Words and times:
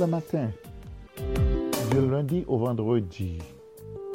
le 0.00 0.06
matin, 0.06 0.50
du 1.90 2.10
lundi 2.10 2.44
au 2.48 2.56
vendredi. 2.56 3.38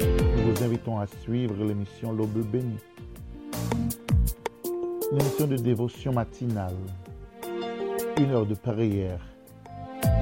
Nous 0.00 0.52
vous 0.52 0.64
invitons 0.64 0.98
à 0.98 1.06
suivre 1.06 1.54
l'émission 1.64 2.12
L'Aube 2.12 2.44
bénie. 2.50 2.80
Une 5.12 5.20
émission 5.20 5.46
de 5.46 5.56
dévotion 5.56 6.12
matinale. 6.12 6.74
Une 8.18 8.32
heure 8.32 8.46
de 8.46 8.56
prière, 8.56 9.20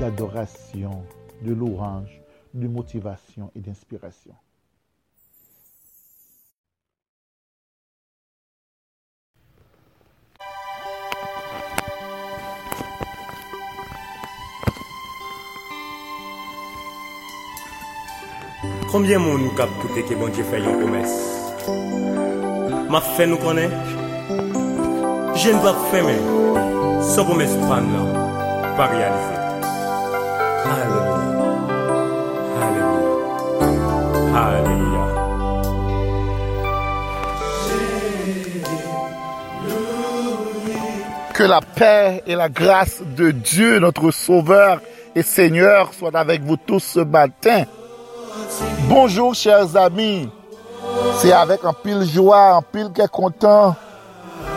d'adoration, 0.01 1.03
de 1.43 1.55
louange, 1.55 2.21
de 2.53 2.69
motivation 2.69 3.51
et 3.55 3.61
d'inspiration. 3.61 4.35
Combien 18.95 19.19
de 19.19 19.25
monde 19.25 19.57
cap 19.57 19.69
côté 19.83 20.05
que 20.05 20.15
bon 20.15 20.29
Dieu 20.29 20.45
fait 20.45 20.59
une 20.59 20.79
promesse? 20.79 21.19
M'a 22.89 23.01
fait 23.01 23.27
nous 23.27 23.39
connaître 23.39 23.75
Je 25.35 25.49
ne 25.51 25.59
pas 25.59 25.75
faire 25.91 26.05
mais 26.05 27.03
sans 27.03 27.25
promesse 27.25 27.57
pas 27.69 27.81
là 27.81 28.23
pas 28.77 28.87
réaliser. 28.87 29.35
Alléluia. 30.71 31.15
Alléluia. 32.63 33.09
Alléluia. 34.39 35.05
Que 41.35 41.43
la 41.43 41.61
paix 41.61 42.23
et 42.29 42.37
la 42.37 42.49
grâce 42.49 43.03
de 43.03 43.33
Dieu, 43.33 43.81
notre 43.81 44.13
Sauveur 44.13 44.81
et 45.17 45.25
Seigneur, 45.25 45.93
soient 45.95 46.17
avec 46.17 46.43
vous 46.43 46.57
tous 46.57 46.79
ce 46.79 47.01
matin. 47.01 47.65
Bonjour 48.89 49.35
chers 49.35 49.77
amis. 49.77 50.29
C'est 51.17 51.33
avec 51.33 51.65
un 51.65 51.73
pile 51.73 52.05
joie, 52.05 52.57
un 52.57 52.63
pile 52.63 52.91
qui 52.95 53.01
est 53.01 53.11
content 53.11 53.75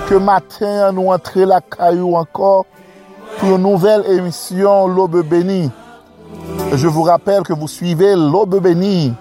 que 0.08 0.16
matin 0.16 0.92
nous 0.92 1.10
entrons 1.10 1.46
la 1.46 1.62
caillou 1.62 2.16
encore 2.16 2.66
pour 3.38 3.56
une 3.56 3.64
nouvelle 3.64 4.06
émission 4.06 4.88
L'Aube 4.88 5.26
bénie. 5.26 5.72
Je 6.74 6.88
vous 6.88 7.04
rappelle 7.04 7.44
que 7.44 7.54
vous 7.54 7.70
suivez 7.70 8.16
L'Aube 8.16 8.62
bénie, 8.62 9.14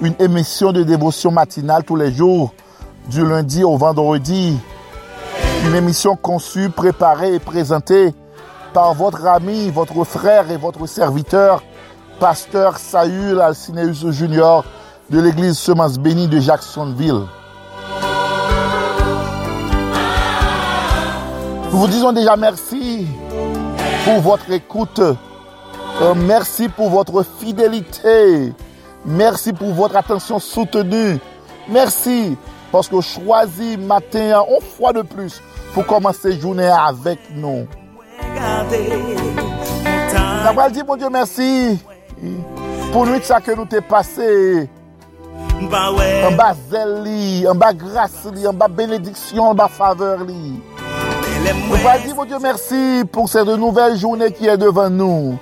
une 0.00 0.14
émission 0.18 0.72
de 0.72 0.82
dévotion 0.82 1.30
matinale 1.30 1.84
tous 1.84 1.96
les 1.96 2.12
jours, 2.12 2.52
du 3.08 3.24
lundi 3.24 3.62
au 3.62 3.76
vendredi. 3.76 4.58
Une 5.66 5.76
émission 5.76 6.16
conçue, 6.16 6.70
préparée 6.70 7.34
et 7.34 7.38
présentée 7.38 8.14
par 8.72 8.94
votre 8.94 9.26
ami, 9.26 9.70
votre 9.70 10.04
frère 10.04 10.50
et 10.50 10.56
votre 10.56 10.86
serviteur, 10.86 11.62
pasteur 12.20 12.76
Saül 12.76 13.40
Alcineus 13.40 14.12
Junior 14.12 14.62
de 15.08 15.20
l'église 15.20 15.58
Semence 15.58 15.98
Bénie 15.98 16.28
de 16.28 16.38
Jacksonville. 16.38 17.22
Nous 21.72 21.78
vous 21.78 21.88
disons 21.88 22.12
déjà 22.12 22.36
merci 22.36 23.06
pour 24.04 24.20
votre 24.20 24.50
écoute. 24.52 25.00
Euh, 25.00 26.14
merci 26.14 26.68
pour 26.68 26.90
votre 26.90 27.24
fidélité. 27.38 28.52
Merci 29.06 29.54
pour 29.54 29.72
votre 29.72 29.96
attention 29.96 30.38
soutenue. 30.38 31.18
Merci 31.68 32.36
parce 32.70 32.86
que 32.88 33.00
choisi 33.00 33.78
matin, 33.78 34.42
une 34.46 34.66
fois 34.76 34.92
de 34.92 35.02
plus, 35.02 35.40
pour 35.72 35.86
commencer 35.86 36.38
journée 36.38 36.68
avec 36.68 37.18
nous. 37.34 37.66
D'abord, 40.44 40.70
dit, 40.70 40.82
mon 40.86 40.96
Dieu, 40.96 41.08
merci 41.10 41.78
pour 42.92 43.06
nuit 43.06 43.20
ça 43.22 43.40
que 43.40 43.52
nous 43.52 43.64
t'es 43.64 43.80
passé. 43.80 44.68
En 45.62 46.32
bas 46.32 46.54
zèle 46.70 47.46
en 47.46 47.54
bas 47.54 47.72
grâce 47.72 48.26
en 48.46 48.52
bas 48.52 48.68
bénédiction, 48.68 49.44
en 49.44 49.54
bas 49.54 49.68
faveur 49.68 50.20
Nous 50.20 51.78
pas 51.82 51.98
dire, 51.98 52.16
mon 52.16 52.24
Dieu, 52.24 52.38
merci 52.40 53.02
pour 53.12 53.28
cette 53.28 53.46
nouvelle 53.46 53.96
journée 53.96 54.32
qui 54.32 54.46
est 54.46 54.56
devant 54.56 54.88
nous. 54.88 55.38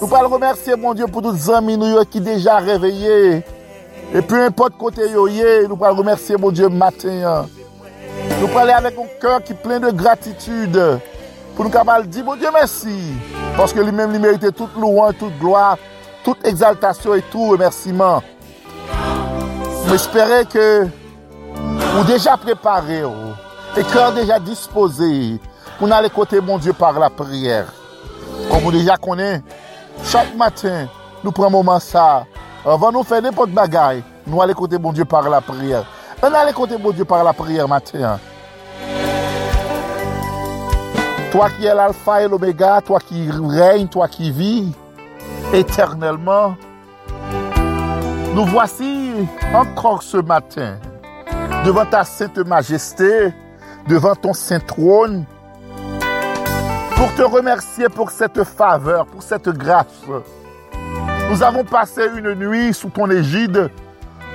Nous 0.00 0.06
pas 0.06 0.26
remercier, 0.26 0.76
mon 0.76 0.92
Dieu, 0.92 1.06
pour 1.06 1.22
tous 1.22 1.32
les 1.32 1.50
amis 1.50 1.78
nous 1.78 2.04
qui 2.04 2.20
déjà 2.20 2.58
réveillés. 2.58 3.42
Et 4.14 4.22
peu 4.22 4.44
importe 4.44 4.76
côté 4.76 5.10
yo 5.10 5.28
nous 5.68 5.76
pas 5.76 5.90
remercier, 5.90 6.36
mon 6.36 6.50
Dieu, 6.50 6.68
matin. 6.68 7.46
Nous 8.40 8.48
parler 8.48 8.72
avec 8.72 8.98
un 8.98 9.20
cœur 9.20 9.42
qui 9.42 9.52
est 9.52 9.56
plein 9.56 9.80
de 9.80 9.90
gratitude. 9.90 11.00
Pour 11.56 11.64
nous 11.64 11.70
capables 11.70 12.06
dire, 12.06 12.24
mon 12.24 12.36
Dieu, 12.36 12.48
merci. 12.52 12.98
Parce 13.56 13.72
que 13.72 13.80
lui-même, 13.80 14.10
il 14.12 14.20
mérite 14.20 14.54
toute 14.54 14.76
louange, 14.76 15.14
toute 15.18 15.38
gloire, 15.38 15.78
toute 16.24 16.44
exaltation 16.46 17.14
et 17.14 17.22
tout 17.22 17.50
remerciement. 17.50 18.22
J'espérais 19.88 20.46
que 20.46 20.88
vous 21.54 22.04
déjà 22.04 22.36
préparé, 22.36 23.02
et 23.76 23.82
cœur 23.84 24.12
déjà 24.12 24.40
disposé 24.40 25.38
pour 25.78 25.92
aller 25.92 26.08
côté 26.08 26.40
mon 26.40 26.58
Dieu 26.58 26.72
par 26.72 26.98
la 26.98 27.10
prière. 27.10 27.66
Comme 28.50 28.60
vous 28.60 28.72
déjà 28.72 28.96
connaissez, 28.96 29.42
chaque 30.02 30.34
matin, 30.34 30.88
nous 31.22 31.30
prenons 31.30 31.48
un 31.48 31.50
moment 31.50 31.78
ça. 31.78 32.24
Avant 32.64 32.88
de 32.88 32.94
nous 32.94 33.02
faire 33.02 33.20
n'importe 33.20 33.50
bagaille, 33.50 34.02
nous 34.26 34.40
allons 34.40 34.54
côté 34.54 34.78
mon 34.78 34.92
Dieu 34.92 35.04
par 35.04 35.28
la 35.28 35.42
prière. 35.42 35.84
On 36.22 36.32
allons 36.32 36.52
côté 36.52 36.78
mon 36.78 36.90
Dieu 36.90 37.04
par 37.04 37.22
la 37.22 37.34
prière 37.34 37.68
matin. 37.68 38.18
Toi 41.30 41.50
qui 41.50 41.66
es 41.66 41.74
l'alpha 41.74 42.22
et 42.22 42.28
l'oméga, 42.28 42.80
toi 42.80 42.98
qui 43.00 43.28
règnes, 43.30 43.88
toi 43.88 44.08
qui 44.08 44.30
vis 44.30 44.72
éternellement, 45.52 46.56
nous 48.34 48.44
voici 48.46 49.12
encore 49.54 50.02
ce 50.02 50.16
matin 50.16 50.76
devant 51.64 51.86
ta 51.86 52.04
sainte 52.04 52.38
majesté, 52.38 53.32
devant 53.86 54.14
ton 54.14 54.32
saint 54.32 54.60
trône, 54.60 55.24
pour 56.96 57.14
te 57.14 57.22
remercier 57.22 57.88
pour 57.88 58.10
cette 58.10 58.42
faveur, 58.44 59.06
pour 59.06 59.22
cette 59.22 59.48
grâce. 59.48 60.02
Nous 61.30 61.42
avons 61.42 61.64
passé 61.64 62.02
une 62.16 62.34
nuit 62.34 62.74
sous 62.74 62.90
ton 62.90 63.10
égide, 63.10 63.70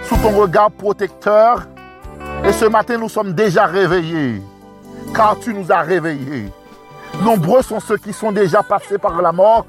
sous 0.03 0.17
ton 0.17 0.29
regard 0.29 0.71
protecteur, 0.71 1.67
et 2.45 2.51
ce 2.51 2.65
matin 2.65 2.97
nous 2.97 3.09
sommes 3.09 3.33
déjà 3.33 3.65
réveillés, 3.65 4.41
car 5.13 5.37
tu 5.39 5.53
nous 5.53 5.71
as 5.71 5.81
réveillés. 5.81 6.51
Nombreux 7.21 7.61
sont 7.61 7.79
ceux 7.79 7.97
qui 7.97 8.13
sont 8.13 8.31
déjà 8.31 8.63
passés 8.63 8.97
par 8.97 9.21
la 9.21 9.31
mort, 9.31 9.65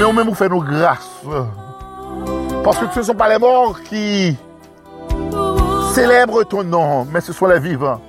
mais 0.00 0.06
on 0.06 0.14
même 0.14 0.28
nous 0.28 0.34
fait 0.34 0.48
nos 0.48 0.62
grâces. 0.62 1.20
Parce 2.64 2.78
que 2.78 2.86
ce 2.90 3.00
ne 3.00 3.04
sont 3.04 3.14
pas 3.14 3.28
les 3.28 3.38
morts 3.38 3.78
qui 3.82 4.34
célèbrent 5.92 6.42
ton 6.44 6.64
nom, 6.64 7.06
mais 7.12 7.20
ce 7.20 7.34
sont 7.34 7.46
les 7.46 7.60
vivants. 7.60 8.00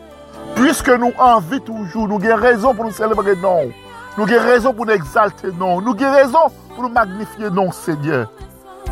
Puisque 0.56 0.88
nous 0.88 1.12
envie 1.20 1.60
toujours, 1.60 2.08
nous 2.08 2.24
avons 2.24 2.42
raison 2.42 2.74
pour 2.74 2.86
nous 2.86 2.92
célébrer 2.92 3.36
non. 3.36 3.70
Nous 4.18 4.24
avons 4.24 4.46
raison 4.46 4.74
pour 4.74 4.86
nous 4.86 4.94
exalter 4.94 5.50
non. 5.52 5.82
Nous 5.82 5.92
avons 5.92 6.14
raison 6.14 6.40
pour 6.74 6.84
nous 6.84 6.90
magnifier 6.90 7.50
non, 7.50 7.74
Seigneur. 7.74 8.32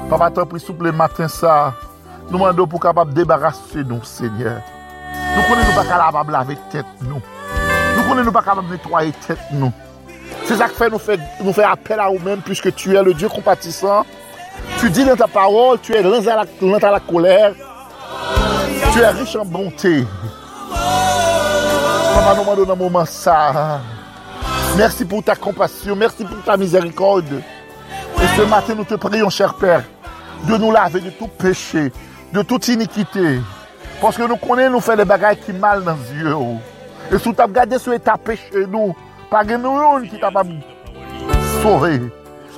Papa, 0.10 0.30
t'as 0.32 0.46
pris 0.46 0.60
souple 0.60 0.86
le 0.86 0.92
matin 0.92 1.30
ça. 1.30 1.76
Nous 2.30 2.38
demandons 2.38 2.68
pour 2.68 2.82
capable 2.82 3.14
débarrasser 3.14 3.86
nous, 3.86 4.04
Seigneur. 4.04 4.60
Nous 5.38 5.44
connaissons 5.44 5.74
pas 5.74 5.86
capable 5.86 6.34
laver 6.34 6.58
tête 6.70 6.86
nous. 7.04 7.22
Nous 7.96 8.04
connaissons 8.10 8.32
pas 8.34 8.42
capable 8.42 8.68
nettoyer 8.70 9.14
tête 9.26 9.40
nous. 9.54 9.72
C'est 10.50 10.58
ça 10.58 10.68
qui 10.68 10.78
fait 10.78 10.90
nous 10.90 10.98
fait, 10.98 11.20
nous 11.44 11.54
fait 11.54 11.64
appel 11.64 12.00
à 12.00 12.10
nous-mêmes 12.10 12.42
puisque 12.42 12.74
tu 12.74 12.96
es 12.96 13.04
le 13.04 13.14
Dieu 13.14 13.30
compatissant. 13.30 14.04
Tu 14.80 14.90
dis 14.90 15.06
dans 15.06 15.16
ta 15.16 15.28
parole, 15.28 15.78
tu 15.80 15.94
es 15.94 16.02
lent 16.02 16.26
à 16.26 16.44
la, 16.82 16.92
la 16.92 17.00
colère. 17.00 17.54
Tu 18.92 19.00
es 19.00 19.10
riche 19.10 19.36
en 19.36 19.46
bonté. 19.46 20.08
Papa, 20.72 22.34
nous 22.36 22.42
demandons 22.42 22.72
un 22.72 22.76
moment 22.76 23.06
ça. 23.06 23.80
Merci 24.76 25.06
pour 25.06 25.24
ta 25.24 25.36
compassion, 25.36 25.96
merci 25.96 26.26
pour 26.26 26.42
ta 26.44 26.58
miséricorde. 26.58 27.44
Et 28.20 28.28
ce 28.36 28.42
matin, 28.42 28.74
nous 28.76 28.86
te 28.86 28.96
prions, 28.96 29.30
cher 29.30 29.54
Père, 29.54 29.84
de 30.46 30.58
nous 30.58 30.72
laver 30.72 31.02
de 31.02 31.12
tout 31.12 31.28
péché, 31.28 31.92
de 32.34 32.42
toute 32.42 32.68
iniquité. 32.70 33.40
Parce 34.02 34.18
que 34.18 34.24
nous 34.24 34.38
connaissons, 34.38 34.72
nous 34.72 34.80
faisons 34.80 34.98
des 34.98 35.06
bagailles 35.06 35.38
qui 35.38 35.54
mal 35.54 35.84
dans 35.84 35.96
les 35.96 36.24
yeux. 36.24 36.36
Et 37.12 37.20
si 37.20 37.36
tu 37.36 37.40
as 37.40 37.48
gardé 37.48 37.78
ce 37.78 37.92
état 37.92 38.18
péché, 38.18 38.66
nous, 38.68 38.96
pas 39.30 39.46
que 39.46 39.54
nous 39.54 40.08
qui 40.08 40.20
t'a 40.20 40.32
pas 40.32 40.44
sauvé. 41.62 42.02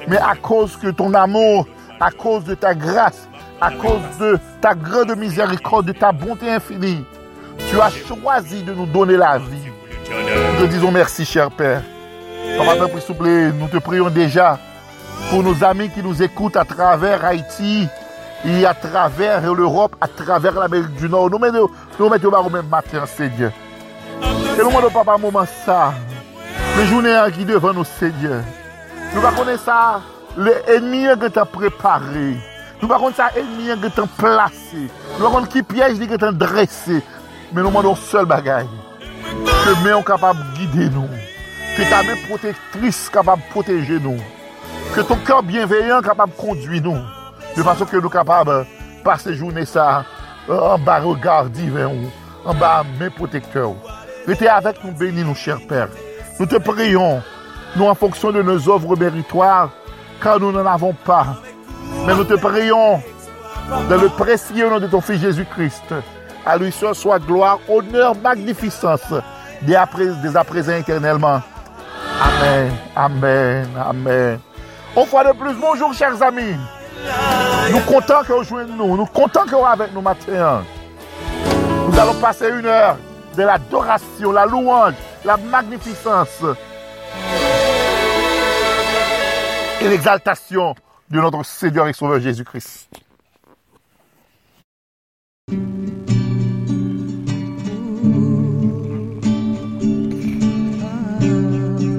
Mais 0.08 0.18
à 0.18 0.36
cause 0.36 0.78
que 0.78 0.88
ton 0.88 1.14
amour 1.14 1.68
à 2.02 2.10
cause 2.10 2.44
de 2.44 2.56
ta 2.56 2.74
grâce, 2.74 3.30
à 3.62 3.70
cause 3.70 4.02
de 4.20 4.40
ta 4.60 4.74
grande 4.74 5.16
miséricorde, 5.16 5.86
de 5.86 5.92
ta 5.92 6.12
bonté 6.12 6.50
infinie, 6.50 7.06
tu 7.70 7.80
as 7.80 7.92
choisi 7.92 8.64
de 8.64 8.74
nous 8.74 8.88
donner 8.88 9.18
la 9.18 9.38
vie. 9.38 9.70
Nous 10.10 10.66
te 10.66 10.72
disons 10.72 10.92
merci, 10.92 11.24
cher 11.26 11.52
Père. 11.52 11.84
Papa, 12.58 12.88
s'il 13.00 13.16
plaît, 13.16 13.52
nous 13.52 13.68
te 13.68 13.78
prions 13.78 14.10
déjà 14.10 14.58
pour 15.30 15.44
nos 15.44 15.64
amis 15.64 15.90
qui 15.92 16.02
nous 16.02 16.24
écoutent 16.24 16.58
à 16.58 16.66
travers 16.66 17.24
Haïti 17.24 17.88
et 18.44 18.66
à 18.66 18.74
travers 18.74 19.54
l'Europe, 19.54 19.96
à 20.02 20.08
travers 20.08 20.60
l'Amérique 20.60 20.96
du 20.96 21.08
Nord. 21.08 21.30
Nous 21.30 21.38
mettons, 21.38 21.70
nous 22.00 22.10
mettons 22.10 22.34
au 22.34 22.50
même 22.50 22.68
matin, 22.68 23.06
Seigneur. 23.06 23.52
Et 24.24 24.64
nous 24.64 24.70
demandons, 24.70 24.90
papa, 24.90 25.18
moment 25.20 25.46
ça. 25.46 25.94
Le 26.78 26.86
jounen 26.88 27.18
a 27.20 27.28
ki 27.34 27.44
devan 27.44 27.76
nou 27.76 27.84
sèdye. 27.84 28.38
Nou 29.12 29.22
pa 29.24 29.34
konen 29.36 29.58
sa, 29.60 30.00
le 30.40 30.54
enmiye 30.72 31.18
gen 31.20 31.34
tan 31.36 31.50
prepare. 31.52 32.30
Nou 32.80 32.88
pa 32.88 33.00
konen 33.02 33.18
sa, 33.18 33.28
enmiye 33.36 33.76
gen 33.82 33.92
tan 33.98 34.08
plase. 34.16 34.86
Nou 35.18 35.26
pa 35.26 35.32
konen 35.34 35.50
ki 35.52 35.66
piyej 35.68 35.98
di 36.00 36.08
gen 36.08 36.22
tan 36.22 36.38
dresse. 36.40 37.02
Men 37.52 37.66
nou 37.66 37.74
mandon 37.76 37.98
sol 38.00 38.30
bagay. 38.30 38.70
Ke 39.28 39.74
men 39.82 39.98
yon 39.98 40.06
kapab 40.08 40.40
guide 40.56 40.88
nou. 40.96 41.10
Ke 41.76 41.88
ta 41.92 42.00
men 42.08 42.22
protektris 42.30 43.02
kapab 43.12 43.44
proteje 43.52 44.00
nou. 44.04 44.16
Ke 44.96 45.04
ton 45.08 45.20
kan 45.28 45.44
bienveyan 45.48 46.04
kapab 46.06 46.32
kondwi 46.40 46.80
nou. 46.84 47.02
De 47.52 47.66
fason 47.68 47.90
ke 47.90 48.00
nou 48.00 48.12
kapab 48.14 48.54
pase 49.04 49.36
jounen 49.36 49.68
sa 49.68 50.06
an 50.48 50.88
ba 50.88 51.02
regard 51.04 51.52
ven 51.52 51.92
ou. 51.92 52.14
An 52.48 52.56
ba 52.64 52.80
men 52.96 53.12
protekteur. 53.20 53.76
Rete 54.24 54.48
avek 54.48 54.80
nou 54.86 54.96
beni 54.96 55.28
nou 55.28 55.36
chèr 55.36 55.60
pèr. 55.68 55.92
Nou 56.40 56.48
te 56.48 56.60
priyon. 56.60 57.22
nous 57.76 57.86
en 57.86 57.96
fonction 57.96 58.32
de 58.32 58.42
nos 58.42 58.70
œuvres 58.70 58.96
méritoires, 58.96 59.70
car 60.22 60.40
nous 60.40 60.52
n'en 60.52 60.66
avons 60.66 60.94
pas. 60.94 61.26
Mais 62.06 62.16
nous 62.16 62.24
te 62.24 62.34
prions 62.34 63.02
dans 63.90 64.02
le 64.02 64.10
précieux 64.10 64.70
nom 64.70 64.80
de 64.80 64.88
ton 64.88 65.02
Fils 65.02 65.22
Jésus-Christ. 65.22 65.94
À 66.46 66.58
lui 66.58 66.72
seul 66.72 66.96
soit 66.96 67.20
gloire, 67.20 67.60
honneur, 67.70 68.16
magnificence, 68.16 69.14
dès 69.62 69.76
à, 69.76 69.86
présent 69.86 70.74
éternellement. 70.74 71.42
Amen, 72.20 72.72
amen, 72.96 73.68
amen. 73.78 74.40
Une 74.98 75.06
fois 75.06 75.24
de 75.24 75.38
plus, 75.38 75.54
bonjour 75.54 75.94
chers 75.94 76.22
amis. 76.22 76.56
Nous 77.72 77.80
comptons 77.82 78.24
que 78.28 78.34
vous 78.34 78.44
jouez 78.44 78.66
nous, 78.66 78.98
nous 78.98 79.06
comptons 79.06 79.46
que 79.46 79.56
vous 79.56 79.66
avec 79.66 79.94
nous 79.94 80.02
matin. 80.02 80.64
Nous 81.88 82.00
allons 82.00 82.16
passer 82.16 82.50
une 82.50 82.66
heure 82.66 82.98
de 83.38 83.44
l'adoration, 83.44 84.32
la 84.32 84.46
louange, 84.46 84.94
la 85.26 85.38
magnificence 85.38 86.44
et 89.82 89.88
l'exaltation 89.88 90.76
de 91.10 91.20
notre 91.20 91.44
Seigneur 91.44 91.88
et 91.88 91.94
Sauveur 91.94 92.20
Jésus-Christ. 92.20 92.90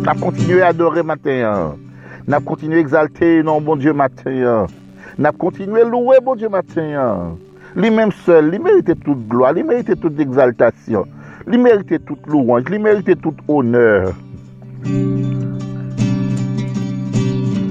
N'a 0.03 0.15
continué 0.15 0.63
à 0.63 0.69
adorer 0.69 1.03
matin. 1.03 1.77
N'a 2.27 2.41
continué 2.41 2.79
à 2.79 2.81
exalter 2.81 3.43
non 3.43 3.61
bon 3.61 3.77
Dieu 3.77 3.93
matin. 3.93 4.67
N'a 5.19 5.33
continué 5.33 5.83
à 5.83 5.85
louer 5.85 6.19
bon 6.21 6.35
Dieu 6.35 6.49
matin. 6.49 7.37
Lui-même 7.75 8.13
seul, 8.13 8.51
lui 8.51 8.59
méritait 8.59 8.95
toute 8.95 9.27
gloire, 9.29 9.53
lui 9.53 9.63
méritait 9.63 9.97
toute 9.97 10.19
exaltation, 10.21 11.07
Li 11.47 11.59
merite 11.59 11.99
tout 12.07 12.19
louange, 12.31 12.71
li 12.71 12.79
merite 12.79 13.17
tout 13.19 13.35
honneur. 13.49 14.13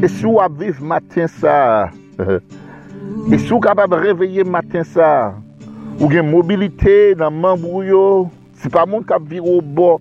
E 0.04 0.10
sou 0.18 0.42
ap 0.44 0.58
viv 0.60 0.82
matin 0.84 1.30
sa, 1.32 1.88
e 3.32 3.40
sou 3.46 3.62
kapab 3.64 3.96
reveye 4.02 4.44
matin 4.44 4.84
sa, 4.84 5.08
ou 6.02 6.10
gen 6.12 6.28
mobilite 6.28 7.14
nan 7.20 7.38
mambou 7.40 7.86
yo, 7.88 8.04
se 8.60 8.68
pa 8.74 8.84
moun 8.84 9.06
kap 9.08 9.24
vir 9.30 9.46
ou 9.46 9.64
bo, 9.64 9.94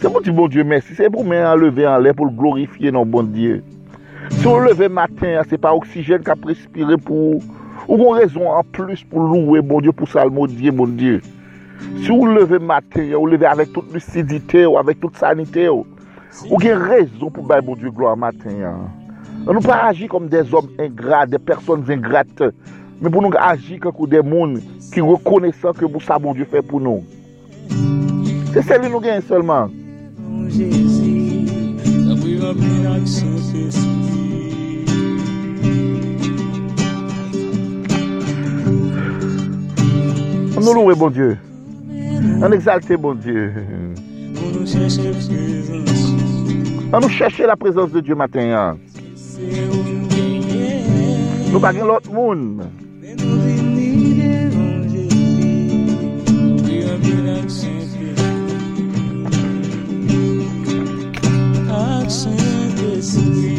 se 0.00 0.08
moun 0.08 0.24
ti 0.24 0.32
bon 0.32 0.48
Diyo 0.48 0.64
mersi, 0.64 0.96
se 0.96 1.10
pou 1.12 1.26
men 1.26 1.44
enleve 1.50 1.84
anle 1.90 2.14
pou 2.16 2.32
glorifiye 2.32 2.94
nan 2.94 3.04
bon 3.12 3.28
Diyo. 3.34 3.60
Se 4.38 4.46
ou 4.48 4.64
leve 4.64 4.88
matin, 4.88 5.42
se 5.50 5.60
pa 5.60 5.74
oksijen 5.76 6.24
kap 6.24 6.48
respire 6.48 6.96
pou, 7.04 7.42
ou 7.84 8.00
kon 8.00 8.16
rezon 8.22 8.48
an 8.56 8.64
plus 8.72 9.04
pou 9.04 9.28
louwe 9.34 9.60
bon 9.60 9.84
Diyo, 9.84 9.92
pou 9.92 10.08
salmo 10.08 10.48
Diyo 10.48 10.72
bon 10.80 10.96
Diyo. 10.96 11.20
Se 12.02 12.10
ou 12.10 12.26
leve 12.26 12.58
maten, 12.58 13.12
ou 13.14 13.28
leve 13.30 13.46
avèk 13.46 13.72
tout 13.74 13.86
lucidite 13.94 14.64
ou 14.66 14.78
avèk 14.80 14.98
tout 15.02 15.14
sanite 15.20 15.68
ou, 15.70 15.84
ou 16.48 16.58
gen 16.58 16.80
rezon 16.82 17.30
pou 17.30 17.46
bay 17.46 17.62
bon 17.62 17.78
Diyo 17.78 17.92
gloa 17.94 18.16
maten 18.18 18.56
ya. 18.58 18.72
On 19.46 19.52
nou 19.54 19.62
pa 19.62 19.76
agi 19.88 20.08
kom 20.10 20.26
de 20.30 20.40
zom 20.50 20.70
ingrate, 20.82 21.30
de 21.34 21.38
person 21.38 21.84
ingrate, 21.90 22.50
men 22.98 23.10
pou 23.10 23.22
nou 23.22 23.38
agi 23.38 23.78
kakou 23.82 24.08
de 24.10 24.22
moun 24.26 24.56
ki 24.90 25.04
rekonesan 25.06 25.78
ke 25.78 25.86
mou 25.86 26.02
sa 26.02 26.18
bon 26.22 26.34
Diyo 26.34 26.48
fè 26.50 26.64
pou 26.66 26.82
nou. 26.82 27.06
Se 28.50 28.66
seli 28.66 28.90
nou 28.90 29.02
gen 29.04 29.22
selman. 29.28 29.70
On 40.52 40.66
nou 40.66 40.74
louwe 40.82 40.98
bon 40.98 41.14
Diyo. 41.14 41.32
An 42.42 42.52
exalte 42.52 42.96
bon 42.96 43.14
Dieu. 43.14 43.50
An 46.92 47.00
nou 47.00 47.10
chèche 47.10 47.46
la 47.48 47.56
prezons 47.56 47.90
de 47.94 48.02
Dieu 48.04 48.18
matin 48.18 48.52
an. 48.58 48.80
Nou 51.52 51.60
bagen 51.62 51.86
lot 51.90 52.06
moun. 52.12 52.62
Thank 63.02 63.46
you. 63.46 63.51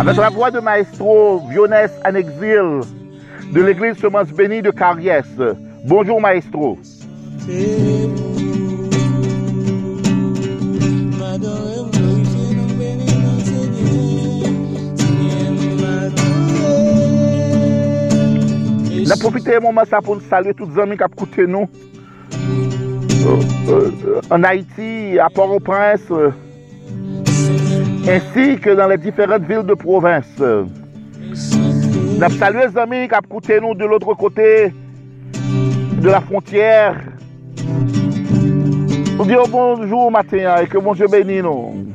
Avec 0.00 0.16
la 0.16 0.30
voix 0.30 0.50
de 0.50 0.60
maestro 0.60 1.42
Vionès 1.50 1.90
en 2.08 2.14
exil 2.14 2.80
de 3.52 3.60
l'église 3.60 3.98
Semence 3.98 4.28
Bénie 4.28 4.62
de 4.62 4.70
Carriès 4.70 5.26
Bonjour 5.84 6.18
maestro. 6.22 6.78
Na 19.06 19.16
profite 19.20 19.60
mouman 19.60 19.84
sa 19.84 20.00
pou 20.00 20.16
nou 20.16 20.24
salwe 20.32 20.56
tout 20.56 20.70
zami 20.72 20.96
kap 20.96 21.12
koute 21.12 21.44
nou. 21.44 21.68
En 24.32 24.48
Haïti, 24.48 25.18
a 25.20 25.28
Port-au-Prince, 25.28 26.08
ainsi 28.10 28.58
que 28.58 28.70
dans 28.70 28.88
les 28.88 28.98
différentes 28.98 29.44
villes 29.44 29.66
de 29.66 29.74
province. 29.74 30.42
Na 32.18 32.28
salwe 32.28 32.66
zami 32.74 33.06
kap 33.08 33.28
koute 33.30 33.60
nou 33.62 33.74
de 33.78 33.86
l'autre 33.86 34.14
côté 34.14 34.72
de 36.02 36.08
la 36.08 36.20
frontière. 36.20 36.96
On 39.18 39.24
dit 39.24 39.36
bonjour 39.50 40.10
matin 40.10 40.56
et 40.62 40.66
que 40.66 40.78
mon 40.78 40.94
Dieu 40.94 41.06
bénisse 41.06 41.42
nous. 41.42 41.86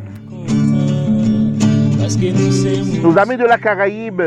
Nos 3.03 3.17
amis 3.17 3.37
de 3.37 3.45
la 3.45 3.57
Caraïbe, 3.57 4.21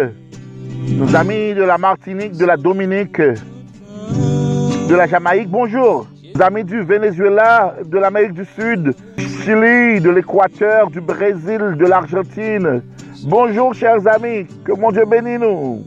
nos 0.90 1.16
amis 1.16 1.54
de 1.54 1.62
la 1.62 1.78
Martinique, 1.78 2.36
de 2.36 2.44
la 2.44 2.56
Dominique, 2.56 3.20
de 3.20 4.94
la 4.94 5.06
Jamaïque, 5.06 5.48
bonjour. 5.48 6.06
Amis 6.40 6.64
du 6.64 6.82
Venezuela, 6.82 7.74
de 7.84 7.98
l'Amérique 7.98 8.32
du 8.32 8.44
Sud, 8.44 8.94
du 9.16 9.24
Chili, 9.24 10.00
de 10.00 10.10
l'Équateur, 10.10 10.90
du 10.90 11.00
Brésil, 11.00 11.74
de 11.76 11.86
l'Argentine. 11.86 12.82
Bonjour 13.24 13.74
chers 13.74 14.06
amis, 14.06 14.46
que 14.64 14.72
mon 14.72 14.92
Dieu 14.92 15.04
bénisse 15.04 15.40
nous 15.40 15.82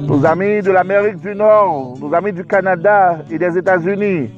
nos 0.00 0.24
amis 0.26 0.62
de 0.62 0.70
l'Amérique 0.70 1.20
du 1.20 1.34
Nord, 1.34 1.96
nos 2.00 2.14
amis 2.14 2.32
du 2.32 2.44
Canada 2.44 3.18
et 3.30 3.38
des 3.38 3.56
États-Unis. 3.56 4.30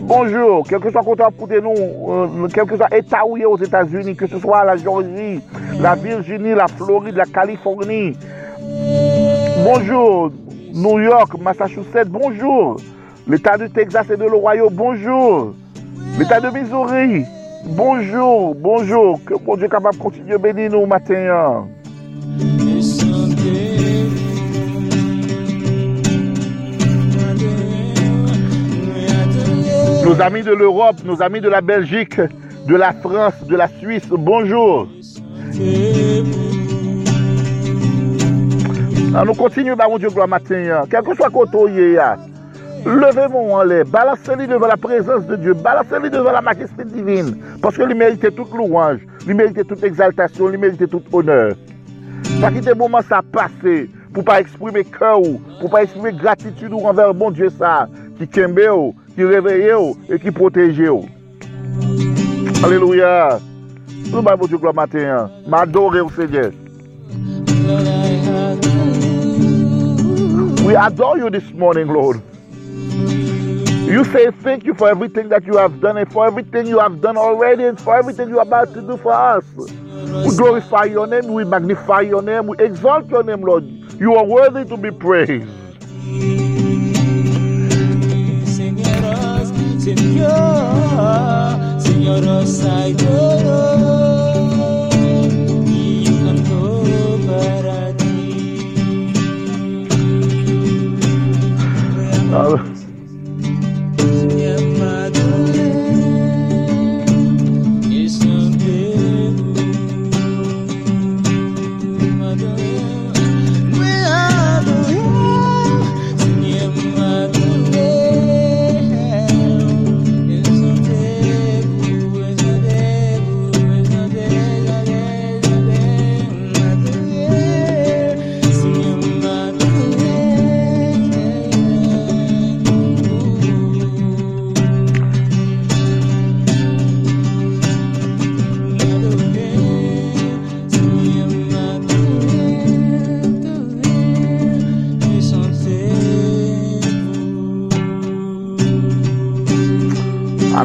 Bonjour, 0.00 0.66
quel 0.68 0.80
que 0.80 0.90
soit 0.90 1.02
côté 1.02 1.24
pour 1.36 1.48
nous, 1.48 2.12
euh, 2.12 2.48
quel 2.52 2.64
que 2.64 2.76
soit 2.76 2.94
État 2.96 3.24
où 3.26 3.36
aux 3.36 3.58
États-Unis, 3.58 4.14
que 4.14 4.26
ce 4.26 4.38
soit 4.38 4.64
la 4.64 4.76
Georgie, 4.76 5.40
la 5.80 5.94
Virginie, 5.94 6.54
la 6.54 6.68
Floride, 6.68 7.16
la 7.16 7.24
Californie. 7.24 8.16
Bonjour, 9.64 10.30
New 10.74 11.00
York, 11.00 11.32
Massachusetts, 11.40 12.08
bonjour. 12.08 12.76
L'État 13.30 13.56
du 13.56 13.70
Texas 13.70 14.10
et 14.10 14.16
de 14.16 14.24
l'Ohio, 14.24 14.70
bonjour. 14.70 15.54
L'État 16.18 16.40
de 16.40 16.50
Missouri, 16.50 17.24
bonjour, 17.64 18.56
bonjour. 18.56 19.20
Que 19.24 19.34
bon 19.34 19.56
Dieu 19.56 19.68
capable 19.68 19.96
de 19.96 20.02
continuer 20.02 20.34
à 20.34 20.38
bénir 20.38 20.72
nous 20.72 20.84
matin. 20.84 21.64
nos 30.04 30.20
amis 30.20 30.42
de 30.42 30.52
l'Europe, 30.52 30.96
nos 31.04 31.22
amis 31.22 31.40
de 31.40 31.48
la 31.48 31.60
Belgique, 31.60 32.20
de 32.66 32.74
la 32.74 32.92
France, 32.92 33.44
de 33.46 33.54
la 33.54 33.68
Suisse, 33.68 34.08
bonjour. 34.08 34.88
Ah, 39.14 39.24
nous 39.24 39.34
continuons, 39.34 39.76
bah, 39.76 39.86
mon 39.88 39.98
Dieu, 39.98 40.08
gloire 40.08 40.26
matin. 40.26 40.82
Quel 40.90 41.02
que 41.02 41.14
soit 41.14 41.30
côté, 41.30 41.96
levez-moi 42.84 43.60
en 43.60 43.62
l'air, 43.62 43.84
balancez-le 43.84 44.46
devant 44.46 44.66
la 44.66 44.76
présence 44.76 45.26
de 45.26 45.36
Dieu, 45.36 45.54
balancez-le 45.54 46.10
devant 46.10 46.32
la 46.32 46.40
majesté 46.40 46.84
divine, 46.84 47.36
parce 47.60 47.76
que 47.76 47.82
lui 47.82 47.94
méritait 47.94 48.30
toute 48.30 48.52
louange, 48.54 49.00
lui 49.26 49.34
méritait 49.34 49.64
toute 49.64 49.82
exaltation, 49.82 50.48
lui 50.48 50.58
méritait 50.58 50.86
tout 50.86 51.02
honneur. 51.12 51.54
Pas 52.40 52.50
quitter 52.50 52.74
moment 52.74 53.02
ça 53.02 53.20
passé, 53.32 53.90
pou 54.14 54.24
pa 54.26 54.40
eksprime 54.42 54.82
kè 54.90 55.10
ou, 55.18 55.38
pou 55.60 55.70
pa 55.70 55.84
eksprime 55.84 56.16
gratitude 56.18 56.72
ou 56.74 56.88
anver 56.90 57.12
bon 57.16 57.34
Diyo 57.34 57.50
sa, 57.54 57.86
ki 58.18 58.26
kembe 58.34 58.66
ou, 58.72 58.94
ki 59.14 59.28
reveye 59.28 59.76
ou, 59.76 59.94
e 60.10 60.18
ki 60.18 60.32
proteje 60.34 60.88
ou. 60.90 61.06
Aleluya. 62.66 63.38
Nou 64.10 64.24
mwen 64.24 64.40
bon 64.40 64.50
Diyo 64.50 64.58
kwa 64.62 64.74
maten, 64.80 65.30
mwen 65.46 65.60
adore 65.60 66.02
ou 66.02 66.10
seye. 66.16 66.50
We 70.66 70.76
adore 70.76 71.18
you 71.18 71.30
this 71.30 71.52
morning, 71.54 71.88
Lord. 71.88 72.20
You 73.90 74.04
say 74.04 74.30
thank 74.30 74.64
you 74.64 74.74
for 74.74 74.88
everything 74.88 75.28
that 75.30 75.44
you 75.44 75.56
have 75.56 75.80
done 75.80 75.96
and 75.96 76.10
for 76.12 76.24
everything 76.24 76.66
you 76.66 76.78
have 76.78 77.00
done 77.00 77.16
already 77.16 77.64
and 77.64 77.80
for 77.80 77.96
everything 77.96 78.28
you 78.28 78.38
are 78.38 78.42
about 78.42 78.72
to 78.74 78.80
do 78.82 78.96
for 78.96 79.12
us. 79.12 79.44
We 79.56 80.36
glorify 80.36 80.84
your 80.84 81.06
name, 81.06 81.26
we 81.32 81.44
magnify 81.44 82.02
your 82.02 82.22
name, 82.22 82.46
we 82.46 82.56
exalt 82.58 83.08
your 83.08 83.22
name, 83.22 83.40
Lord. 83.42 83.64
You 84.00 84.14
are 84.14 84.24
worthy 84.24 84.64
to 84.66 84.76
be 84.76 84.90
praised. 84.90 85.48
Señor, 102.30 102.79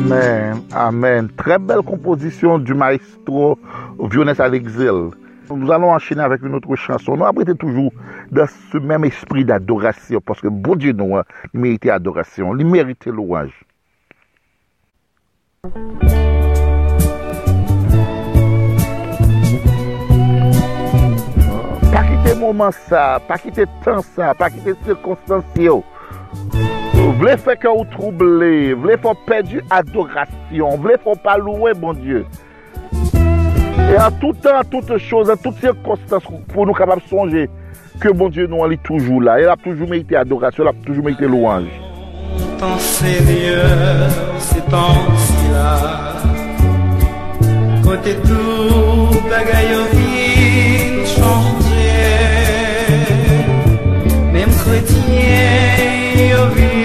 Amen, 0.05 0.61
amen. 0.71 1.29
Très 1.35 1.57
belle 1.57 1.81
composition 1.81 2.59
du 2.59 2.75
maestro 2.75 3.57
Vionès 3.99 4.39
à 4.39 4.47
l'exil. 4.47 5.09
Nous 5.49 5.71
allons 5.71 5.91
enchaîner 5.91 6.21
avec 6.21 6.43
une 6.43 6.53
autre 6.53 6.75
chanson. 6.75 7.17
Nous 7.17 7.25
abritons 7.25 7.55
toujours 7.55 7.91
dans 8.31 8.45
ce 8.71 8.77
même 8.77 9.03
esprit 9.03 9.43
d'adoration 9.43 10.21
parce 10.21 10.41
que 10.41 10.47
bon 10.47 10.75
Dieu 10.75 10.91
nous, 10.91 11.17
il 11.55 11.59
mérite 11.59 11.87
adoration, 11.87 12.55
il 12.55 12.67
mérite 12.67 13.07
louange. 13.07 13.65
Pas 21.91 22.03
quitter 22.03 22.39
moment 22.39 22.71
ça, 22.71 23.19
pas 23.27 23.39
quitter 23.39 23.65
temps 23.83 24.03
ça, 24.15 24.35
pas 24.35 24.51
quitter 24.51 24.73
circonstances 24.85 25.45
Vle 26.95 27.35
fè 27.41 27.55
kè 27.59 27.69
ou 27.71 27.85
troublè, 27.91 28.73
vle 28.79 28.95
fò 29.03 29.13
pèdi 29.27 29.61
adorasyon, 29.73 30.79
vle 30.83 30.95
fò 31.03 31.15
pa 31.23 31.35
louè, 31.39 31.73
bon 31.79 31.95
Diyo. 31.97 32.23
E 33.85 33.95
an 33.99 34.15
tout 34.21 34.47
an, 34.47 34.61
an 34.61 34.69
tout 34.71 34.91
chòz, 35.07 35.31
an 35.31 35.39
tout 35.43 35.55
sirkostans 35.63 36.27
pou 36.51 36.65
nou 36.67 36.75
kapap 36.75 37.03
sonje, 37.09 37.45
ke 38.03 38.11
bon 38.15 38.31
Diyo 38.31 38.47
nou 38.51 38.65
an 38.65 38.71
li 38.71 38.79
toujou 38.83 39.19
la. 39.23 39.39
E 39.41 39.47
la 39.47 39.57
toujou 39.59 39.87
mè 39.91 39.99
ite 40.03 40.19
adorasyon, 40.19 40.69
la 40.69 40.75
toujou 40.85 41.03
mè 41.05 41.15
ite 41.15 41.27
louanj. 41.31 41.67
Tan 42.59 42.77
sènyè, 42.83 43.57
se 44.47 44.63
tan 44.71 45.11
si 45.25 45.51
la, 45.51 45.75
kote 47.83 48.15
tou 48.23 49.19
bagay 49.27 49.69
yo 49.73 49.83
vin 49.91 51.03
chanje, 51.15 51.99
mèm 54.35 54.57
kretien 54.63 56.25
yo 56.31 56.49
vin 56.55 56.84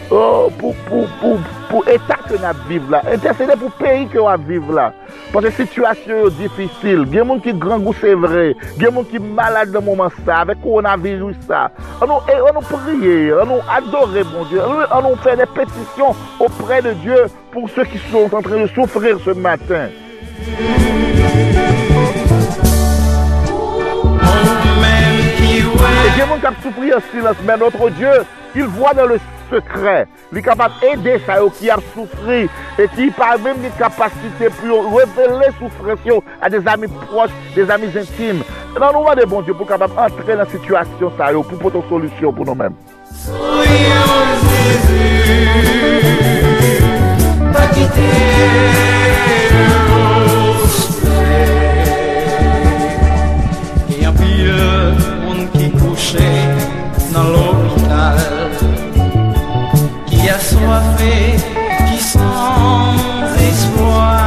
etat 1.91 2.25
kè 2.27 2.39
da 2.41 2.51
vive 2.67 2.91
la, 2.91 2.99
intercede 3.13 3.55
pou 3.59 3.71
peyi 3.79 4.07
kè 4.11 4.19
da 4.19 4.35
vive 4.39 4.75
la. 4.75 4.89
Pwè 5.31 5.45
se 5.45 5.51
situasyon 5.61 6.25
yo 6.25 6.31
difisil, 6.39 7.05
gen 7.11 7.29
moun 7.29 7.39
ki 7.43 7.53
gran 7.59 7.83
gou 7.85 7.95
se 7.95 8.11
vre, 8.19 8.51
gen 8.79 8.91
moun 8.95 9.07
ki 9.07 9.21
malade 9.23 9.71
de 9.75 9.81
mouman 9.83 10.11
sa, 10.25 10.43
vek 10.49 10.59
koronavirou 10.63 11.31
sa, 11.47 11.69
an 12.03 12.11
nou 12.11 12.65
priye, 12.67 13.31
an 13.39 13.47
nou 13.53 13.63
adore 13.71 14.25
bon 14.33 14.49
Diyo, 14.51 14.81
an 14.89 15.07
nou 15.07 15.19
fè 15.23 15.37
de 15.39 15.47
petisyon 15.55 16.11
opre 16.43 16.81
de 16.83 16.93
Diyo, 17.05 17.29
pour 17.51 17.69
ceux 17.69 17.83
qui 17.83 17.97
sont 18.11 18.33
en 18.33 18.41
train 18.41 18.61
de 18.61 18.67
souffrir 18.67 19.17
ce 19.23 19.31
matin. 19.31 19.89
Et 26.03 26.09
Dieu 26.15 26.23
qui 26.25 26.63
souffrir 26.63 26.97
en 26.97 27.01
silence, 27.11 27.35
mais 27.43 27.57
notre 27.57 27.89
Dieu, 27.89 28.09
il 28.55 28.63
voit 28.63 28.93
dans 28.93 29.05
le 29.05 29.19
secret, 29.51 30.07
il 30.31 30.37
est 30.37 30.41
capable 30.41 30.73
d'aider 30.81 31.21
ça 31.25 31.37
qui 31.57 31.69
a 31.69 31.77
souffert 31.93 32.47
et 32.79 32.87
qui 32.95 33.11
par 33.11 33.37
même 33.39 33.63
une 33.63 33.71
capacité 33.71 34.49
pour 34.59 34.97
révéler 34.97 35.51
souffrance 35.59 36.23
à 36.41 36.49
des 36.49 36.65
amis 36.67 36.87
proches, 36.87 37.29
des 37.55 37.69
amis 37.69 37.87
intimes. 37.87 38.43
Nous 38.73 38.79
nous 38.79 39.15
de 39.15 39.25
bon 39.25 39.41
Dieu 39.41 39.53
pour 39.53 39.67
capable 39.67 39.93
entrer 39.97 40.33
dans 40.33 40.39
la 40.39 40.45
situation 40.45 41.11
ça 41.17 41.31
pour 41.33 41.59
porter 41.59 41.77
une 41.77 41.89
solution 41.89 42.33
pour 42.33 42.45
nous-mêmes. 42.45 42.75
E 57.13 57.70
Ki 60.71 61.99
sans 61.99 62.95
espoir 63.49 64.21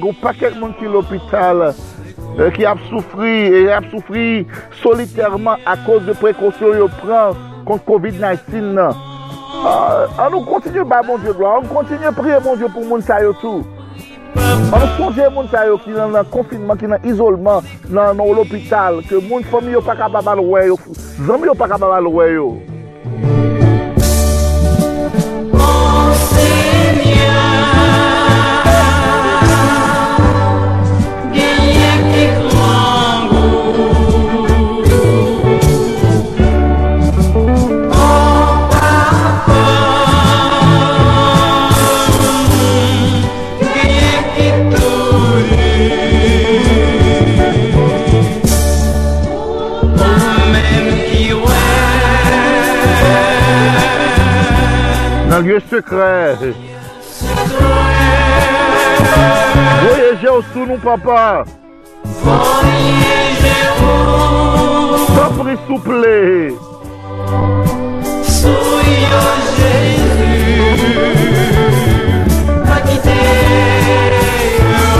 goun 0.00 0.16
paket 0.22 0.56
moun 0.58 0.74
ki 0.78 0.88
l'opital 0.90 1.68
eh, 1.68 2.48
ki 2.56 2.66
ap 2.68 2.80
soufri, 2.88 3.34
e 3.62 3.62
ap 3.74 3.86
soufri 3.92 4.44
soliterman 4.82 5.62
a 5.68 5.76
kòz 5.86 6.06
de 6.08 6.16
prekosyon 6.20 6.80
yo 6.80 6.88
pran 7.00 7.38
kont 7.68 7.84
COVID-19 7.88 8.72
nan. 8.76 8.96
Ah, 9.62 10.08
an 10.24 10.32
nou 10.32 10.42
kontinye 10.48 10.84
ba 10.88 11.02
moun 11.06 11.22
diyo 11.22 11.36
glan, 11.38 11.60
an 11.60 11.66
nou 11.66 11.76
kontinye 11.76 12.10
priye 12.16 12.40
moun 12.42 12.58
diyo 12.58 12.72
pou 12.72 12.88
moun 12.88 13.04
sa 13.04 13.20
yo 13.22 13.34
tou. 13.42 13.62
An 14.34 14.72
nou 14.72 14.90
sonje 14.96 15.28
moun 15.34 15.50
sa 15.52 15.66
yo 15.68 15.76
ki 15.84 15.94
nan 15.94 16.16
nan 16.16 16.28
konfinman, 16.32 16.80
ki 16.80 16.90
nan 16.90 17.04
izolman, 17.06 17.68
nan 17.92 18.16
nou 18.18 18.34
l'opital, 18.34 19.02
ke 19.06 19.20
moun 19.28 19.44
fomi 19.52 19.76
yo 19.76 19.84
pa 19.84 19.94
kababal 19.98 20.42
wè 20.42 20.66
yo, 20.72 20.80
zami 21.20 21.52
yo 21.52 21.54
pa 21.58 21.70
kababal 21.70 22.08
wè 22.10 22.32
yo. 22.34 22.48
Souple 65.66 66.54
Sou 68.22 68.48
yo 69.10 69.22
Jésus 69.56 70.82
Pa 72.66 72.78
kite 72.86 73.20
yo 74.70 74.94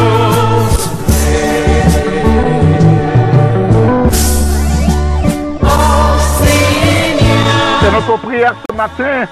Oh 5.63 6.13
Seigneur 6.39 7.79
C'est 7.81 7.93
notre 7.93 8.17
prière 8.23 8.55
ce 8.69 8.77
matin 8.77 9.27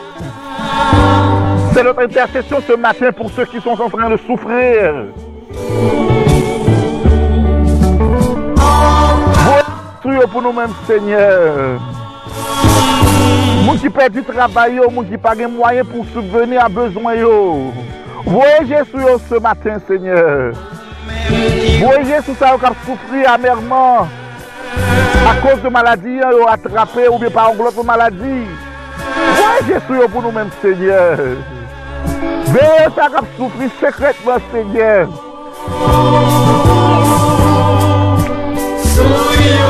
C'est 1.72 1.84
notre 1.84 2.02
intercession 2.02 2.58
ce 2.66 2.72
matin 2.74 3.12
pour 3.12 3.30
ceux 3.30 3.44
qui 3.44 3.60
sont 3.60 3.80
en 3.80 3.88
train 3.88 4.10
de 4.10 4.16
souffrir. 4.16 5.06
Voyez 10.20 10.26
pour 10.32 10.42
nous-mêmes, 10.42 10.74
Seigneur. 10.86 11.80
Moun 13.64 13.78
qui 13.78 13.88
perd 13.88 14.12
du 14.12 14.22
travail, 14.22 14.80
moun 14.92 15.08
qui 15.08 15.16
pas 15.16 15.34
de 15.34 15.46
moyens 15.46 15.86
pour 15.88 16.04
subvenir 16.06 16.64
à 16.64 16.68
besoin. 16.68 17.14
Voyez 18.26 18.66
Jésus 18.66 19.06
ce 19.30 19.36
matin, 19.36 19.78
Seigneur. 19.86 20.52
Voyez 21.80 22.04
Jésus 22.04 22.34
ça 22.38 22.56
qui 22.58 22.66
a 22.66 22.72
souffert 22.84 23.32
amèrement 23.32 24.08
à 25.28 25.34
cause 25.36 25.62
de 25.62 25.68
maladie, 25.68 26.16
yo, 26.16 26.46
attrapé 26.48 27.08
ou 27.08 27.18
bien 27.18 27.30
par 27.30 27.54
une 27.54 27.60
autre 27.60 27.84
maladie. 27.84 28.46
Mwen 29.40 29.66
jesou 29.68 29.98
yo 30.00 30.08
pou 30.08 30.22
nou 30.24 30.32
menm 30.34 30.52
seigneur. 30.62 31.20
Veye 32.50 32.86
sa 32.96 33.08
kap 33.12 33.26
soufri 33.36 33.68
sekretman 33.80 34.42
seigneur. 34.50 35.10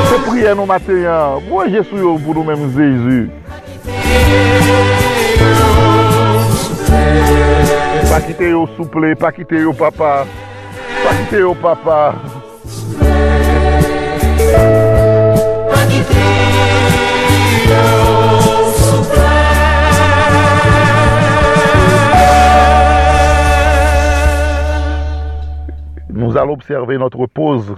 Se 0.09 0.17
priye 0.25 0.55
nou 0.57 0.65
matenyan. 0.69 1.43
Mwen 1.47 1.71
jesou 1.75 2.01
yo 2.01 2.15
pou 2.23 2.33
nou 2.35 2.47
menm 2.47 2.71
zezu. 2.75 3.21
Pa 8.11 8.19
kite 8.25 8.51
yo 8.51 8.65
souple, 8.75 9.13
pa 9.19 9.31
kite 9.35 9.61
yo 9.61 9.75
papa. 9.77 10.23
Pa 11.03 11.17
kite 11.21 11.43
yo 11.45 11.53
papa. 11.55 11.99
Nous 26.31 26.37
allons 26.37 26.53
observer 26.53 26.97
notre 26.97 27.25
pause 27.25 27.75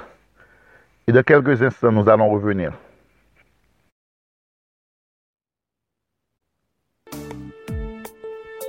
et 1.08 1.12
de 1.12 1.22
quelques 1.22 1.64
instants, 1.64 1.92
nous 1.92 2.08
allons 2.08 2.30
revenir. 2.30 2.72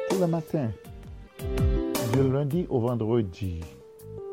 Pour 0.08 0.20
le 0.22 0.26
matin, 0.26 0.70
du 2.14 2.32
lundi 2.32 2.66
au 2.70 2.80
vendredi, 2.80 3.60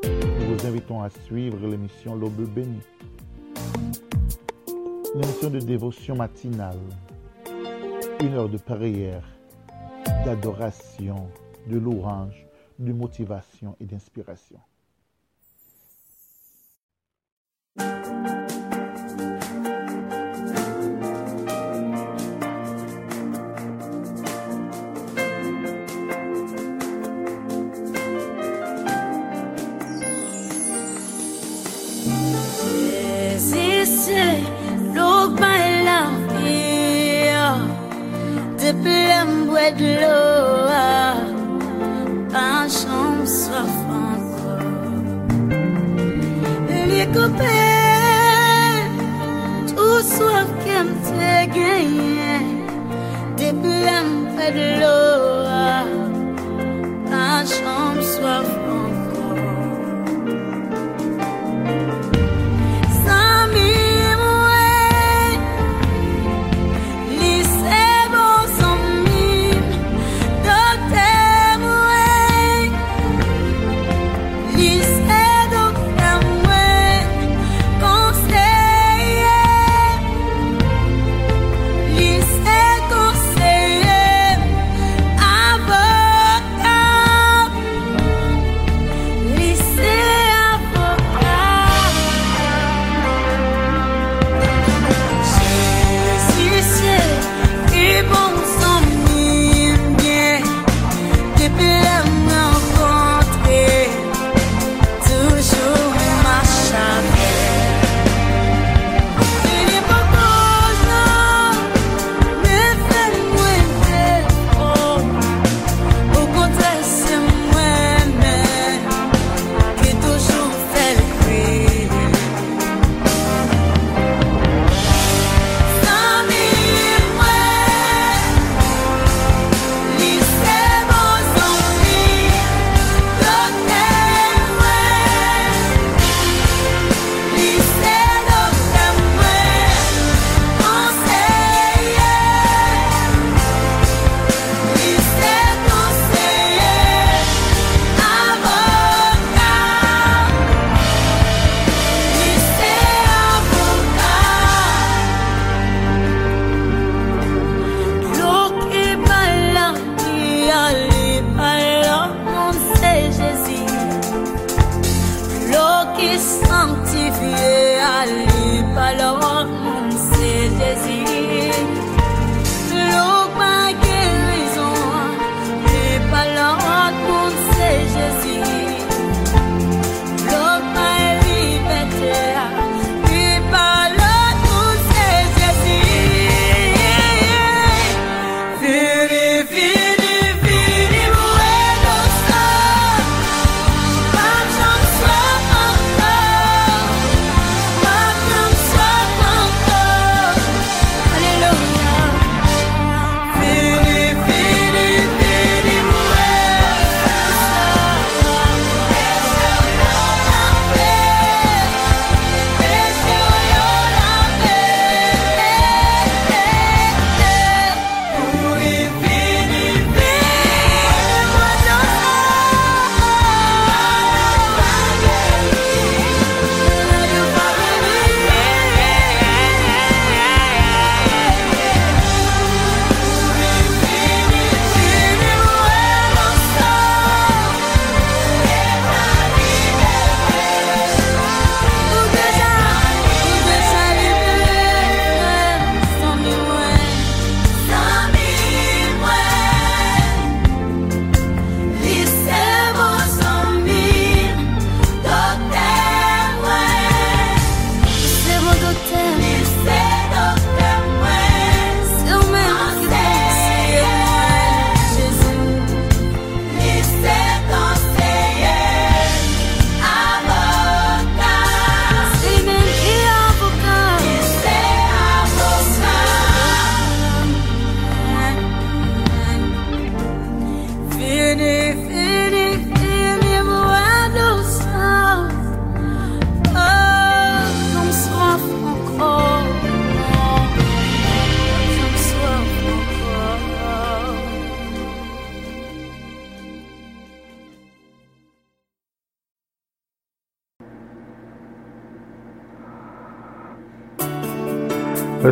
nous 0.05 0.55
vous 0.55 0.65
invitons 0.65 1.01
à 1.01 1.09
suivre 1.09 1.67
l'émission 1.67 2.15
L'Aube 2.15 2.47
bénie. 2.47 2.79
L'émission 5.13 5.49
de 5.49 5.59
dévotion 5.59 6.15
matinale. 6.15 6.79
Une 8.21 8.35
heure 8.35 8.47
de 8.47 8.57
prière, 8.57 9.27
d'adoration, 10.23 11.27
de 11.67 11.77
louange, 11.77 12.47
de 12.79 12.93
motivation 12.93 13.75
et 13.81 13.85
d'inspiration. 13.85 14.61
Música 17.77 18.40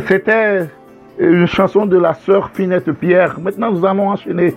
C'était 0.10 0.68
une 1.20 1.46
chanson 1.46 1.86
de 1.86 1.96
la 1.96 2.16
sœur 2.16 2.50
Finette 2.56 2.92
Pierre. 2.94 3.40
Maintenant, 3.40 3.72
nous 3.72 3.86
allons 3.86 4.10
enchaîner 4.10 4.56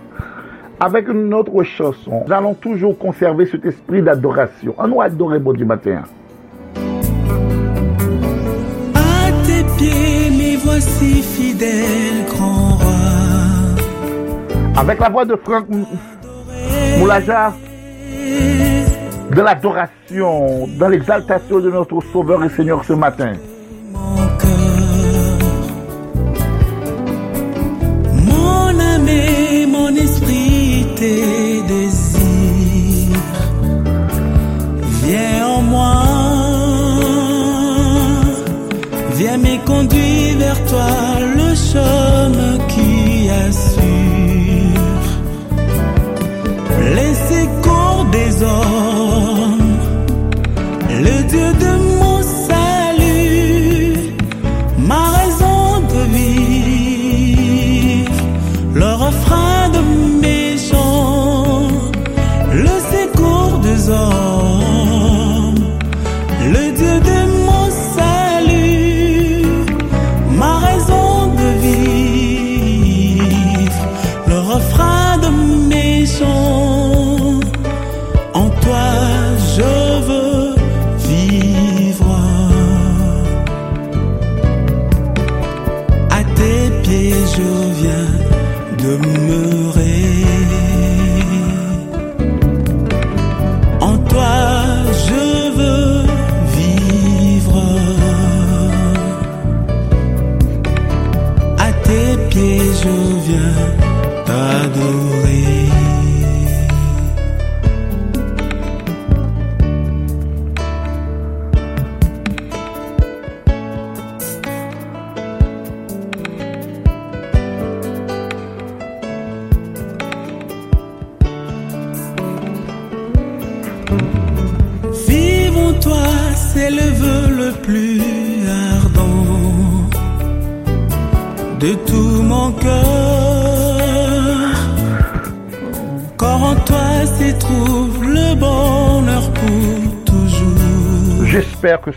avec 0.80 1.08
une 1.08 1.34
autre 1.34 1.62
chanson. 1.62 2.24
Nous 2.26 2.32
allons 2.32 2.54
toujours 2.54 2.96
conserver 2.96 3.44
cet 3.44 3.66
esprit 3.66 4.00
d'adoration. 4.00 4.74
On 4.78 4.88
nous 4.88 5.02
adorer 5.02 5.38
bon 5.38 5.52
du 5.52 5.66
matin. 5.66 6.04
À 8.94 9.30
tes 9.44 9.62
pieds, 9.76 10.30
mes 10.30 10.56
voici 10.56 11.22
fidèles, 11.22 12.24
grand 12.28 12.78
roi. 12.78 12.94
Avec 14.78 15.00
la 15.00 15.10
voix 15.10 15.26
de 15.26 15.36
Franck 15.36 15.66
Moulaja, 16.98 17.52
de 19.30 19.42
l'adoration, 19.42 20.66
dans 20.78 20.88
l'exaltation 20.88 21.60
de 21.60 21.70
notre 21.70 22.00
Sauveur 22.10 22.42
et 22.42 22.48
Seigneur 22.48 22.82
ce 22.86 22.94
matin. 22.94 23.32
Tes 31.02 31.62
désirs. 31.74 33.22
Viens 35.04 35.46
en 35.56 35.62
moi, 35.74 35.98
viens 39.18 39.38
me 39.46 39.54
conduire 39.70 40.34
vers 40.44 40.60
toi, 40.70 40.92
le 41.38 41.50
chemin 41.70 42.54
qui 42.72 42.90
assure. 43.44 45.08
Les 46.96 47.14
secours 47.32 48.04
des 48.16 48.32
hommes, 48.50 48.91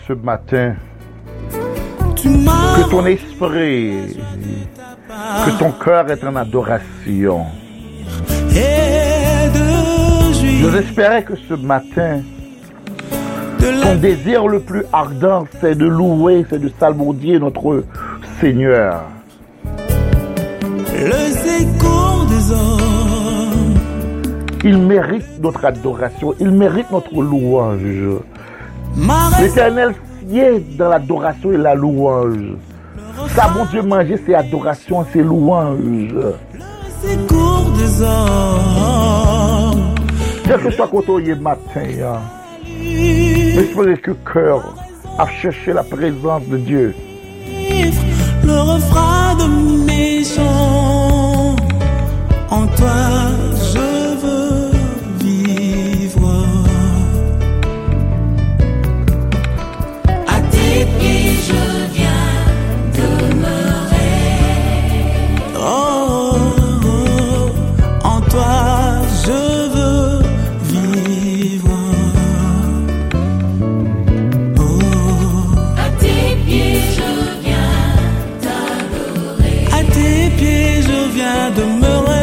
ce 0.08 0.14
matin, 0.14 0.76
que 2.22 2.90
ton 2.92 3.06
esprit, 3.08 4.18
que 5.10 5.60
ton 5.60 5.72
cœur 5.72 6.12
est 6.12 6.24
en 6.24 6.36
adoration. 6.36 7.46
juif 10.34 10.76
espérais 10.76 11.24
que 11.24 11.36
ce 11.36 11.56
matin, 11.56 12.22
ton 13.60 13.96
désir 13.96 14.48
le 14.48 14.60
plus 14.60 14.84
ardent, 14.94 15.48
c'est 15.60 15.76
de 15.76 15.88
louer, 15.88 16.46
c'est 16.50 16.60
de 16.60 16.72
salmodier 16.80 17.40
notre 17.40 17.84
Seigneur. 18.40 19.06
Il 24.64 24.78
mérite 24.78 25.40
notre 25.42 25.66
adoration, 25.66 26.36
il 26.40 26.52
mérite 26.52 26.92
notre 26.92 27.22
louange. 27.22 28.20
L'éternel 29.40 29.94
sied 30.28 30.60
dans 30.78 30.90
l'adoration 30.90 31.52
et 31.52 31.58
la 31.58 31.76
louange. 31.76 32.58
Ça, 33.36 33.50
bon 33.50 33.66
Dieu, 33.66 33.82
manger, 33.82 34.20
c'est 34.26 34.36
adoration, 34.36 35.06
c'est 35.12 35.24
louange. 35.24 35.80
Quel 40.44 40.60
que 40.62 40.72
soit 40.72 40.88
côté 40.88 41.36
matin, 41.36 41.82
hein, 42.04 42.22
espérez 43.58 43.98
que 43.98 44.12
cœur 44.12 44.76
a 45.18 45.28
cherché 45.28 45.74
la 45.74 45.84
présence 45.84 46.46
de 46.48 46.58
Dieu. 46.58 46.96
le 48.44 48.60
refrain 48.60 49.36
de 49.36 49.86
mes 49.86 50.24
chants. 50.24 51.56
En 52.50 52.68
toi, 52.68 53.55
viens 81.10 81.46
À 81.48 81.52
tes 81.52 82.15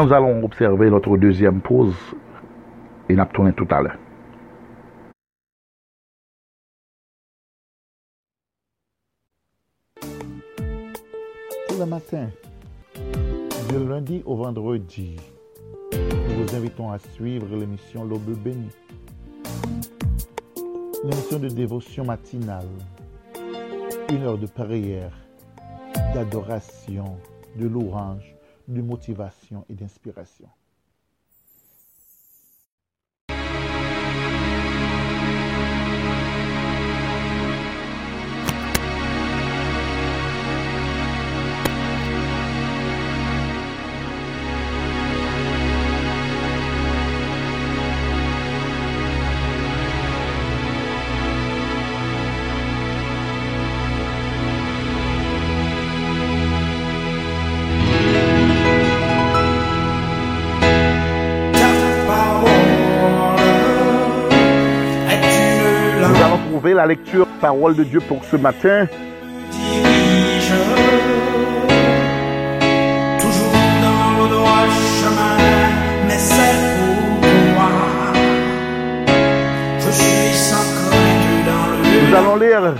Nous 0.00 0.12
allons 0.12 0.44
observer 0.44 0.90
notre 0.90 1.16
deuxième 1.16 1.60
pause 1.60 1.96
et 3.08 3.16
nous 3.16 3.24
tourner 3.24 3.52
tout 3.52 3.66
à 3.68 3.82
l'heure. 3.82 3.98
Tout 11.68 11.78
le 11.80 11.86
matin, 11.86 12.28
du 13.68 13.88
lundi 13.88 14.22
au 14.24 14.36
vendredi, 14.36 15.16
nous 15.92 16.44
vous 16.44 16.54
invitons 16.54 16.92
à 16.92 16.98
suivre 16.98 17.56
l'émission 17.56 18.04
L'Aube 18.04 18.38
bénie, 18.38 18.70
une 21.02 21.12
émission 21.12 21.40
de 21.40 21.48
dévotion 21.48 22.04
matinale, 22.04 22.68
une 24.12 24.22
heure 24.22 24.38
de 24.38 24.46
prière, 24.46 25.10
d'adoration, 26.14 27.16
de 27.56 27.66
louange, 27.66 28.37
de 28.68 28.82
motivation 28.82 29.64
et 29.68 29.74
d'inspiration. 29.74 30.48
Trouver 66.58 66.74
la 66.74 66.86
lecture 66.86 67.28
parole 67.40 67.76
de 67.76 67.84
Dieu 67.84 68.00
pour 68.00 68.24
ce 68.24 68.34
matin. 68.34 68.88
dirige 69.52 70.52
toujours 73.20 73.52
dans 73.86 74.10
le 74.18 74.28
droit 74.28 74.66
chemin, 74.98 75.36
mais 76.08 76.18
c'est 76.18 76.58
pour 76.74 77.30
moi. 77.54 77.70
Je 79.78 79.90
suis 79.92 80.34
sans 80.34 80.66
crainte 80.74 81.46
dans 81.46 81.66
le 81.70 81.76
Nous 82.08 82.16
allons 82.16 82.36
lire 82.36 82.74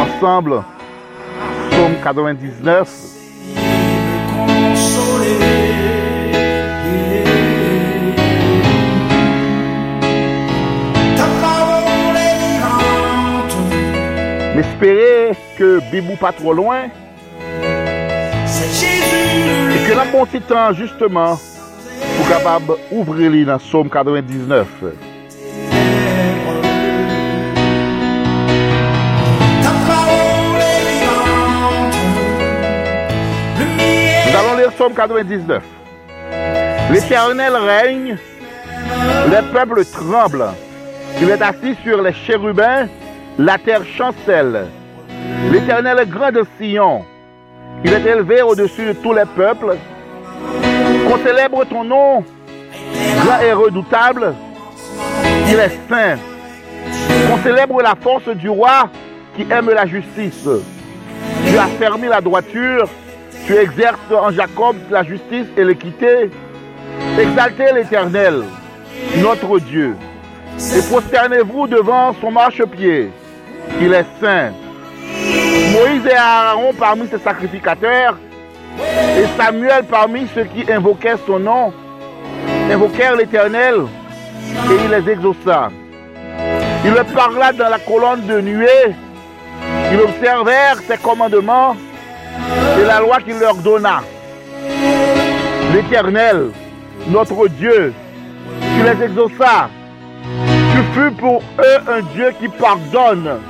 ensemble 0.00 0.62
Psaume 1.70 1.96
99. 2.02 2.88
consoler. 4.30 5.44
Ta 7.23 7.23
Mais 14.54 14.60
espérez 14.60 15.32
que 15.58 15.80
Bibou 15.90 16.16
pas 16.16 16.32
trop 16.32 16.52
loin 16.52 16.84
et 18.46 19.88
que 19.88 19.92
la 19.96 20.04
bon 20.04 20.24
temps 20.48 20.72
justement 20.72 21.36
pour 22.16 22.28
capable 22.28 22.74
ouvrir 22.92 23.30
les 23.32 23.44
dans 23.44 23.58
Psaume 23.58 23.90
99. 23.90 24.66
Ta 29.62 29.70
parole 29.88 30.60
est 30.60 30.82
vivante, 30.88 31.94
lumière. 33.58 34.26
Nous 34.30 34.36
allons 34.36 34.56
lire 34.56 34.72
Psaume 34.72 34.94
99. 34.94 35.62
L'Éternel 36.92 37.56
règne, 37.56 38.16
les 39.30 39.42
peuples 39.52 39.84
tremblent. 39.86 40.52
Il 41.20 41.30
est 41.30 41.42
assis 41.42 41.76
sur 41.82 42.02
les 42.02 42.12
chérubins, 42.12 42.86
la 43.38 43.58
terre 43.58 43.84
chancelle. 43.84 44.66
L'Éternel 45.50 45.98
est 46.00 46.08
grand 46.08 46.32
de 46.32 46.44
Sion. 46.58 47.04
Il 47.84 47.92
est 47.92 48.06
élevé 48.06 48.42
au-dessus 48.42 48.86
de 48.86 48.92
tous 48.92 49.12
les 49.12 49.24
peuples. 49.36 49.76
Qu'on 51.06 51.18
célèbre 51.18 51.64
ton 51.64 51.84
nom, 51.84 52.24
grand 53.24 53.40
et 53.40 53.52
redoutable. 53.52 54.34
Il 55.48 55.58
est 55.58 55.78
saint. 55.88 56.16
Qu'on 57.28 57.42
célèbre 57.42 57.82
la 57.82 57.94
force 58.00 58.28
du 58.28 58.48
roi 58.48 58.88
qui 59.36 59.46
aime 59.50 59.70
la 59.70 59.86
justice. 59.86 60.48
Tu 61.46 61.58
as 61.58 61.66
fermé 61.78 62.08
la 62.08 62.20
droiture. 62.20 62.88
Tu 63.46 63.54
exerces 63.56 63.98
en 64.10 64.30
Jacob 64.30 64.76
la 64.90 65.02
justice 65.02 65.46
et 65.56 65.64
l'équité. 65.64 66.30
Exaltez 67.18 67.72
l'Éternel, 67.74 68.44
notre 69.18 69.58
Dieu, 69.58 69.96
et 70.58 70.82
prosternez-vous 70.88 71.66
devant 71.66 72.14
son 72.20 72.30
marchepied. 72.30 73.10
Il 73.80 73.92
est 73.92 74.06
saint. 74.20 74.52
Moïse 75.72 76.06
et 76.06 76.16
Aaron 76.16 76.72
parmi 76.78 77.06
ses 77.08 77.18
sacrificateurs, 77.18 78.16
et 78.78 79.26
Samuel 79.36 79.84
parmi 79.84 80.26
ceux 80.34 80.44
qui 80.44 80.70
invoquaient 80.70 81.16
son 81.26 81.38
nom, 81.38 81.72
invoquèrent 82.70 83.16
l'Éternel, 83.16 83.74
et 84.70 84.84
il 84.84 84.90
les 84.90 85.12
exauça. 85.12 85.70
Il 86.84 86.92
leur 86.92 87.06
parla 87.06 87.52
dans 87.52 87.68
la 87.68 87.78
colonne 87.78 88.26
de 88.26 88.40
nuée, 88.40 88.94
ils 89.92 90.00
observèrent 90.00 90.78
ses 90.86 90.96
commandements 90.98 91.76
et 92.80 92.84
la 92.84 93.00
loi 93.00 93.18
qu'il 93.20 93.38
leur 93.38 93.54
donna. 93.56 94.02
L'Éternel, 95.72 96.50
notre 97.08 97.48
Dieu, 97.48 97.92
tu 98.60 98.82
les 98.82 99.04
exauças. 99.04 99.68
Tu 100.72 100.82
fus 100.94 101.10
pour 101.12 101.42
eux 101.58 101.90
un 101.90 102.00
Dieu 102.14 102.32
qui 102.40 102.48
pardonne, 102.48 103.40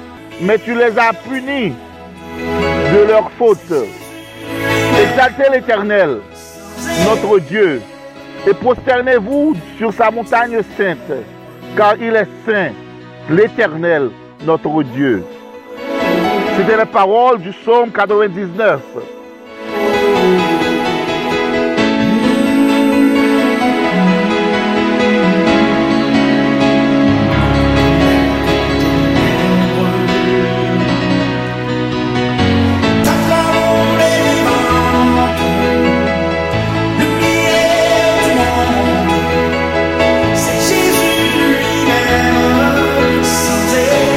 mais 0.40 0.58
tu 0.58 0.74
les 0.74 0.98
as 0.98 1.12
punis 1.12 1.72
de 2.92 3.08
leurs 3.08 3.30
fautes. 3.32 3.72
Exaltez 5.02 5.50
l'Éternel, 5.52 6.18
notre 7.04 7.38
Dieu, 7.40 7.80
et 8.46 8.54
prosternez-vous 8.54 9.56
sur 9.78 9.92
sa 9.92 10.10
montagne 10.10 10.60
sainte, 10.76 11.12
car 11.76 11.96
il 12.00 12.14
est 12.14 12.28
saint, 12.46 12.72
l'Éternel, 13.30 14.10
notre 14.44 14.82
Dieu. 14.82 15.24
C'était 16.56 16.76
la 16.76 16.86
parole 16.86 17.40
du 17.40 17.50
psaume 17.50 17.90
99. 17.90 18.80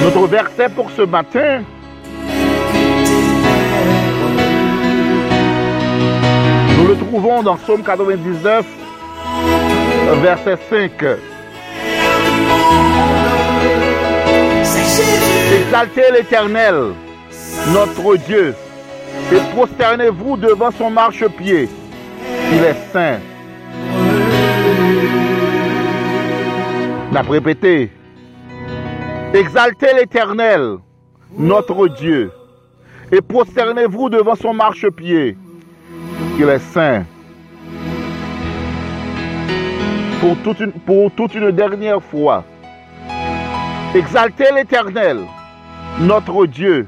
Notre 0.08 0.28
verset 0.28 0.70
pour 0.70 0.90
ce 0.90 1.02
matin, 1.02 1.64
nous 6.78 6.88
le 6.88 6.96
trouvons 6.96 7.44
dans 7.44 7.58
Psaume 7.58 7.84
99, 7.84 8.66
verset 10.22 10.58
5. 10.70 10.92
C'est 14.64 14.80
Jésus, 14.80 15.58
Exaltez 15.66 16.12
l'Éternel, 16.14 16.94
notre 17.74 18.16
Dieu, 18.16 18.56
et 19.34 19.40
prosternez-vous 19.54 20.38
devant 20.38 20.72
son 20.72 20.90
marchepied. 20.90 21.68
Il 22.54 22.64
est 22.64 22.78
saint. 22.94 23.20
Pas 27.12 27.22
répété. 27.24 27.92
Exaltez 29.34 29.94
l'Éternel, 29.94 30.78
notre 31.38 31.90
Dieu, 31.90 32.32
et 33.12 33.22
prosternez-vous 33.22 34.10
devant 34.10 34.36
son 34.36 34.54
marchepied. 34.54 35.38
Il 36.40 36.48
est 36.48 36.60
saint. 36.60 37.06
Pour 40.22 40.38
toute 40.44 40.62
une, 40.62 40.72
pour 40.72 41.12
toute 41.12 41.36
une 41.36 41.52
dernière 41.52 42.02
fois. 42.02 42.46
Exaltez 43.94 44.52
l'Éternel, 44.56 45.20
notre 46.00 46.46
Dieu, 46.46 46.88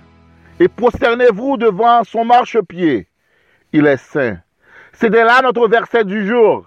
et 0.61 0.69
prosternez-vous 0.69 1.57
devant 1.57 2.03
son 2.05 2.23
marchepied. 2.23 3.07
Il 3.73 3.85
est 3.85 3.97
saint. 3.97 4.37
C'était 4.93 5.25
là 5.25 5.41
notre 5.43 5.67
verset 5.67 6.05
du 6.05 6.25
jour. 6.25 6.65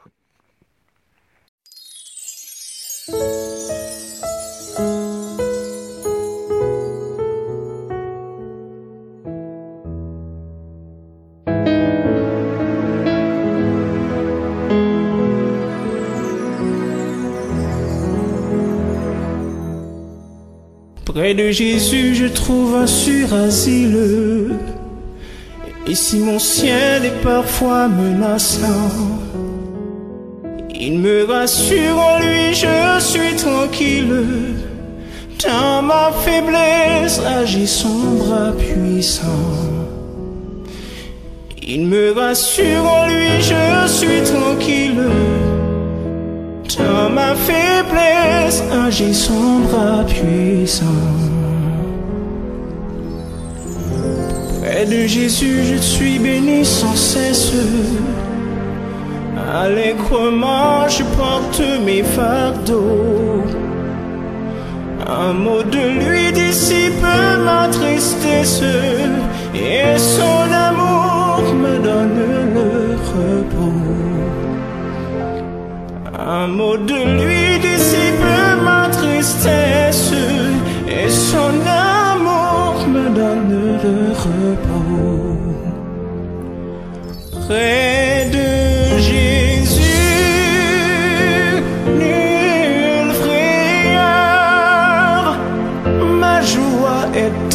De 21.36 21.50
Jésus, 21.50 22.14
je 22.14 22.26
trouve 22.26 22.74
un 22.74 22.86
surasile. 22.86 24.50
Et 25.86 25.94
si 25.94 26.18
mon 26.18 26.38
ciel 26.38 27.06
est 27.06 27.22
parfois 27.22 27.88
menaçant, 27.88 28.90
il 30.78 30.98
me 30.98 31.24
rassure 31.24 31.98
en 31.98 32.18
lui, 32.18 32.52
je 32.52 33.00
suis 33.00 33.34
tranquille. 33.36 34.26
Dans 35.42 35.80
ma 35.80 36.12
faiblesse 36.22 37.18
agit 37.40 37.66
son 37.66 38.16
bras 38.18 38.52
puissant. 38.52 39.56
Il 41.66 41.86
me 41.86 42.12
rassure 42.12 42.84
en 42.84 43.06
lui, 43.06 43.40
je 43.40 43.88
suis 43.88 44.22
tranquille. 44.22 45.08
Dans 46.76 47.08
ma 47.08 47.34
faiblesse 47.34 47.71
agit 48.60 49.14
son 49.14 49.60
bras 49.60 50.04
puissant. 50.04 51.02
Près 54.60 54.85
de 54.85 55.06
Jésus, 55.06 55.62
je 55.70 55.77
suis 55.77 56.18
béni 56.18 56.64
sans 56.64 56.96
cesse. 56.96 57.52
Allègrement, 59.62 60.88
je 60.88 61.04
porte 61.18 61.62
mes 61.87 62.02
fardeaux. 62.02 63.44
Un 65.06 65.33
mot 65.33 65.62
de 65.62 65.85
lui 66.00 66.33
dissipe 66.33 67.02
ma 67.44 67.68
tristesse 67.68 68.62
et 69.54 69.98
son 69.98 70.44
amour 70.68 71.54
me 71.62 71.74
donne 71.88 72.20
le 72.54 72.70
repos. 73.12 73.92
Un 76.18 76.46
mot 76.46 76.77
de 76.77 77.00
lui 77.20 77.41
ma 78.64 78.88
tristesse 78.88 80.12
et 80.88 81.08
son 81.10 81.52
amour 81.66 82.86
me 82.88 83.08
donne 83.14 83.78
le 83.82 84.12
repos. 84.12 85.38
Près 87.46 88.28
de 88.32 88.48
Jésus, 88.98 89.82
nulle 91.98 93.12
frayeur, 93.22 94.42
ma 96.20 96.38
joie 96.42 97.06
est 97.14 97.52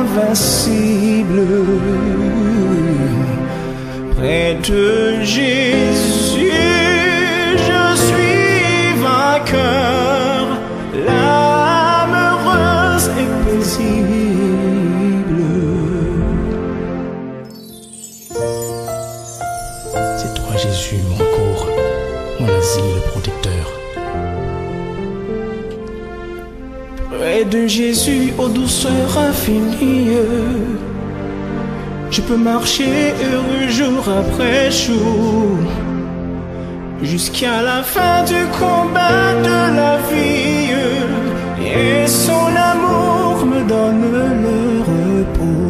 invincible. 0.00 0.66
Près 4.16 4.50
de 4.68 4.82
Jésus, 5.22 5.65
Jésus, 27.68 28.32
aux 28.38 28.48
douceurs 28.48 29.18
infinies, 29.18 30.08
je 32.10 32.20
peux 32.20 32.36
marcher 32.36 33.12
heureux 33.30 33.68
jour 33.68 34.04
après 34.08 34.70
jour. 34.70 35.58
Jusqu'à 37.02 37.62
la 37.62 37.82
fin 37.82 38.24
du 38.24 38.40
combat 38.58 39.34
de 39.48 39.76
la 39.80 39.96
vie, 40.08 40.72
et 41.64 42.06
son 42.06 42.46
amour 42.72 43.44
me 43.44 43.60
donne 43.68 44.02
le 44.12 44.80
repos 44.90 45.66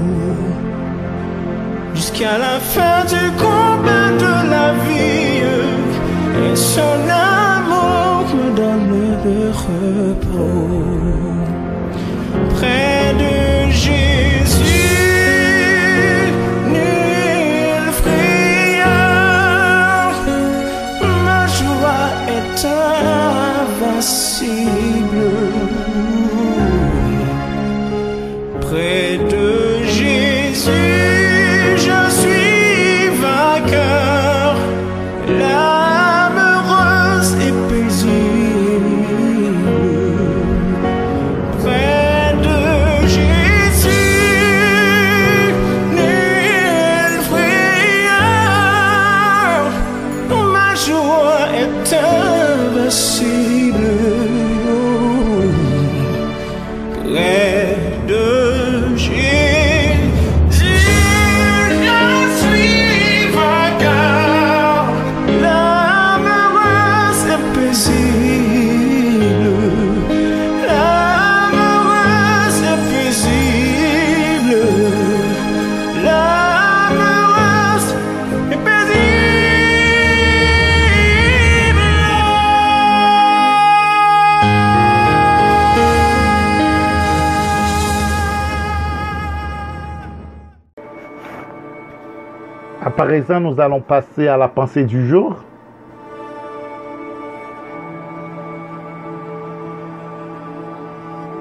jusqu'à 2.17 2.39
la 2.39 2.59
fin 2.61 3.05
du 3.05 3.25
combat 3.37 4.11
de 4.25 4.51
la 4.51 4.73
vie. 4.87 5.43
Et 6.45 6.57
son 6.57 6.99
amour 7.09 8.25
me 8.39 8.57
donne 8.57 8.91
le 9.25 9.51
repos. 9.67 11.46
Près 12.57 13.13
de 13.19 13.46
nous 93.41 93.61
allons 93.61 93.81
passer 93.81 94.29
à 94.29 94.37
la 94.37 94.49
pensée 94.49 94.85
du 94.85 95.07
jour. 95.07 95.37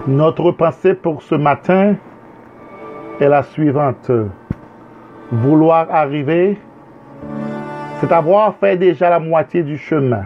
Notre 0.07 0.51
pensée 0.51 0.93
pour 0.93 1.21
ce 1.21 1.36
matin 1.36 1.95
est 3.19 3.28
la 3.28 3.43
suivante. 3.43 4.11
Vouloir 5.32 5.88
arriver, 5.91 6.57
c'est 7.99 8.11
avoir 8.11 8.55
fait 8.55 8.78
déjà 8.78 9.09
la 9.09 9.19
moitié 9.19 9.63
du 9.63 9.78
chemin. 9.78 10.26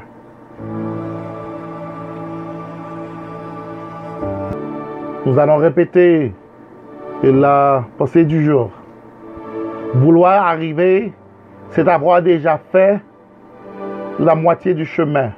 Nous 5.26 5.39
allons 5.39 5.58
répéter 5.58 6.34
la 7.24 7.86
pensée 7.97 8.26
du 8.26 8.43
jour. 8.43 8.72
Vouloir 9.93 10.45
arriver, 10.45 11.14
c'est 11.72 11.88
avoir 11.88 12.22
déjà 12.22 12.60
fait 12.72 13.00
la 14.20 14.36
moitié 14.36 14.74
du 14.74 14.86
chemin. 14.86 15.32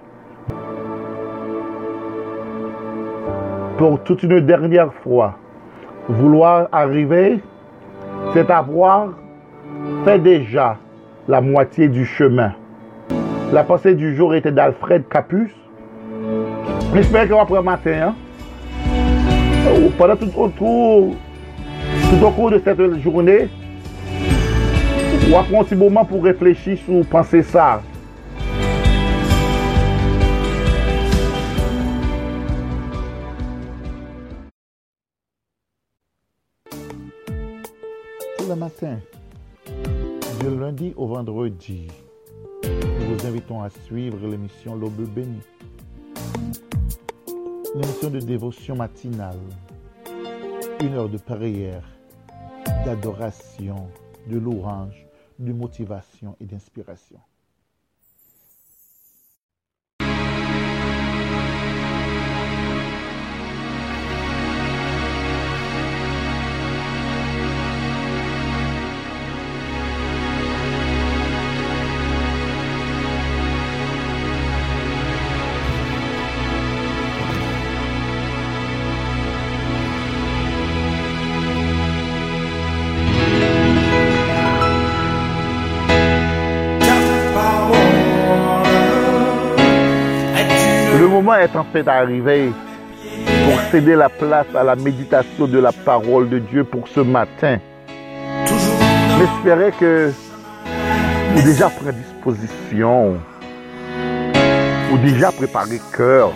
Pour 3.78 4.02
toute 4.04 4.24
une 4.24 4.40
dernière 4.42 4.94
fois, 4.94 5.36
vouloir 6.08 6.68
arriver, 6.72 7.40
c'est 8.34 8.50
avoir 8.50 9.10
fait 10.06 10.20
déjà 10.20 10.78
la 11.28 11.42
moitié 11.42 11.88
du 11.88 12.06
chemin. 12.06 12.54
La 13.52 13.64
pensée 13.64 13.96
du 13.96 14.16
jour 14.16 14.34
était 14.34 14.52
d'Alfred 14.52 15.08
Capus. 15.10 15.52
J'espère 16.94 17.28
que 17.28 17.34
après 17.34 17.62
matin, 17.62 18.14
hein, 18.14 18.16
pendant 19.98 20.16
tout 20.16 20.32
autour, 20.38 21.16
tout 22.10 22.26
au 22.26 22.30
cours 22.32 22.52
de 22.52 22.62
cette 22.64 23.00
journée, 23.00 23.50
ou 25.30 25.36
après 25.36 25.58
un 25.58 25.64
petit 25.64 25.76
moment 25.76 26.06
pour 26.06 26.24
réfléchir 26.24 26.78
sur 26.78 27.06
penser 27.06 27.44
ça. 27.44 27.82
Tous 38.38 38.50
le 38.50 38.56
matin, 38.56 39.00
du 40.40 40.60
lundi 40.60 40.94
au 40.96 41.08
vendredi, 41.08 41.88
nous 42.64 43.16
vous 43.16 43.28
invitons 43.28 43.62
à 43.62 43.70
suivre 43.70 44.28
l'émission 44.28 44.76
L'Aube 44.76 45.08
bénie, 45.14 45.42
l'émission 47.76 48.10
de 48.10 48.20
dévotion 48.20 48.76
matinale 48.76 49.38
une 50.82 50.96
heure 50.96 51.10
de 51.10 51.18
prière, 51.18 51.84
d'adoration, 52.86 53.88
de 54.28 54.38
louange, 54.40 55.06
de 55.40 55.54
motivation 55.54 56.36
et 56.40 56.46
d'inspiration. 56.46 57.20
Moment 91.32 91.44
est 91.44 91.56
en 91.56 91.64
fait 91.64 91.88
arrivé 91.88 92.52
pour 93.46 93.62
céder 93.72 93.96
la 93.96 94.10
place 94.10 94.48
à 94.54 94.66
la 94.66 94.76
méditation 94.76 95.48
de 95.48 95.60
la 95.60 95.72
parole 95.72 96.28
de 96.28 96.40
Dieu 96.40 96.66
pour 96.66 96.90
ce 96.90 97.00
matin? 97.00 97.58
J'espérais 99.18 99.72
que 99.72 100.12
vous 101.34 101.42
déjà 101.42 101.70
pris 101.70 101.94
disposition, 101.94 103.16
vous 104.90 104.98
déjà 104.98 105.32
préparé 105.32 105.80
cœur, 105.96 106.34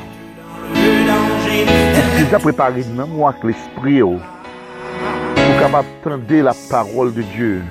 vous 0.74 2.24
déjà 2.24 2.40
préparé 2.40 2.86
mémoire 2.96 3.34
avec 3.34 3.44
l'esprit, 3.44 4.00
pour 4.00 5.60
capable 5.60 5.88
la 6.30 6.54
parole 6.70 7.14
de 7.14 7.22
Dieu. 7.22 7.62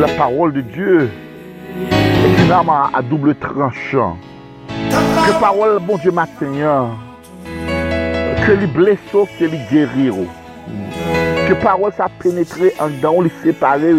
La 0.00 0.08
parole 0.16 0.54
de 0.54 0.62
Dieu 0.62 1.10
est 1.90 2.42
une 2.42 2.50
arme 2.50 2.70
à 2.70 3.02
double 3.02 3.34
tranchant. 3.34 4.16
Que 4.90 5.40
parole, 5.40 5.78
bon 5.80 5.96
Dieu, 5.98 6.10
matin, 6.10 6.90
que 8.46 8.52
les 8.52 8.66
blessures, 8.66 9.26
que 9.38 9.44
les 9.44 9.60
guérir. 9.70 10.14
Que 11.48 11.54
parole, 11.54 11.92
ça 11.96 12.08
pénètre 12.18 12.58
en 12.78 12.88
dedans, 12.88 13.20
les 13.20 13.30
séparer 13.42 13.94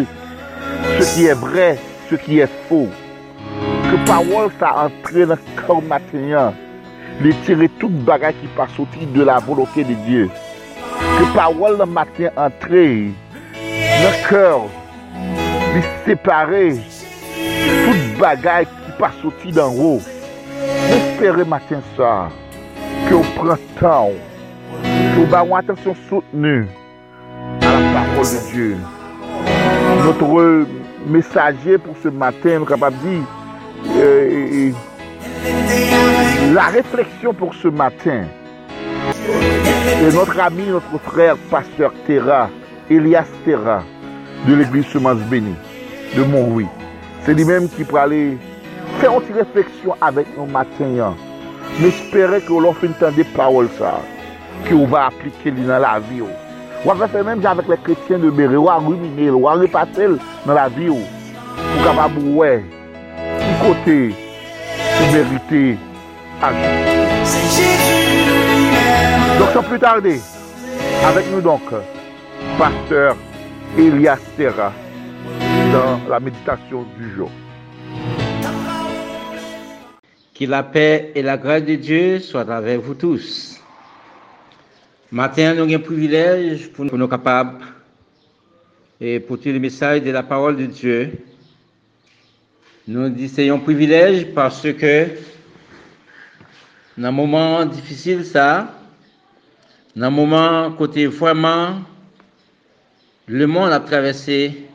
ce 0.99 1.15
qui 1.15 1.25
est 1.25 1.33
vrai, 1.33 1.77
ce 2.09 2.15
qui 2.15 2.39
est 2.39 2.49
faux. 2.67 2.87
Que 3.91 4.07
parole, 4.07 4.49
ça 4.59 4.85
entre 4.85 5.25
dans 5.25 5.35
le 5.35 5.61
corps 5.65 5.81
matin, 5.81 6.53
les 7.21 7.33
tirer 7.45 7.69
toute 7.79 8.03
bagarre 8.03 8.31
qui 8.31 8.47
passe 8.55 8.71
sortir 8.75 9.07
de 9.13 9.23
la 9.23 9.39
volonté 9.39 9.83
de 9.83 9.93
Dieu. 9.93 10.29
Que 10.99 11.35
parole, 11.35 11.77
le 11.77 11.85
matin, 11.85 12.29
entrer 12.35 13.11
dans 13.53 14.11
le 14.11 14.29
cœur, 14.29 14.61
les 15.73 15.83
séparer 16.05 16.77
toute 17.85 18.19
bagarre 18.19 18.61
qui 18.61 18.91
passe 18.99 19.15
sortir 19.21 19.51
d'en 19.53 19.73
haut. 19.73 20.01
J'espère 20.89 21.35
matin 21.45 21.79
vous 23.13 23.25
prenez 23.35 23.61
temps, 23.79 24.11
que 24.81 25.19
vous 25.19 25.33
avez 25.35 25.49
une 25.49 25.55
attention 25.55 25.95
soutenue 26.09 26.67
à 27.61 27.65
la 27.65 27.93
parole 27.93 28.25
de 28.25 28.51
Dieu. 28.51 28.77
Notre 30.03 30.65
messager 31.07 31.77
pour 31.77 31.95
ce 32.01 32.09
matin, 32.09 32.59
nous 32.59 32.65
capable 32.65 32.97
de 33.03 33.21
euh, 33.97 34.71
la 36.53 36.63
réflexion 36.63 37.33
pour 37.33 37.53
ce 37.53 37.67
matin. 37.67 38.23
Et 40.01 40.13
notre 40.13 40.39
ami, 40.39 40.63
notre 40.67 40.97
frère, 41.03 41.35
pasteur 41.49 41.91
Terra, 42.07 42.49
Elias 42.89 43.27
Terra, 43.43 43.83
de 44.47 44.55
l'église 44.55 44.85
Semence 44.87 45.19
Bénie, 45.29 45.55
de 46.15 46.23
Montrouy. 46.23 46.67
C'est 47.23 47.33
lui-même 47.33 47.67
qui 47.69 47.83
peut 47.83 47.97
aller 47.97 48.37
une 49.05 49.21
petite 49.21 49.35
réflexion 49.35 49.95
avec 50.01 50.25
nous 50.37 50.45
matin. 50.45 51.15
J'espère 51.79 52.45
que 52.45 52.53
l'on 52.53 52.73
fait 52.73 52.87
entendre 52.87 53.13
des 53.13 53.23
paroles 53.23 53.69
ça, 53.77 53.99
que 54.65 54.73
vous 54.73 54.87
va 54.87 55.07
appliquer 55.07 55.51
dans 55.51 55.79
la 55.79 55.99
vie. 55.99 56.21
Ou 56.21 56.93
va 56.93 57.07
faire 57.07 57.23
même 57.23 57.45
avec 57.45 57.67
les 57.67 57.77
chrétiens 57.77 58.19
de 58.19 58.29
Béré, 58.29 58.55
ou 58.55 58.69
à 58.69 58.75
ruminer, 58.75 59.29
ou 59.29 59.47
à 59.47 59.53
repasser 59.53 60.07
dans 60.45 60.53
la 60.53 60.69
vie. 60.69 60.87
Pour 60.87 61.83
capable 61.83 62.19
ouais, 62.35 62.63
du 62.63 63.67
côté, 63.67 64.15
pour 64.97 65.13
mériter 65.13 65.77
agir. 66.41 66.69
Donc 69.39 69.49
sans 69.53 69.63
plus 69.63 69.79
tarder, 69.79 70.21
avec 71.05 71.25
nous 71.31 71.41
donc, 71.41 71.61
pasteur 72.57 73.15
Elias 73.77 74.19
Terra, 74.37 74.71
dans 75.73 75.99
la 76.09 76.19
méditation 76.19 76.85
du 76.97 77.13
jour. 77.15 77.29
Que 80.37 80.43
la 80.43 80.63
paix 80.63 81.13
et 81.15 81.21
la 81.21 81.37
grâce 81.37 81.63
de 81.63 81.75
Dieu 81.75 82.19
soient 82.19 82.51
avec 82.53 82.81
vous 82.81 82.93
tous. 82.93 83.57
Matin, 85.09 85.53
nous 85.53 85.61
avons 85.61 85.75
un 85.75 85.79
privilège 85.79 86.69
pour 86.73 86.83
nous 86.83 87.07
capables 87.07 87.63
et 88.99 89.21
porter 89.21 89.53
le 89.53 89.59
message 89.59 90.01
de 90.01 90.11
la 90.11 90.23
parole 90.23 90.57
de 90.57 90.65
Dieu. 90.65 91.13
Nous 92.85 93.07
disons 93.07 93.55
un 93.55 93.59
privilège 93.59 94.33
parce 94.33 94.69
que 94.73 95.07
dans 96.97 97.07
un 97.07 97.11
moment 97.11 97.65
difficile, 97.65 98.25
ça, 98.25 98.73
dans 99.95 100.07
un 100.07 100.09
moment 100.09 100.69
côté 100.73 101.07
vraiment, 101.07 101.79
le 103.27 103.47
monde 103.47 103.71
a 103.71 103.79
traversé 103.79 104.65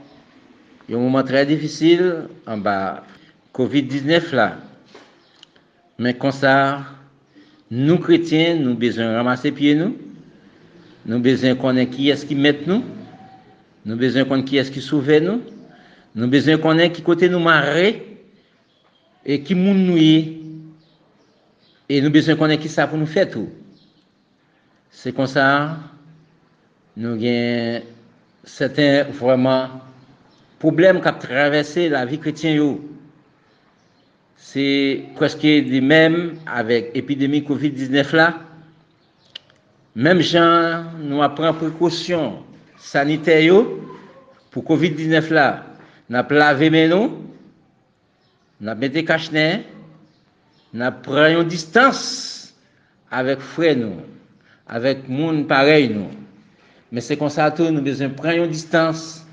un 0.91 0.97
moment 0.97 1.23
très 1.23 1.45
difficile 1.45 2.29
en 2.47 2.57
bas 2.57 3.05
Covid-19 3.55 4.35
là. 4.35 4.57
Men 6.01 6.17
konsa, 6.17 6.55
nou 7.69 7.99
kretyen, 8.01 8.63
nou 8.65 8.73
bezon 8.81 9.13
ramase 9.19 9.51
piye 9.53 9.75
nou, 9.77 9.93
nou 11.05 11.21
bezon 11.21 11.59
konen 11.61 11.91
ki 11.93 12.07
eski 12.15 12.39
met 12.39 12.63
nou, 12.69 12.81
nou 13.85 14.01
bezon 14.01 14.25
konen 14.31 14.47
ki 14.49 14.63
eski 14.63 14.81
souve 14.81 15.19
nou, 15.21 15.43
nou 16.17 16.33
bezon 16.33 16.57
konen 16.63 16.89
ki 16.95 17.05
kote 17.05 17.29
nou 17.29 17.45
mare, 17.45 17.91
e 19.21 19.37
ki 19.45 19.53
moun 19.59 19.83
nou 19.91 20.01
ye, 20.01 20.39
e 21.85 22.01
nou 22.01 22.15
bezon 22.15 22.39
konen 22.41 22.57
ki 22.63 22.73
sa 22.73 22.89
pou 22.89 22.97
nou 22.97 23.11
fet 23.11 23.37
ou. 23.37 23.51
Se 24.97 25.13
konsa, 25.13 25.45
nou 26.97 27.21
gen 27.21 27.85
seten 28.49 29.13
vwèman 29.21 29.77
problem 30.65 31.05
kap 31.05 31.21
travesse 31.21 31.91
la 31.93 32.07
vi 32.09 32.17
kretyen 32.25 32.57
yo. 32.57 32.71
c'est 34.53 35.05
presque 35.15 35.45
les 35.45 35.81
mêmes 35.81 36.35
avec 36.45 36.91
l'épidémie 36.93 37.43
COVID-19 37.43 38.17
là. 38.17 38.35
Même 39.95 40.21
gens, 40.21 40.87
nous 40.99 41.23
apprenons 41.23 41.55
précaution 41.55 42.43
sanitaire 42.77 43.63
pour 44.51 44.65
COVID-19 44.65 45.33
là. 45.33 45.67
Nous 46.09 46.17
avons 46.19 46.35
lavé 46.35 46.69
mes 46.69 46.89
nous, 46.89 47.13
nous 48.61 48.69
avons 48.69 48.81
mis 48.81 48.89
des 48.89 49.05
cachenets, 49.05 49.63
nous 50.75 50.83
avons 50.83 51.43
une 51.43 51.47
distance 51.47 52.53
avec 53.09 53.39
frères 53.39 53.77
nous, 53.77 53.99
avec 54.67 55.09
monde 55.09 55.47
pareil 55.47 55.91
nous. 55.95 56.11
Mais 56.91 57.01
c'est 57.01 57.17
comme 57.17 57.31
ça 57.31 57.53
que 57.53 57.63
nous 57.63 57.83
besoin 57.83 58.09
prendre 58.09 58.43
une 58.43 58.51
distance 58.51 59.25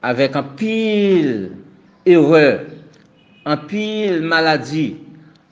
avec 0.00 0.34
un 0.36 0.42
pile 0.42 1.50
erreur 2.06 2.60
un 3.48 3.56
pile 3.56 4.20
maladie, 4.20 4.98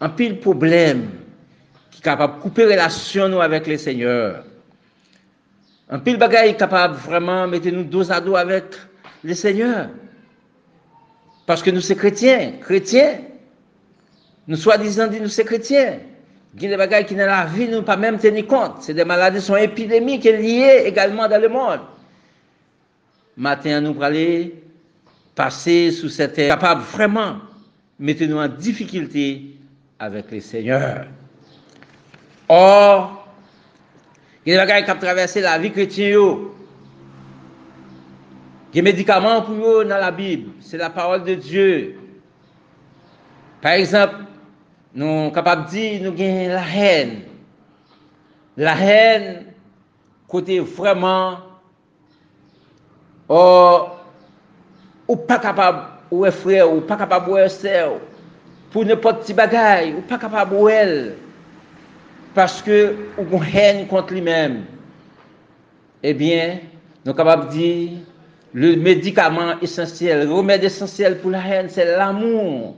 un 0.02 0.10
pile 0.10 0.38
problème 0.38 1.08
qui 1.90 2.00
est 2.00 2.02
capable 2.02 2.36
de 2.36 2.42
couper 2.42 2.66
relation 2.66 3.26
nous 3.26 3.40
avec 3.40 3.66
le 3.66 3.78
Seigneur. 3.78 4.44
Un 5.88 5.98
pile 6.00 6.18
bagaille 6.18 6.58
capable 6.58 6.96
vraiment 6.96 7.46
de 7.46 7.52
mettre 7.52 7.68
nous 7.70 7.84
dos 7.84 8.12
à 8.12 8.20
dos 8.20 8.36
avec 8.36 8.64
le 9.24 9.32
Seigneur. 9.32 9.88
Parce 11.46 11.62
que 11.62 11.70
nous 11.70 11.80
sommes 11.80 11.96
chrétiens, 11.96 12.52
chrétiens. 12.60 13.20
Nous 14.46 14.56
soi-disant 14.56 15.06
dit 15.06 15.18
nous 15.18 15.28
sommes 15.28 15.46
chrétiens. 15.46 15.94
Il 16.54 16.64
y 16.64 16.66
a 16.66 16.70
des 16.70 16.76
bagailles 16.76 17.06
qui 17.06 17.14
dans 17.14 17.24
la 17.24 17.46
vie 17.46 17.66
nous 17.66 17.80
pas 17.80 17.96
même 17.96 18.18
tenir 18.18 18.46
compte. 18.46 18.82
C'est 18.82 18.92
des 18.92 19.06
maladies 19.06 19.40
sont 19.40 19.56
épidémiques 19.56 20.24
liées 20.24 20.82
également 20.84 21.28
dans 21.28 21.40
le 21.40 21.48
monde. 21.48 21.80
Matin, 23.38 23.80
nous 23.80 23.96
allons 24.02 24.50
passer 25.34 25.90
sous 25.92 26.10
cette 26.10 26.36
capable 26.36 26.82
vraiment 26.82 27.36
mettez-nous 27.98 28.38
en 28.38 28.48
difficulté 28.48 29.56
avec 29.98 30.30
le 30.30 30.40
Seigneur. 30.40 31.06
Or, 32.48 33.26
il 34.44 34.52
y 34.52 34.56
a 34.56 34.60
des 34.60 34.66
bagailles 34.66 34.84
qui 34.84 34.90
ont 34.90 34.98
traversé 34.98 35.40
la 35.40 35.58
vie 35.58 35.72
chrétienne. 35.72 36.14
Il 38.72 38.76
y 38.76 38.80
a 38.80 38.82
des 38.82 38.82
médicaments 38.82 39.42
pour 39.42 39.66
eux 39.66 39.84
dans 39.84 39.98
la 39.98 40.10
Bible. 40.10 40.52
C'est 40.60 40.76
la 40.76 40.90
parole 40.90 41.24
de 41.24 41.34
Dieu. 41.34 41.98
Par 43.60 43.72
exemple, 43.72 44.16
nous 44.94 45.06
sommes 45.06 45.32
capables 45.32 45.66
de 45.66 45.70
dire 45.70 46.00
nous 46.02 46.20
avons 46.20 46.48
la 46.48 46.76
haine. 46.76 47.22
La 48.56 48.74
haine, 48.78 49.46
côté 50.28 50.60
vraiment, 50.60 51.38
oh, 53.28 53.88
ou 55.06 55.16
pas 55.16 55.38
capable, 55.38 55.95
ou 56.10 56.24
un 56.24 56.30
frère, 56.30 56.72
ou 56.72 56.80
pas 56.80 56.96
capable, 56.96 57.30
ou 57.30 57.36
un 57.36 57.48
sœur, 57.48 58.00
pour 58.70 58.84
n'importe 58.84 59.22
petit 59.22 59.34
bagaille, 59.34 59.94
ou 59.94 60.00
pas 60.02 60.18
capable, 60.18 60.54
ou 60.54 60.68
elle, 60.68 61.14
parce 62.34 62.62
que, 62.62 62.94
ou 63.18 63.40
haine 63.54 63.86
contre 63.86 64.12
lui-même, 64.12 64.64
eh 66.02 66.14
bien, 66.14 66.58
nous 67.04 67.10
sommes 67.10 67.16
capables 67.16 67.48
de 67.48 67.52
dire, 67.52 67.90
le 68.52 68.76
médicament 68.76 69.60
essentiel, 69.60 70.26
le 70.26 70.32
remède 70.32 70.64
essentiel 70.64 71.18
pour 71.18 71.30
la 71.30 71.46
haine, 71.46 71.68
c'est 71.68 71.84
l'amour. 71.84 72.74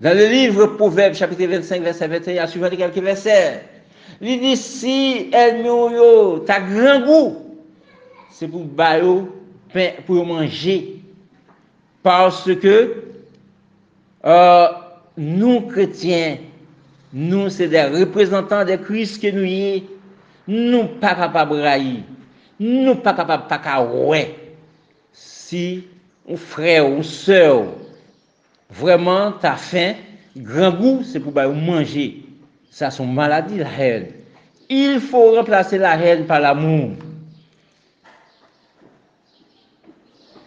Dans 0.00 0.16
le 0.16 0.26
livre 0.26 0.66
Proverbe, 0.66 1.14
chapitre 1.14 1.44
25, 1.44 1.82
verset 1.82 2.08
21, 2.08 2.46
suivant 2.46 2.68
quelques 2.68 2.98
versets, 2.98 3.62
il 4.20 4.40
dit 4.40 4.56
si 4.56 5.30
elle 5.32 5.64
yo, 5.64 6.38
ta 6.40 6.60
grand 6.60 7.00
goût, 7.00 7.36
c'est 8.30 8.48
pour 8.48 8.66
pour 10.06 10.26
manger. 10.26 10.95
Parce 12.06 12.48
que 12.54 13.02
euh, 14.24 14.66
nous, 15.16 15.62
chrétiens, 15.62 16.36
nous, 17.12 17.48
c'est 17.48 17.66
des 17.66 17.82
représentants 17.82 18.64
de 18.64 18.76
Christ 18.76 19.20
que 19.20 19.28
nous 19.32 19.42
y 19.42 19.82
nous 20.46 20.84
pas 21.00 21.16
capables 21.16 21.56
de 21.56 22.02
nous 22.60 22.94
pas 22.94 23.12
capables 23.12 23.48
Si 25.12 25.82
un 26.30 26.36
frère 26.36 26.88
ou 26.88 26.98
une 26.98 27.02
soeur, 27.02 27.64
vraiment, 28.70 29.32
tu 29.40 29.46
as 29.46 29.56
faim, 29.56 29.94
grand 30.36 30.70
goût, 30.70 31.02
c'est 31.02 31.18
pour 31.18 31.32
manger. 31.32 32.22
Ça, 32.70 32.88
c'est 32.88 33.02
une 33.02 33.14
maladie, 33.14 33.58
la 33.58 33.70
haine. 33.76 34.06
Il 34.70 35.00
faut 35.00 35.34
remplacer 35.34 35.76
la 35.76 36.00
haine 36.00 36.24
par 36.24 36.38
l'amour. 36.38 36.90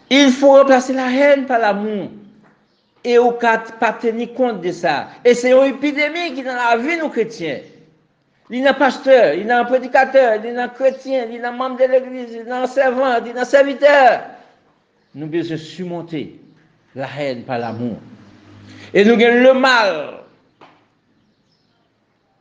Il 0.10 0.32
faut 0.32 0.53
remplacer 0.53 0.93
la 0.93 1.10
haine 1.12 1.45
par 1.45 1.60
l'amour. 1.60 2.10
Et 3.03 3.18
au 3.18 3.32
cas 3.32 3.60
pas 3.80 3.93
tenir 3.93 4.34
compte 4.34 4.62
de 4.62 4.72
ça. 4.72 5.07
Et 5.24 5.34
c'est 5.34 5.51
une 5.51 5.74
épidémie 5.74 6.34
qui 6.34 6.41
est 6.41 6.43
dans 6.43 6.55
la 6.55 6.78
vie 6.78 6.97
chrétiens. 7.10 7.60
Il 8.49 8.60
y 8.60 8.68
a 8.68 8.72
un 8.72 8.74
pasteur, 8.74 9.36
il 9.36 9.45
y 9.45 9.51
a 9.51 9.60
un 9.60 9.66
prédicateur, 9.66 10.36
il 10.43 10.51
y 10.51 10.57
a 10.57 10.64
un 10.64 10.68
chrétien, 10.68 11.26
il 11.30 11.38
y 11.38 11.39
a 11.39 11.49
un 11.49 11.51
membre 11.51 11.78
de 11.78 11.91
l'église, 11.91 12.32
il 12.32 12.47
y 12.47 12.51
a 12.51 12.64
un 12.64 12.68
servant, 12.68 13.24
il 13.24 13.34
y 13.34 13.38
a 13.38 13.41
un 13.41 13.45
serviteur. 13.45 14.22
Nous 15.14 15.28
devons 15.28 15.57
surmonter 15.57 16.39
la 16.95 17.07
haine 17.18 17.43
par 17.43 17.60
l'amour. 17.60 17.97
Et 18.93 19.05
nous 19.05 19.14
avons 19.14 19.43
le 19.43 19.53
mal 19.53 20.20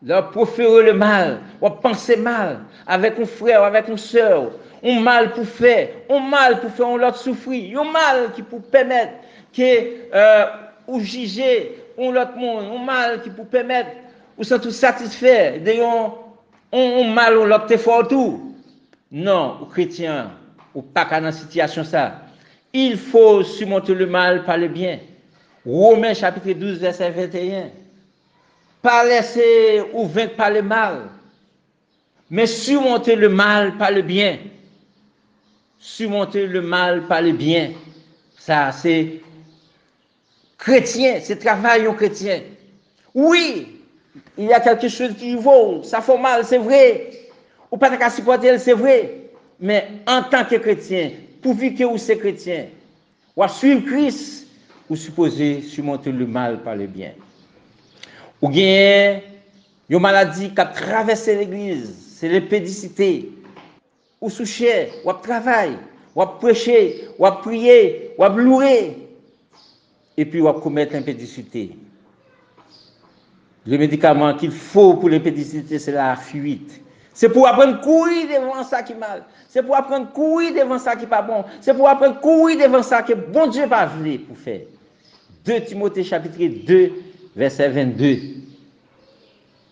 leur 0.02 0.30
proférer 0.30 0.84
le 0.84 0.92
mal, 0.92 1.40
ou 1.60 1.70
penser 1.70 2.16
mal 2.16 2.60
avec 2.86 3.18
un 3.18 3.26
frère, 3.26 3.64
avec 3.64 3.88
une 3.88 3.98
soeur, 3.98 4.52
un 4.84 5.00
mal 5.00 5.32
pour 5.32 5.46
faire, 5.46 5.88
un 6.10 6.20
mal 6.20 6.60
pour 6.60 6.70
faire 6.70 6.88
on 6.88 6.96
l'autre 6.96 7.18
souffrir, 7.18 7.80
un 7.80 7.90
mal 7.90 8.32
qui 8.34 8.42
pour 8.42 8.62
permettre 8.62 9.12
que 9.52 10.14
euh, 10.14 10.46
ou 10.86 11.00
juger 11.00 11.76
on 11.96 12.12
l'autre 12.12 12.36
monde, 12.36 12.64
un 12.74 12.84
mal 12.84 13.22
qui 13.22 13.30
pour 13.30 13.46
permettre 13.46 13.90
ou 14.36 14.44
sont 14.44 14.58
tout 14.58 14.70
satisfait, 14.70 15.58
d'ailleurs 15.58 16.16
un 16.72 17.12
mal 17.12 17.36
on 17.36 17.44
l'autre 17.44 17.76
fort 17.76 18.06
tout. 18.08 18.54
Non, 19.10 19.56
aux 19.62 19.66
chrétiens, 19.66 20.32
ou 20.74 20.82
pas 20.82 21.06
qu'à 21.06 21.20
dans 21.20 21.32
situation 21.32 21.82
ça. 21.82 22.22
Il 22.72 22.98
faut 22.98 23.42
surmonter 23.42 23.94
le 23.94 24.06
mal 24.06 24.44
par 24.44 24.58
le 24.58 24.68
bien. 24.68 24.98
Romains 25.64 26.14
chapitre 26.14 26.52
12 26.52 26.78
verset 26.78 27.10
21 27.10 27.70
pas 28.82 29.04
laisser 29.04 29.82
ou 29.92 30.06
vaincre 30.06 30.36
par 30.36 30.50
le 30.50 30.62
mal, 30.62 31.08
mais 32.30 32.46
surmonter 32.46 33.16
le 33.16 33.28
mal 33.28 33.76
par 33.76 33.90
le 33.90 34.02
bien. 34.02 34.38
Surmonter 35.78 36.46
le 36.46 36.60
mal 36.60 37.06
par 37.06 37.22
le 37.22 37.32
bien. 37.32 37.72
Ça, 38.38 38.72
c'est 38.72 39.20
chrétien, 40.56 41.20
c'est 41.22 41.38
travail 41.38 41.86
au 41.86 41.92
chrétien. 41.92 42.40
Oui, 43.14 43.80
il 44.36 44.46
y 44.46 44.52
a 44.52 44.60
quelque 44.60 44.88
chose 44.88 45.14
qui 45.18 45.34
vaut, 45.34 45.82
ça 45.82 46.00
fait 46.00 46.18
mal, 46.18 46.44
c'est 46.44 46.58
vrai. 46.58 47.10
Ou 47.70 47.76
pas 47.76 47.96
qu'à 47.96 48.10
supporter, 48.10 48.58
c'est 48.58 48.72
vrai. 48.72 49.30
Mais 49.60 49.88
en 50.06 50.22
tant 50.22 50.44
que 50.44 50.56
chrétien, 50.56 51.12
pourvu 51.42 51.74
que 51.74 51.84
vous 51.84 52.10
êtes 52.10 52.18
chrétien, 52.18 52.66
ou 53.36 53.42
à 53.42 53.48
suivre 53.48 53.84
Christ, 53.86 54.46
vous 54.88 54.96
supposez 54.96 55.62
surmonter 55.62 56.10
le 56.10 56.26
mal 56.26 56.62
par 56.62 56.76
le 56.76 56.86
bien. 56.86 57.12
Ou 58.40 58.48
bien, 58.48 59.20
une 59.88 59.98
maladie 59.98 60.52
qui 60.54 60.60
a 60.60 60.66
traversé 60.66 61.36
l'église, 61.36 61.94
c'est 62.16 62.28
l'épédicité. 62.28 63.30
Ou 64.20 64.30
souché, 64.30 64.90
ou 65.04 65.12
travail, 65.12 65.78
ou 66.14 66.26
prêcher, 66.40 67.08
ou 67.18 67.26
prier, 67.42 68.10
ou 68.18 68.24
louer. 68.24 69.08
Et 70.16 70.24
puis, 70.24 70.40
ou 70.40 70.52
commettre 70.54 70.94
l'impédicité. 70.94 71.76
Le 73.66 73.78
médicament 73.78 74.34
qu'il 74.34 74.50
faut 74.50 74.94
pour 74.94 75.08
l'impédicité, 75.08 75.78
c'est 75.78 75.92
la 75.92 76.16
fuite. 76.16 76.80
C'est 77.12 77.28
pour 77.28 77.48
apprendre 77.48 77.74
à 77.74 77.78
courir 77.78 78.28
devant 78.28 78.62
ça 78.62 78.82
qui 78.82 78.94
mal. 78.94 79.24
C'est 79.48 79.62
pour 79.62 79.76
apprendre 79.76 80.06
à 80.06 80.12
courir 80.12 80.54
devant 80.54 80.78
ça 80.78 80.94
qui 80.94 81.04
pas 81.04 81.20
bon. 81.20 81.44
C'est 81.60 81.74
pour 81.74 81.88
apprendre 81.88 82.16
à 82.16 82.20
courir 82.20 82.58
devant 82.58 82.82
ça 82.82 83.02
que 83.02 83.12
bon 83.12 83.48
Dieu 83.48 83.66
pas 83.68 83.86
voulu 83.86 84.20
pour 84.20 84.38
faire. 84.38 84.60
2 85.44 85.64
Timothée 85.64 86.04
chapitre 86.04 86.38
2, 86.38 86.92
verset 87.34 87.70
22. 87.70 88.18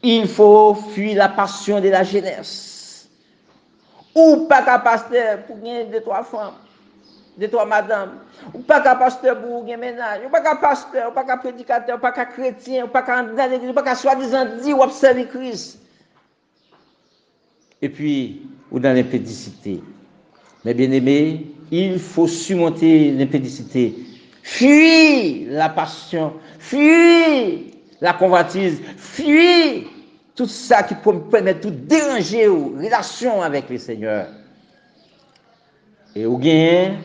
Il 0.03 0.27
faut 0.27 0.75
fuir 0.75 1.19
la 1.19 1.29
passion 1.29 1.81
de 1.81 1.89
la 1.89 2.03
jeunesse. 2.03 2.76
Ou 4.17 4.47
pas 4.49 4.63
qu'un 4.63 4.79
pasteur 4.79 5.43
pour 5.43 5.59
gagner 5.59 5.85
deux, 5.85 6.01
trois 6.01 6.25
femmes, 6.25 6.55
deux, 7.37 7.49
trois 7.49 7.67
madames. 7.67 8.19
Ou 8.55 8.61
pas 8.61 8.81
qu'un 8.81 8.97
pasteur 8.97 9.39
pour 9.41 9.61
gagner 9.61 9.77
ménage. 9.77 10.21
Ou 10.27 10.31
pas 10.31 10.41
qu'un 10.41 10.57
pasteur, 10.57 11.11
ou 11.11 11.13
pas 11.13 11.25
qu'un 11.25 11.37
prédicateur, 11.37 11.99
ou 11.99 12.01
pas 12.01 12.13
qu'un 12.13 12.25
chrétien, 12.25 12.87
ou 12.87 12.89
pas 12.89 13.03
qu'un 13.03 13.25
dans 13.25 13.51
l'église, 13.51 13.71
ou 13.71 13.75
pas 13.75 13.83
qu'un 13.83 13.95
soi-disant 13.95 14.47
dit 14.63 14.73
ou 14.73 14.81
observer 14.81 15.27
Christ. 15.27 15.79
Et 17.83 17.91
puis, 17.91 18.43
ou 18.71 18.81
dans 18.81 18.97
l'impédicité. 18.97 19.83
Mais 20.65 20.73
bien 20.73 20.91
aimé, 20.91 21.47
il 21.71 21.99
faut 21.99 22.27
surmonter 22.27 23.11
l'impédicité 23.13 23.95
Fuis 24.47 25.45
la 25.51 25.69
passion, 25.69 26.33
fuis 26.61 27.75
la 28.01 28.13
convoitise, 28.13 28.81
fuis 28.97 29.89
tout 30.37 30.47
ça 30.47 30.83
qui 30.83 30.95
peut 30.95 31.13
me 31.13 31.21
permettre 31.31 31.63
de 31.63 31.71
déranger 31.71 32.47
aux 32.47 32.75
relations 32.77 33.43
avec 33.43 33.69
le 33.71 33.79
Seigneur. 33.79 34.27
Et 36.15 36.27
au 36.27 36.37
gain, 36.37 36.97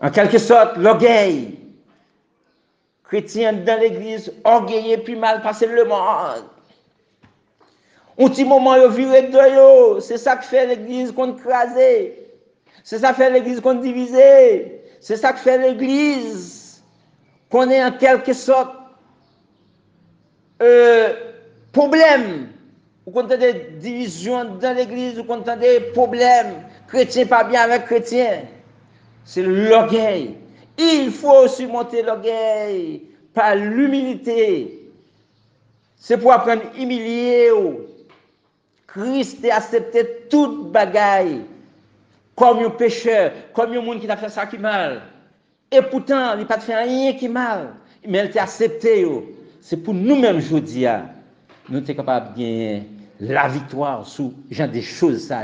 en 0.00 0.10
quelque 0.10 0.38
sorte, 0.38 0.76
l'orgueil. 0.76 1.58
Chrétien 3.04 3.54
dans 3.54 3.80
l'église, 3.80 4.30
orgueilleux, 4.44 4.98
puis 4.98 5.16
mal 5.16 5.40
passer 5.40 5.66
le 5.66 5.84
monde. 5.84 6.44
Un 8.18 8.28
petit 8.28 8.44
moment, 8.44 8.74
il 8.74 8.90
viré 8.90 9.22
de 9.22 10.00
C'est 10.00 10.18
ça 10.18 10.36
qui 10.36 10.48
fait 10.48 10.66
l'église 10.66 11.12
qu'on 11.12 11.32
crasé. 11.32 12.26
C'est 12.84 12.98
ça 12.98 13.10
qui 13.10 13.16
fait 13.16 13.30
l'église 13.30 13.60
qu'on 13.60 13.74
divisé. 13.74 14.82
C'est 15.00 15.16
ça 15.16 15.32
qui 15.32 15.40
fait 15.40 15.56
l'église 15.56 16.82
qu'on 17.50 17.70
ait 17.70 17.82
en 17.82 17.92
quelque 17.92 18.34
sorte 18.34 18.74
euh, 20.60 21.14
problème, 21.72 22.48
ou 23.08 23.10
qu'on 23.10 23.26
ait 23.26 23.38
des 23.38 23.54
divisions 23.80 24.44
dans 24.60 24.76
l'église, 24.76 25.18
ou 25.18 25.24
qu'on 25.24 25.42
ait 25.42 25.56
des 25.56 25.80
problèmes, 25.92 26.62
chrétien 26.88 27.24
pas 27.24 27.42
bien 27.42 27.62
avec 27.62 27.86
chrétien. 27.86 28.42
C'est 29.24 29.42
l'orgueil. 29.42 30.34
Il 30.76 31.10
faut 31.10 31.48
surmonter 31.48 32.02
l'orgueil 32.02 33.04
par 33.32 33.56
l'humilité. 33.56 34.90
C'est 35.96 36.18
pour 36.18 36.34
apprendre 36.34 36.64
à 36.64 36.78
humilier. 36.78 37.48
Christ 38.86 39.42
a 39.50 39.56
accepté 39.56 40.26
toute 40.28 40.70
bagaille 40.70 41.40
comme 42.36 42.58
un 42.58 42.68
pécheur, 42.68 43.32
comme 43.54 43.72
un 43.72 43.80
monde 43.80 44.00
qui 44.00 44.10
a 44.10 44.18
fait 44.18 44.28
ça 44.28 44.44
qui 44.44 44.58
mal. 44.58 45.00
Et 45.72 45.80
pourtant, 45.80 46.34
il 46.34 46.40
n'a 46.40 46.44
pas 46.44 46.60
fait 46.60 46.76
rien 46.76 47.14
qui 47.14 47.30
mal. 47.30 47.70
Mais 48.06 48.18
elle 48.18 48.30
t'a 48.30 48.42
accepté. 48.42 49.06
C'est 49.62 49.78
pour 49.78 49.94
nous-mêmes, 49.94 50.40
je 50.40 50.58
dis, 50.58 50.84
nous 51.70 51.86
sommes 51.86 51.96
capables 51.96 52.34
de 52.34 52.38
gagner 52.38 52.97
la 53.20 53.48
victoire 53.48 54.06
sur 54.06 54.32
genre 54.50 54.68
des 54.68 54.82
choses. 54.82 55.26
Ça, 55.26 55.42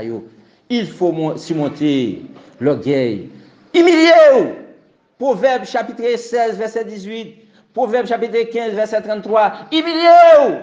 Il 0.69 0.87
faut 0.87 1.37
surmonter 1.37 2.21
l'orgueil. 2.59 3.29
Humiliez-vous. 3.73 4.53
Proverbe 5.17 5.65
chapitre 5.65 6.17
16, 6.17 6.57
verset 6.57 6.85
18. 6.85 7.35
Proverbe 7.73 8.07
chapitre 8.07 8.41
15, 8.51 8.73
verset 8.73 9.01
33. 9.01 9.53
Humiliez-vous. 9.71 10.55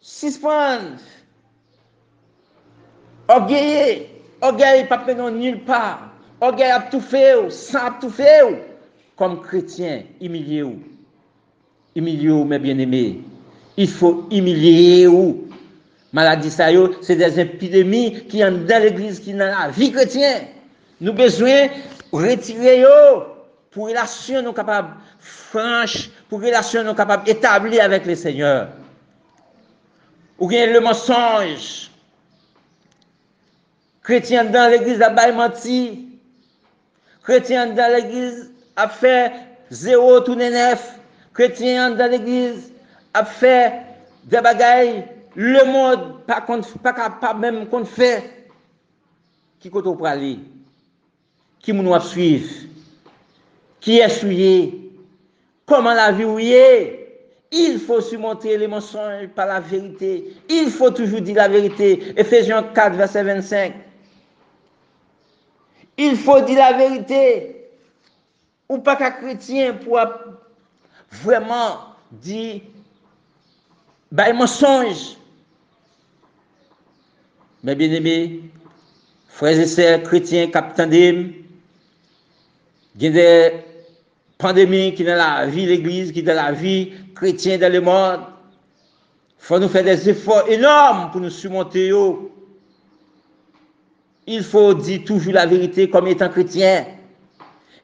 Suspendre. 0.00 0.98
Orgueillez. 3.28 4.10
Orgueil, 4.40 4.86
pas 4.88 5.02
non 5.14 5.30
nulle 5.30 5.64
part. 5.64 6.10
Orgueil 6.40 6.70
a 6.70 6.80
tout 6.80 7.00
fait, 7.00 7.50
sans 7.50 7.92
tout 8.00 8.10
fait 8.10 8.42
comme 9.16 9.40
chrétien, 9.40 10.02
humiliez-vous. 10.20 10.80
Humiliez-vous, 11.94 12.44
mes 12.44 12.58
bien-aimés. 12.58 13.20
Il 13.76 13.88
faut 13.88 14.26
humilier 14.30 15.06
vous 15.06 15.43
Maladi 16.14 16.50
sa 16.50 16.70
yo, 16.70 16.92
se 17.02 17.16
des 17.18 17.40
epidemi 17.42 18.28
ki 18.30 18.44
an 18.46 18.60
dan 18.68 18.84
l'eglise 18.84 19.18
ki 19.24 19.32
nan 19.34 19.50
la 19.50 19.68
vi 19.74 19.88
kretien. 19.90 20.44
Nou 21.02 21.10
bezwen 21.18 21.72
retire 22.14 22.76
yo 22.78 22.98
pou 23.74 23.88
relasyon 23.88 24.46
nou 24.46 24.54
kapab 24.54 24.92
franche, 25.18 26.12
pou 26.30 26.38
relasyon 26.38 26.86
nou 26.86 26.94
kapab 26.94 27.26
etabli 27.26 27.80
avèk 27.82 28.06
le 28.06 28.14
seigneur. 28.14 28.68
Ou 30.38 30.46
gen 30.52 30.70
le 30.70 30.82
mensonj. 30.84 31.90
Kretien 34.06 34.52
dan 34.54 34.70
l'eglise 34.70 35.02
a 35.02 35.10
bay 35.10 35.34
manti. 35.34 35.80
Kretien 37.26 37.74
dan 37.74 37.90
l'eglise 37.90 38.52
a 38.78 38.86
fè 38.86 39.16
zéro 39.74 40.20
tou 40.22 40.38
nenef. 40.38 40.86
Kretien 41.34 41.98
dan 41.98 42.14
l'eglise 42.14 42.70
a 43.18 43.24
fè 43.26 43.58
de 44.30 44.38
bagay 44.46 45.02
Le 45.36 45.64
moun 45.66 46.20
pa, 46.28 46.40
pa 46.46 46.92
kapab 46.94 47.40
mèm 47.42 47.64
kon 47.70 47.86
fè. 47.88 48.12
Ki 49.62 49.70
koto 49.72 49.96
pralè. 49.98 50.36
Ki 51.64 51.74
moun 51.74 51.90
wap 51.90 52.04
suiv. 52.06 52.50
Ki 53.82 53.98
esouye. 54.04 54.54
Koman 55.66 55.98
la 55.98 56.12
vi 56.12 56.28
ouye. 56.28 57.00
Il 57.56 57.78
faut 57.78 58.00
surmonter 58.00 58.58
les 58.58 58.66
mensonges 58.66 59.28
par 59.28 59.46
la 59.46 59.60
vérité. 59.60 60.34
Il 60.48 60.70
faut 60.70 60.90
toujours 60.90 61.20
dire 61.20 61.36
la 61.36 61.48
vérité. 61.48 62.12
Ephésiens 62.16 62.64
4, 62.64 62.96
verset 62.96 63.22
25. 63.22 63.74
Il 65.96 66.16
faut 66.16 66.40
dire 66.40 66.58
la 66.58 66.72
vérité. 66.72 67.70
Ou 68.68 68.78
pas 68.78 68.96
qu'un 68.96 69.12
chrétien 69.12 69.74
pour 69.74 70.00
vraiment 71.12 71.94
dire 72.10 72.62
bah, 74.10 74.32
mensonge. 74.32 75.16
Mais 77.64 77.74
bien 77.74 77.90
aimés, 77.92 78.40
frères 79.26 79.58
et 79.58 79.66
sœurs 79.66 80.02
chrétiens, 80.02 80.48
capitaine 80.48 81.32
il 82.96 83.02
y 83.02 83.06
a 83.06 83.10
des 83.10 83.52
pandémies 84.36 84.94
qui 84.94 85.02
dans 85.02 85.16
la 85.16 85.46
vie 85.46 85.64
de 85.64 85.70
l'Église, 85.70 86.12
qui 86.12 86.22
dans 86.22 86.34
la 86.34 86.52
vie 86.52 86.92
chrétienne 87.14 87.60
dans 87.60 87.72
le 87.72 87.80
monde. 87.80 88.20
Il 89.40 89.46
faut 89.46 89.58
nous 89.58 89.68
faire 89.68 89.82
des 89.82 90.10
efforts 90.10 90.46
énormes 90.46 91.10
pour 91.10 91.22
nous 91.22 91.30
surmonter. 91.30 91.90
Il 94.26 94.42
faut 94.42 94.74
dire 94.74 95.02
toujours 95.04 95.32
la 95.32 95.46
vérité 95.46 95.88
comme 95.88 96.06
étant 96.06 96.28
chrétien. 96.28 96.84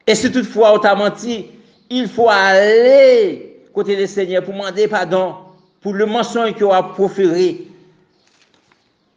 Et 0.05 0.13
si 0.13 0.31
toutefois 0.31 0.75
on 0.75 0.79
t'a 0.79 0.93
menti, 0.93 1.47
il 1.89 2.07
faut 2.07 2.29
aller 2.29 3.63
côté 3.73 3.95
du 3.95 4.05
Seigneur 4.05 4.43
pour 4.43 4.53
demander 4.53 4.87
pardon 4.87 5.35
pour 5.81 5.93
le 5.93 6.05
mensonge 6.05 6.53
qu'on 6.53 6.71
a 6.71 6.83
proféré. 6.83 7.70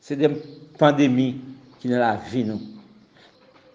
c'est 0.06 0.16
des 0.16 0.28
pandémies 0.78 1.40
qui 1.80 1.88
dans 1.88 1.98
la 1.98 2.16
vie 2.16 2.44
nous. 2.44 2.60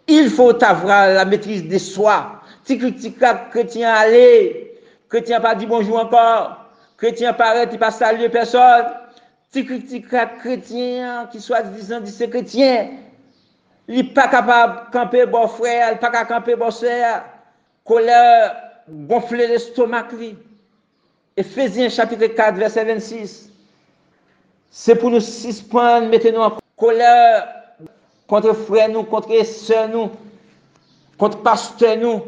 Il 0.07 0.29
faut 0.29 0.63
avoir 0.63 1.07
la 1.07 1.25
maîtrise 1.25 1.67
de 1.67 1.77
soi. 1.79 2.43
Tic-tic-tac, 2.65 3.49
chrétien, 3.49 3.91
allez. 3.91 4.79
Chrétien, 5.09 5.39
pas 5.39 5.55
dit 5.55 5.65
bonjour 5.65 5.97
encore. 5.97 6.65
Chrétien, 6.97 7.33
paraît, 7.33 7.67
il 7.71 7.79
pas 7.79 7.89
saluer 7.89 8.29
personne. 8.29 8.85
Tic-tic-tac, 9.51 10.37
chrétien, 10.37 11.27
qui 11.31 11.41
soit 11.41 11.63
disant, 11.63 11.99
dit 11.99 12.11
c'est 12.11 12.29
chrétien. 12.29 12.91
Il 13.87 13.95
n'est 13.95 14.03
pas 14.03 14.27
capable 14.27 14.85
de 14.85 14.91
camper 14.91 15.25
bon 15.25 15.47
frère, 15.47 15.87
il 15.89 15.93
n'est 15.93 15.99
pas 15.99 16.11
capable 16.11 16.29
de 16.29 16.35
camper 16.35 16.55
bon 16.55 16.69
sœur. 16.69 17.23
Colère, 17.83 18.55
gonfler 18.87 19.47
l'estomac. 19.47 20.09
Éphésiens 21.35 21.89
chapitre 21.89 22.27
4, 22.27 22.55
verset 22.55 22.85
26. 22.85 23.48
Se 24.69 24.93
pou 24.93 25.09
nou 25.09 25.21
sispan, 25.23 26.05
mette 26.11 26.29
nou 26.29 26.45
an 26.45 26.59
kolèr, 26.77 27.41
kontre 28.29 28.53
frè 28.67 28.85
nou, 28.91 29.07
kontre 29.09 29.41
sè 29.49 29.87
nou, 29.89 30.11
kontre 31.17 31.41
pastè 31.45 31.95
nou, 31.97 32.21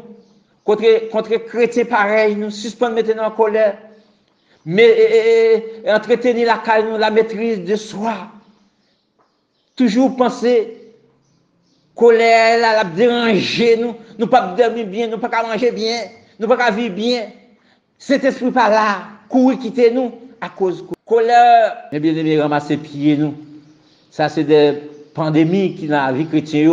kontre 0.66 1.38
kretè 1.46 1.86
parey 1.88 2.34
nou, 2.38 2.50
sispan 2.50 2.96
mette 2.96 3.14
nou 3.14 3.28
an 3.28 3.36
kolèr, 3.36 3.76
entreteni 5.94 6.46
la 6.48 6.58
kal 6.66 6.88
nou, 6.88 6.98
la 6.98 7.12
mètrise 7.14 7.62
de 7.66 7.78
swa. 7.78 8.16
Toujou 9.78 10.10
panse, 10.18 10.56
kolèr 11.98 12.58
la, 12.58 12.72
la 12.80 12.88
deranje 12.90 13.76
nou, 13.78 13.94
nou 14.18 14.26
pa 14.30 14.48
dormi 14.58 14.82
bien, 14.88 15.14
nou 15.14 15.22
pa 15.22 15.30
ka 15.30 15.44
manje 15.46 15.70
bien, 15.78 16.10
nou 16.42 16.50
pa 16.50 16.58
ka 16.58 16.72
vi 16.74 16.88
bien, 16.90 17.30
set 18.02 18.26
espri 18.26 18.50
pa 18.50 18.66
la, 18.72 18.88
kou 19.30 19.52
wikite 19.52 19.92
nou, 19.94 20.10
a 20.42 20.50
kouz 20.50 20.82
kou. 20.82 21.01
Colère. 21.12 21.76
Mais 21.92 22.00
bien 22.00 22.14
aimé, 22.16 22.40
ramasser 22.40 22.76
pieds 22.76 23.16
nous. 23.16 23.34
Ça, 24.10 24.28
c'est 24.28 24.44
des 24.44 24.72
pandémies 25.14 25.74
qui, 25.74 25.86
dans 25.86 26.06
la 26.06 26.12
vie 26.12 26.26
chrétienne, 26.26 26.70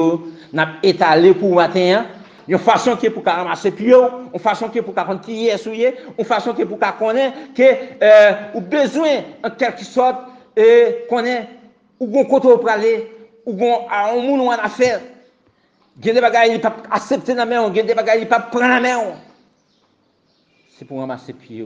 n'a 0.53 0.69
étalé 0.81 1.33
pour 1.33 1.55
matin. 1.55 1.99
Hein. 1.99 2.05
Une 2.47 2.57
façon 2.57 2.95
qui 2.95 3.07
est 3.07 3.09
pour 3.09 3.23
ramasser 3.23 3.71
pieds, 3.71 3.93
une 4.33 4.39
façon 4.39 4.69
qui 4.69 4.79
est 4.79 4.81
pour 4.81 4.95
qu'on 4.95 5.17
qui 5.17 5.47
est 5.47 5.57
souillé, 5.57 5.93
une 6.17 6.25
façon 6.25 6.53
qui 6.53 6.61
est 6.61 6.65
pour 6.65 6.79
qu'on 6.79 7.05
connaisse 7.05 7.33
que, 7.53 7.63
euh, 8.01 8.31
ou 8.55 8.61
besoin, 8.61 9.23
en 9.43 9.51
quelque 9.51 9.83
sorte, 9.83 10.17
euh, 10.57 10.91
connaît, 11.09 11.47
ou 11.99 12.07
bon 12.07 12.23
côté 12.25 12.47
pour 12.47 12.69
aller, 12.69 13.11
ou 13.45 13.53
bon, 13.53 13.81
à 13.89 14.11
un 14.11 14.21
monde 14.21 14.39
ou 14.39 14.47
en 14.47 14.51
affaire. 14.51 15.01
Il 15.99 16.07
y 16.07 16.09
a 16.11 16.13
des 16.13 16.21
bagages 16.21 16.53
qui 16.53 16.59
pas 16.59 16.75
accepter 16.89 17.33
la 17.35 17.45
main, 17.45 17.69
il 17.69 17.75
y 17.75 17.79
a 17.81 17.83
des 17.83 17.93
bagages 17.93 18.19
qui 18.19 18.25
pas 18.25 18.39
prendre 18.39 18.67
la 18.67 18.79
main. 18.79 18.99
C'est 20.77 20.85
pour 20.85 20.99
ramasser 20.99 21.33
pieds. 21.33 21.65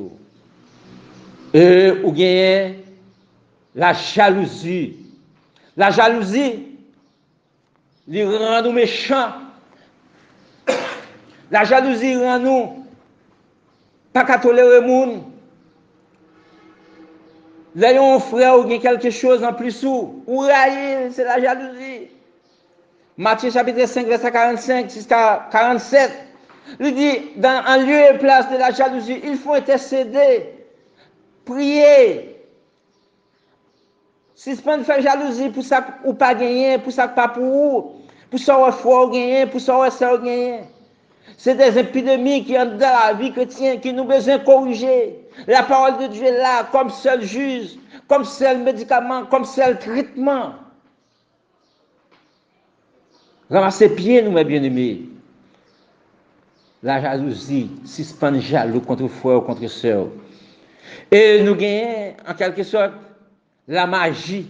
E, 1.54 1.64
ou 2.01 2.14
genyen 2.18 2.80
la 3.78 3.93
jalouzi. 3.93 4.95
La 5.78 5.91
jalouzi 5.93 6.47
li 8.10 8.24
rend 8.26 8.66
nou 8.66 8.74
mechan. 8.74 9.36
La 11.54 11.62
jalouzi 11.70 12.16
rend 12.18 12.41
nou 12.47 12.72
pa 14.14 14.26
katolere 14.26 14.82
moun. 14.88 15.20
Le 17.78 17.93
yon 17.95 18.20
frè 18.22 18.49
ou 18.54 18.66
gen 18.70 18.82
kelke 18.82 19.14
chose 19.14 19.45
an 19.45 19.54
plus 19.58 19.80
ou, 19.86 20.24
ou 20.26 20.45
raye, 20.49 21.12
se 21.14 21.26
la 21.26 21.39
jalouzi. 21.41 22.08
Matye 23.18 23.51
chapitre 23.54 23.86
5, 23.86 24.10
verset 24.10 24.32
45, 24.34 24.89
47, 25.54 26.14
li 26.82 26.91
di, 26.97 27.10
an 27.45 27.86
liye 27.86 28.18
plas 28.18 28.49
de 28.49 28.58
la 28.58 28.74
jalouzi, 28.74 29.20
il 29.22 29.38
fò 29.38 29.58
ete 29.62 29.78
sèdè, 29.82 30.28
prier. 31.46 32.30
Pas 34.66 34.84
faire 34.84 35.02
jalousie 35.02 35.50
pour 35.50 35.64
ça 35.64 35.86
ou 36.04 36.14
pas 36.14 36.34
gagner, 36.34 36.78
pour 36.78 36.91
ça 36.91 37.08
pas 37.08 37.30
pour 37.30 37.44
vous, 37.44 37.91
pour 38.30 38.39
ça 38.39 38.60
ou 38.60 38.72
fort 38.72 39.12
gagner, 39.12 39.46
pour 39.46 39.62
ça 39.62 39.80
ou 39.80 39.89
ça 39.89 40.18
gagner. 40.18 40.62
C'est 41.38 41.56
des 41.56 41.78
épidémies 41.80 42.44
qui 42.44 42.58
ont 42.58 42.66
dans 42.66 42.80
la 42.80 43.14
vie 43.14 43.32
chrétienne, 43.32 43.80
qui 43.80 43.94
nous 43.94 44.04
besoin 44.04 44.39
corriger. 44.39 45.20
La 45.48 45.64
parole 45.64 45.98
de 45.98 46.08
Dieu 46.08 46.26
est 46.26 46.38
là, 46.38 46.68
comme 46.72 46.89
seul 46.89 47.24
juge, 47.24 47.78
comme 48.08 48.26
seul 48.26 48.60
médicament, 48.60 49.26
comme 49.26 49.46
seul 49.46 49.80
traitement. 49.80 50.54
Ramassez 53.50 53.89
pieds, 53.89 54.22
nous, 54.22 54.32
mes 54.32 54.44
bien-aimés. 54.44 55.04
La 56.82 57.02
jalousie, 57.02 57.72
suspend 57.86 58.39
jaloux 58.39 58.82
contre 58.82 59.08
frère 59.08 59.38
ou 59.38 59.41
contre 59.41 59.68
soeur. 59.68 60.08
Et 61.12 61.42
nous 61.44 61.56
gagnons, 61.56 62.16
en 62.28 62.34
quelque 62.34 62.64
sorte, 62.64 62.94
la 63.68 63.86
magie. 63.88 64.48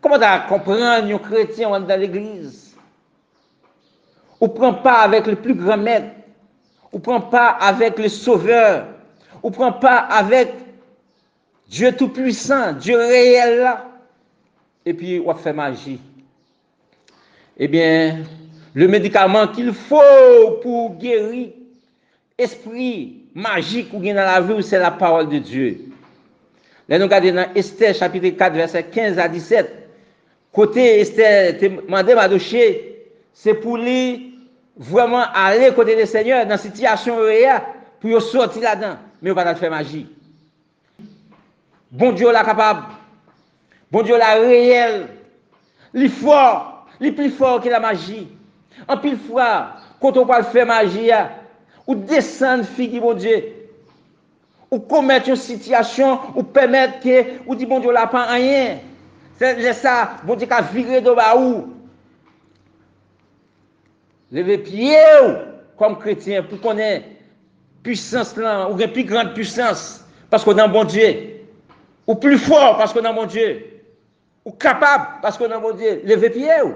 Comment 0.00 0.18
comprendre 0.48 0.82
un 0.82 1.18
chrétien 1.18 1.68
dans 1.80 2.00
l'église? 2.00 2.74
On 4.40 4.46
ne 4.46 4.52
prend 4.52 4.74
pas 4.74 5.02
avec 5.02 5.26
le 5.26 5.36
plus 5.36 5.54
grand 5.54 5.76
maître. 5.76 6.08
On 6.92 6.98
ne 6.98 7.02
prend 7.02 7.20
pas 7.20 7.48
avec 7.48 7.98
le 7.98 8.08
sauveur. 8.08 8.86
On 9.42 9.50
ne 9.50 9.54
prend 9.54 9.72
pas 9.72 9.98
avec 9.98 10.52
Dieu 11.68 11.94
tout-puissant, 11.96 12.72
Dieu 12.72 12.96
réel. 12.96 13.76
Et 14.84 14.94
puis, 14.94 15.22
on 15.24 15.34
fait 15.34 15.52
magie 15.52 16.00
eh 17.58 17.68
bien, 17.68 18.24
le 18.74 18.88
médicament 18.88 19.46
qu'il 19.48 19.72
faut 19.72 20.58
pour 20.62 20.96
guérir 20.96 21.50
esprit 22.38 23.21
magik 23.34 23.92
ou 23.94 24.02
gen 24.02 24.16
nan 24.18 24.28
la 24.28 24.40
vi 24.44 24.54
ou 24.56 24.64
se 24.64 24.78
la 24.80 24.92
parol 24.94 25.28
de 25.30 25.40
Diyo. 25.42 25.72
Lè 26.90 26.98
nou 27.00 27.10
gade 27.10 27.32
nan 27.34 27.54
Esther 27.58 27.94
chapitre 27.96 28.34
4 28.36 28.58
verset 28.58 28.90
15 28.92 29.20
a 29.22 29.28
17. 29.30 29.70
Kote 30.52 30.82
Esther 31.00 31.54
te 31.60 31.70
mande 31.88 32.16
Madoche, 32.18 32.64
se 33.32 33.54
pou 33.56 33.78
li 33.80 34.34
vwèman 34.90 35.32
ale 35.38 35.70
kote 35.76 35.96
de 35.96 36.04
Seigneur 36.08 36.44
nan 36.48 36.60
sityasyon 36.60 37.22
reya 37.24 37.60
pou 38.02 38.12
yo 38.12 38.20
sorti 38.20 38.60
la 38.60 38.74
dan. 38.76 38.98
Me 39.22 39.30
yo 39.30 39.36
patat 39.38 39.60
fè 39.62 39.70
magi. 39.72 40.04
Bon 41.92 42.12
Diyo 42.16 42.32
la 42.34 42.44
kapab. 42.44 42.88
Bon 43.92 44.04
Diyo 44.04 44.18
la 44.20 44.34
reyel. 44.40 45.06
Li 45.96 46.08
fòr. 46.08 46.60
Li 47.00 47.12
pli 47.14 47.30
fòr 47.32 47.60
ki 47.62 47.72
la 47.72 47.80
magi. 47.80 48.26
An 48.88 49.00
pil 49.00 49.16
fwa. 49.28 49.48
Kote 50.02 50.20
ou 50.20 50.28
pal 50.28 50.44
fè 50.50 50.66
magi 50.68 51.08
ya. 51.08 51.28
Ou 51.86 51.94
descendre, 51.94 52.64
fille, 52.64 53.00
mon 53.00 53.14
Dieu, 53.14 53.52
ou 54.70 54.78
commettre 54.78 55.28
une 55.28 55.36
situation, 55.36 56.18
ou 56.34 56.42
permettre 56.42 57.00
que, 57.00 57.46
ou 57.46 57.54
dit 57.54 57.66
bon 57.66 57.80
Dieu, 57.80 57.92
là, 57.92 58.06
pas 58.06 58.24
rien. 58.24 58.78
C'est 59.38 59.72
ça, 59.72 60.16
bon 60.24 60.36
Dieu, 60.36 60.46
qu'à 60.46 60.60
virer 60.62 61.00
de 61.00 61.10
bas 61.10 61.36
où? 61.36 61.74
Lever 64.30 64.58
pied, 64.58 64.96
comme 65.76 65.98
chrétien, 65.98 66.42
pour 66.42 66.60
qu'on 66.60 66.78
ait 66.78 67.04
puissance 67.82 68.36
là, 68.36 68.70
ou 68.70 68.78
une 68.78 68.92
plus 68.92 69.04
grande 69.04 69.34
puissance, 69.34 70.04
parce 70.30 70.44
qu'on 70.44 70.56
a 70.56 70.64
un 70.64 70.68
bon 70.68 70.84
Dieu. 70.84 71.28
Ou 72.06 72.14
plus 72.14 72.38
fort, 72.38 72.78
parce 72.78 72.92
qu'on 72.92 73.04
a 73.04 73.10
un 73.10 73.14
bon 73.14 73.26
Dieu. 73.26 73.82
Ou 74.44 74.52
capable, 74.52 75.06
parce 75.20 75.36
qu'on 75.36 75.50
a 75.50 75.56
un 75.56 75.60
bon 75.60 75.74
Dieu. 75.74 76.00
Lever 76.04 76.30
pied, 76.30 76.62
ou? 76.64 76.74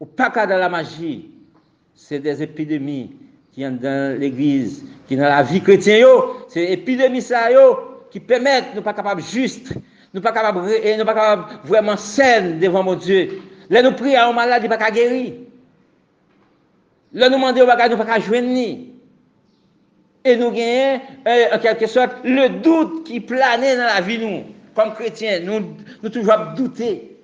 Ou 0.00 0.06
pas 0.06 0.30
qu'à 0.30 0.46
la 0.46 0.68
magie. 0.68 1.30
C'est 1.94 2.18
des 2.18 2.42
épidémies 2.42 3.14
qui 3.54 3.62
sont 3.62 3.78
dans 3.80 4.18
l'église, 4.18 4.84
qui 5.06 5.14
sont 5.14 5.22
dans 5.22 5.28
la 5.28 5.42
vie 5.42 5.60
chrétienne, 5.60 6.04
c'est 6.48 6.82
yo, 7.52 8.06
qui 8.10 8.20
permettent 8.20 8.72
de 8.72 8.76
nous 8.76 8.82
pas 8.82 8.92
capables 8.92 9.22
juste, 9.22 9.72
nous 10.12 10.20
pas 10.20 10.32
capables, 10.32 10.68
et 10.70 10.96
nous 10.96 11.04
pas 11.04 11.14
capables 11.14 11.44
vraiment 11.64 11.96
saines 11.96 12.58
devant 12.58 12.82
mon 12.82 12.94
Dieu. 12.94 13.40
Là, 13.70 13.82
nous 13.82 13.92
prions 13.92 14.18
à 14.18 14.26
un 14.26 14.32
malade, 14.32 14.62
il 14.64 14.68
pas 14.68 14.76
qu'à 14.76 14.90
guérir. 14.90 15.34
Là, 17.12 17.28
nous 17.28 17.36
demandons 17.36 17.66
bagage, 17.66 17.90
nous 17.90 17.96
pas 17.96 18.04
qu'à 18.04 18.20
joindre. 18.20 18.48
Et 20.26 20.36
nous 20.36 20.50
gagnons, 20.50 21.00
euh, 21.28 21.44
en 21.54 21.58
quelque 21.58 21.86
sorte, 21.86 22.12
le 22.24 22.48
doute 22.60 23.04
qui 23.04 23.20
planait 23.20 23.76
dans 23.76 23.84
la 23.84 24.00
vie, 24.00 24.18
nous, 24.18 24.44
comme 24.74 24.94
chrétiens. 24.94 25.40
Nous, 25.40 25.76
nous 26.02 26.08
toujours 26.08 26.36
douter. 26.56 27.16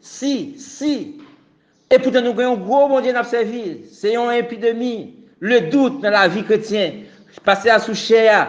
Si, 0.00 0.54
si. 0.56 1.20
Et 1.90 1.98
pourtant, 1.98 2.22
nous 2.22 2.32
gagnons 2.32 2.54
un 2.54 2.56
gros 2.56 2.88
bon 2.88 3.00
Dieu 3.00 3.12
dans 3.12 3.24
servi. 3.24 3.80
C'est 3.92 4.14
une 4.14 4.32
épidémie. 4.32 5.17
Le 5.40 5.60
dout 5.70 6.00
nan 6.02 6.16
la 6.16 6.26
vi 6.28 6.42
kretien, 6.46 7.04
pase 7.46 7.70
a 7.70 7.78
sou 7.78 7.94
chè 7.94 8.24
ya, 8.26 8.42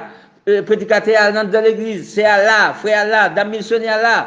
predikate 0.65 1.13
ya 1.13 1.29
nan 1.35 1.51
dan 1.53 1.67
l'eglise, 1.67 2.07
se 2.09 2.25
ya 2.25 2.39
la, 2.41 2.59
fwe 2.79 2.95
ya 2.95 3.05
la, 3.05 3.27
dan 3.33 3.51
milisyon 3.51 3.85
ya 3.85 3.97
la. 4.01 4.17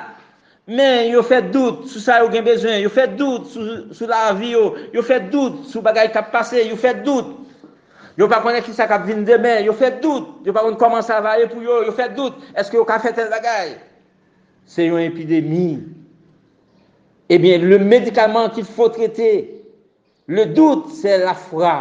Men, 0.70 1.08
yo 1.10 1.24
fè 1.26 1.40
dout 1.42 1.88
sou 1.90 1.98
sa 1.98 2.20
yo 2.22 2.28
gen 2.30 2.44
bezwen, 2.46 2.78
yo 2.84 2.90
fè 2.92 3.08
dout 3.18 3.48
sou, 3.50 3.78
sou 3.90 4.06
la 4.06 4.28
vi 4.38 4.52
yo, 4.52 4.68
yo 4.94 5.02
fè 5.02 5.18
dout 5.32 5.64
sou 5.66 5.82
bagay 5.82 6.12
kap 6.14 6.30
pase, 6.30 6.60
yo 6.68 6.76
fè 6.78 6.94
dout. 7.02 7.40
Yo 8.20 8.28
pa 8.30 8.38
konen 8.44 8.62
ki 8.62 8.74
sa 8.76 8.86
kap 8.86 9.02
vin 9.08 9.24
demen, 9.26 9.64
yo 9.66 9.74
fè 9.74 9.90
dout. 10.02 10.44
Yo 10.46 10.54
pa 10.54 10.62
konen 10.62 10.78
koman 10.78 11.02
sa 11.02 11.18
va 11.24 11.34
ye 11.40 11.48
pou 11.50 11.64
yo, 11.64 11.80
yo 11.88 11.94
fè 11.96 12.12
dout. 12.14 12.38
Eske 12.54 12.78
yo 12.78 12.84
ka 12.86 13.00
fè 13.02 13.10
tel 13.16 13.32
bagay? 13.32 13.74
Se 14.70 14.86
yon 14.86 15.02
epidemi. 15.02 15.80
Ebyen, 17.32 17.58
eh 17.58 17.66
le 17.72 17.80
medikaman 17.82 18.52
ki 18.54 18.62
fò 18.62 18.86
trete, 18.94 19.32
le 20.30 20.46
dout, 20.54 20.92
se 20.94 21.18
la 21.24 21.34
fra. 21.34 21.74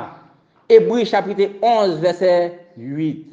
Hébreu 0.72 1.04
chapitre 1.04 1.50
11, 1.62 2.00
verset 2.00 2.60
8. 2.78 3.26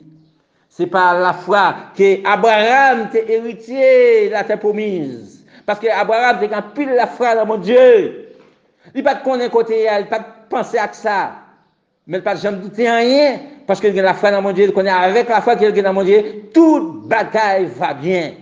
C'est 0.69 0.89
par 0.89 1.21
la 1.21 1.33
foi 1.33 1.73
que 1.97 2.27
Abraham 2.27 3.11
t'est 3.11 3.31
héritier 3.31 4.27
de 4.27 4.33
la 4.33 4.43
terre 4.43 4.59
promise. 4.59 5.45
Parce 5.65 5.79
que 5.79 5.87
Abraham 5.87 6.41
t'est 6.41 6.49
pile 6.75 6.91
la 6.97 7.07
foi 7.07 7.37
dans 7.37 7.47
mon 7.47 7.59
Dieu. 7.59 8.35
Il 8.93 9.05
pas 9.05 9.15
de 9.15 9.23
connaître 9.23 9.53
côté, 9.53 9.87
il 10.01 10.07
pas 10.07 10.19
penser 10.51 10.79
à 10.79 10.93
ça. 10.93 11.33
Mais 12.09 12.19
il 12.19 12.25
pas 12.25 12.35
jamais 12.35 12.59
douter 12.59 12.91
rien. 12.91 13.39
Parce 13.69 13.81
qu'il 13.81 13.97
a 14.01 14.03
la 14.03 14.15
foi 14.15 14.33
dans 14.33 14.43
mon 14.43 14.51
Dieu, 14.51 14.65
il 14.65 14.73
connaît 14.73 14.91
avec 14.91 15.29
la 15.29 15.41
foi 15.41 15.55
qu'il 15.55 15.69
a 15.69 15.83
dans 15.83 15.93
mon 15.93 16.03
Dieu, 16.03 16.51
toute 16.53 17.07
bataille 17.07 17.67
va 17.67 17.95
bien. 17.95 18.33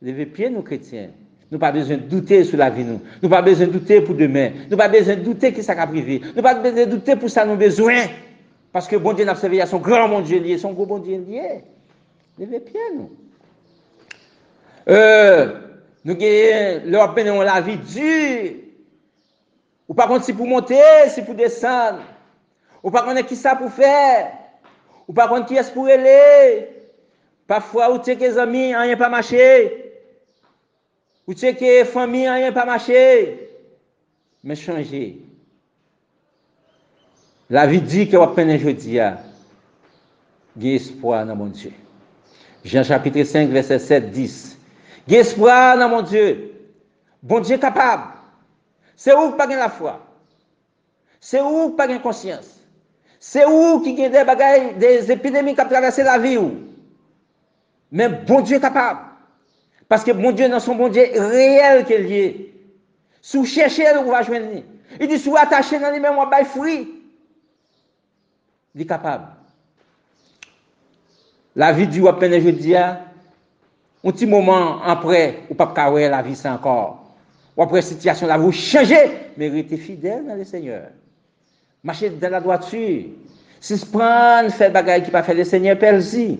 Levez 0.00 0.26
pied, 0.26 0.50
nous 0.50 0.62
chrétiens. 0.62 1.08
Nous 1.50 1.58
pas 1.58 1.72
besoin 1.72 1.96
de 1.96 2.02
douter 2.02 2.44
sur 2.44 2.58
la 2.58 2.68
vie, 2.68 2.84
nous. 2.84 3.00
Nous 3.22 3.28
pas 3.28 3.40
besoin 3.40 3.66
de 3.66 3.72
douter 3.72 4.02
pour 4.02 4.14
demain. 4.14 4.50
Nous 4.70 4.76
pas 4.76 4.88
besoin 4.88 5.16
de 5.16 5.22
douter 5.22 5.52
qui 5.52 5.62
ça 5.62 5.74
va 5.74 5.86
privé. 5.86 6.20
Nous 6.36 6.42
pas 6.42 6.54
besoin 6.54 6.84
de 6.84 6.90
douter 6.90 7.16
pour 7.16 7.30
ça 7.30 7.46
nous 7.46 7.56
besoin. 7.56 8.04
Parce 8.72 8.86
que 8.86 8.96
bon 8.96 9.14
Dieu 9.14 9.24
n'a 9.24 9.34
servi 9.34 9.60
à 9.60 9.66
son 9.66 9.78
grand 9.78 10.08
bon 10.08 10.20
Dieu 10.20 10.38
lié, 10.40 10.58
son 10.58 10.72
gros 10.72 10.84
bon 10.84 10.98
Dieu 10.98 11.24
lié. 11.26 11.64
Levez 12.38 12.60
pied, 12.60 12.80
nous. 12.94 13.10
Euh, 14.90 15.54
nous 16.04 16.14
gagnons 16.16 16.82
leur 16.84 17.14
la 17.44 17.60
vie 17.62 17.78
dure. 17.78 18.52
Ou 19.88 19.94
par 19.94 20.08
contre, 20.08 20.24
si 20.26 20.34
pour 20.34 20.46
monter, 20.46 20.76
si 21.08 21.22
pour 21.22 21.34
descendre. 21.34 22.00
Ou 22.82 22.90
par 22.90 23.06
contre, 23.06 23.24
qui 23.24 23.36
ça 23.36 23.56
pour 23.56 23.72
faire. 23.72 24.32
Ou 25.08 25.14
par 25.14 25.30
contre, 25.30 25.46
qui 25.46 25.56
est-ce 25.56 25.72
pour 25.72 25.86
aller. 25.86 26.68
Parfois, 27.46 27.90
ou 27.90 28.04
sais 28.04 28.16
que 28.16 28.20
les 28.20 28.36
amis, 28.36 28.76
rien 28.76 28.96
pas 28.98 29.08
marché. 29.08 29.87
Ou 31.28 31.36
tse 31.36 31.52
ke 31.60 31.82
fami 31.84 32.22
an 32.24 32.40
yon 32.40 32.54
pa 32.56 32.64
mache, 32.64 33.00
men 34.40 34.56
chanje. 34.56 35.18
La 37.52 37.66
vi 37.68 37.82
di 37.84 38.06
ke 38.08 38.16
wap 38.16 38.32
penen 38.36 38.56
jodi 38.60 38.94
ya, 38.96 39.10
gen 40.56 40.78
espoi 40.78 41.20
nan 41.28 41.36
moun 41.36 41.52
Diyo. 41.52 41.74
Jean 42.64 42.84
chapitre 42.84 43.26
5, 43.28 43.52
verset 43.52 43.84
7, 43.84 44.08
10. 44.12 44.38
Gen 45.08 45.20
espoi 45.20 45.56
nan 45.76 45.92
moun 45.92 46.08
Diyo. 46.08 46.30
Bon 47.20 47.44
Diyo 47.44 47.60
kapab. 47.60 48.08
Se 48.96 49.12
ou 49.12 49.34
pa 49.36 49.44
gen 49.50 49.60
la 49.60 49.68
fwa. 49.72 49.98
Se 51.20 51.42
ou 51.44 51.74
pa 51.76 51.90
gen 51.90 52.00
konsyans. 52.04 52.54
Se 53.20 53.44
ou 53.44 53.82
ki 53.84 53.92
gen 54.00 54.16
de 54.16 54.24
bagay, 54.24 54.72
de 54.80 54.94
epidemi 55.12 55.52
kap 55.58 55.68
travese 55.68 56.08
la 56.08 56.16
vi 56.24 56.38
ou. 56.40 56.56
Men 57.92 58.16
bon 58.24 58.40
Diyo 58.48 58.64
kapab. 58.64 59.07
Paske 59.88 60.12
bon 60.12 60.36
Diyo 60.36 60.50
nan 60.52 60.60
son 60.60 60.76
bon 60.78 60.92
Diyo 60.92 61.24
reyel 61.32 61.84
ke 61.88 61.96
liye. 62.04 62.28
Sou 63.24 63.48
chèche 63.48 63.84
lè 63.84 63.96
ou 64.00 64.12
va 64.12 64.22
jwen 64.26 64.46
li. 64.52 64.62
I 65.00 65.08
di 65.08 65.18
sou 65.20 65.36
atache 65.40 65.80
nan 65.80 65.94
li 65.94 66.00
men 66.00 66.16
wabay 66.16 66.46
fri. 66.48 66.78
Li 68.76 68.86
kapab. 68.88 69.26
La 71.58 71.72
vi 71.74 71.88
di 71.90 72.00
wap 72.04 72.20
pene 72.22 72.38
je 72.40 72.52
di 72.54 72.70
ya, 72.70 73.00
un 74.06 74.14
ti 74.14 74.28
mouman 74.30 74.78
apre, 74.86 75.48
ou 75.50 75.56
pap 75.58 75.72
kawe 75.74 76.04
la 76.12 76.22
vi 76.22 76.36
sa 76.38 76.52
ankor. 76.54 76.94
Ou 77.56 77.64
apre 77.64 77.82
sityasyon 77.82 78.30
la 78.30 78.38
vou 78.38 78.54
chanje, 78.54 79.00
men 79.40 79.50
rete 79.56 79.80
fidel 79.82 80.22
nan 80.28 80.38
le 80.38 80.46
seigneur. 80.46 80.92
Mache 81.82 82.12
de 82.14 82.30
la 82.30 82.38
doatu, 82.44 82.84
se 83.58 83.78
spran 83.80 84.52
fè 84.54 84.70
bagay 84.74 85.02
ki 85.02 85.14
pa 85.14 85.24
fè 85.26 85.34
le 85.34 85.48
seigneur 85.48 85.80
pelzi. 85.82 86.36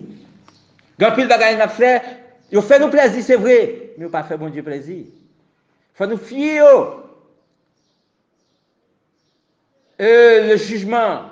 Gan 0.99 1.17
pil 1.17 1.27
bagay 1.27 1.57
nan 1.59 1.71
fè, 1.75 1.97
fait, 2.49 2.57
il 2.57 2.61
fait 2.61 2.79
nous 2.79 2.89
plaisir, 2.89 3.23
c'est 3.23 3.35
vrai, 3.35 3.91
mais 3.97 4.05
il 4.05 4.11
pas 4.11 4.23
fait 4.23 4.37
bon 4.37 4.49
Dieu 4.49 4.63
plaisir. 4.63 5.05
Faut 5.93 6.05
nous 6.05 6.17
fier. 6.17 6.63
Euh, 10.01 10.47
le 10.47 10.55
jugement, 10.55 11.23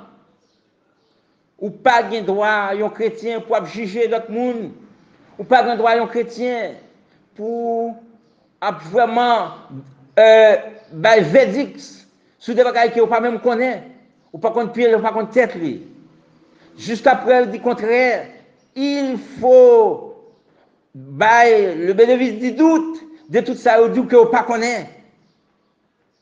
ou 1.57 1.69
pas 1.69 2.03
de 2.03 2.19
droit 2.19 2.71
un 2.73 2.89
chrétien 2.89 3.39
pour 3.39 3.65
juger 3.65 4.07
d'autres 4.07 4.31
monde. 4.31 4.71
Ou 5.39 5.43
pas 5.43 5.63
de 5.63 5.77
droit 5.77 5.91
un 5.91 6.05
chrétien 6.05 6.73
pour 7.35 7.95
vraiment 8.61 9.51
euh, 10.19 10.55
bah, 10.91 11.19
verdict 11.19 11.79
sur 12.37 12.55
des 12.55 12.63
bagages 12.63 12.93
que 12.93 12.99
vous 12.99 13.07
pas 13.07 13.21
même 13.21 13.39
connaît. 13.39 13.83
Ou 14.33 14.37
pas 14.37 14.51
contre 14.51 14.73
pied, 14.73 14.93
ou 14.93 14.99
pas 14.99 15.13
contre 15.13 15.31
tête. 15.31 15.57
Jusqu'à 16.77 17.15
preuve 17.15 17.49
du 17.51 17.59
contraire, 17.59 18.27
il 18.75 19.17
faut 19.39 20.06
bay 20.97 21.75
le 21.75 21.93
bénéfice 21.93 22.39
du 22.39 22.51
doute 22.53 23.03
de 23.29 23.39
tout 23.41 23.53
ça 23.53 23.83
ou 23.83 23.89
que 23.89 24.15
vous 24.15 24.25
pas 24.25 24.43
connaît. 24.43 24.89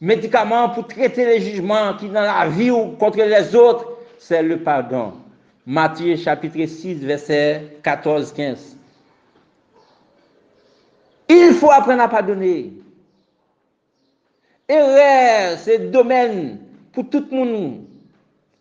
Médicament 0.02 0.70
pour 0.70 0.88
traiter 0.88 1.26
les 1.26 1.40
jugements 1.40 1.96
qui 1.96 2.10
dans 2.10 2.22
la 2.22 2.48
vie 2.50 2.70
ou 2.70 2.92
contre 2.92 3.20
les 3.20 3.56
autres, 3.56 3.88
c'est 4.20 4.44
le 4.44 4.60
pardon. 4.60 5.14
Matthieu 5.66 6.16
chapitre 6.18 6.66
6 6.66 7.06
verset 7.06 7.78
14-15. 7.84 8.76
Il 11.30 11.54
faut 11.54 11.72
apprendre 11.72 12.04
à 12.04 12.08
pardonner. 12.08 12.74
Erreur, 14.68 15.58
c'est 15.58 15.90
domaine 15.90 16.60
pour 16.92 17.10
tout 17.10 17.26
le 17.32 17.38
monde 17.38 17.86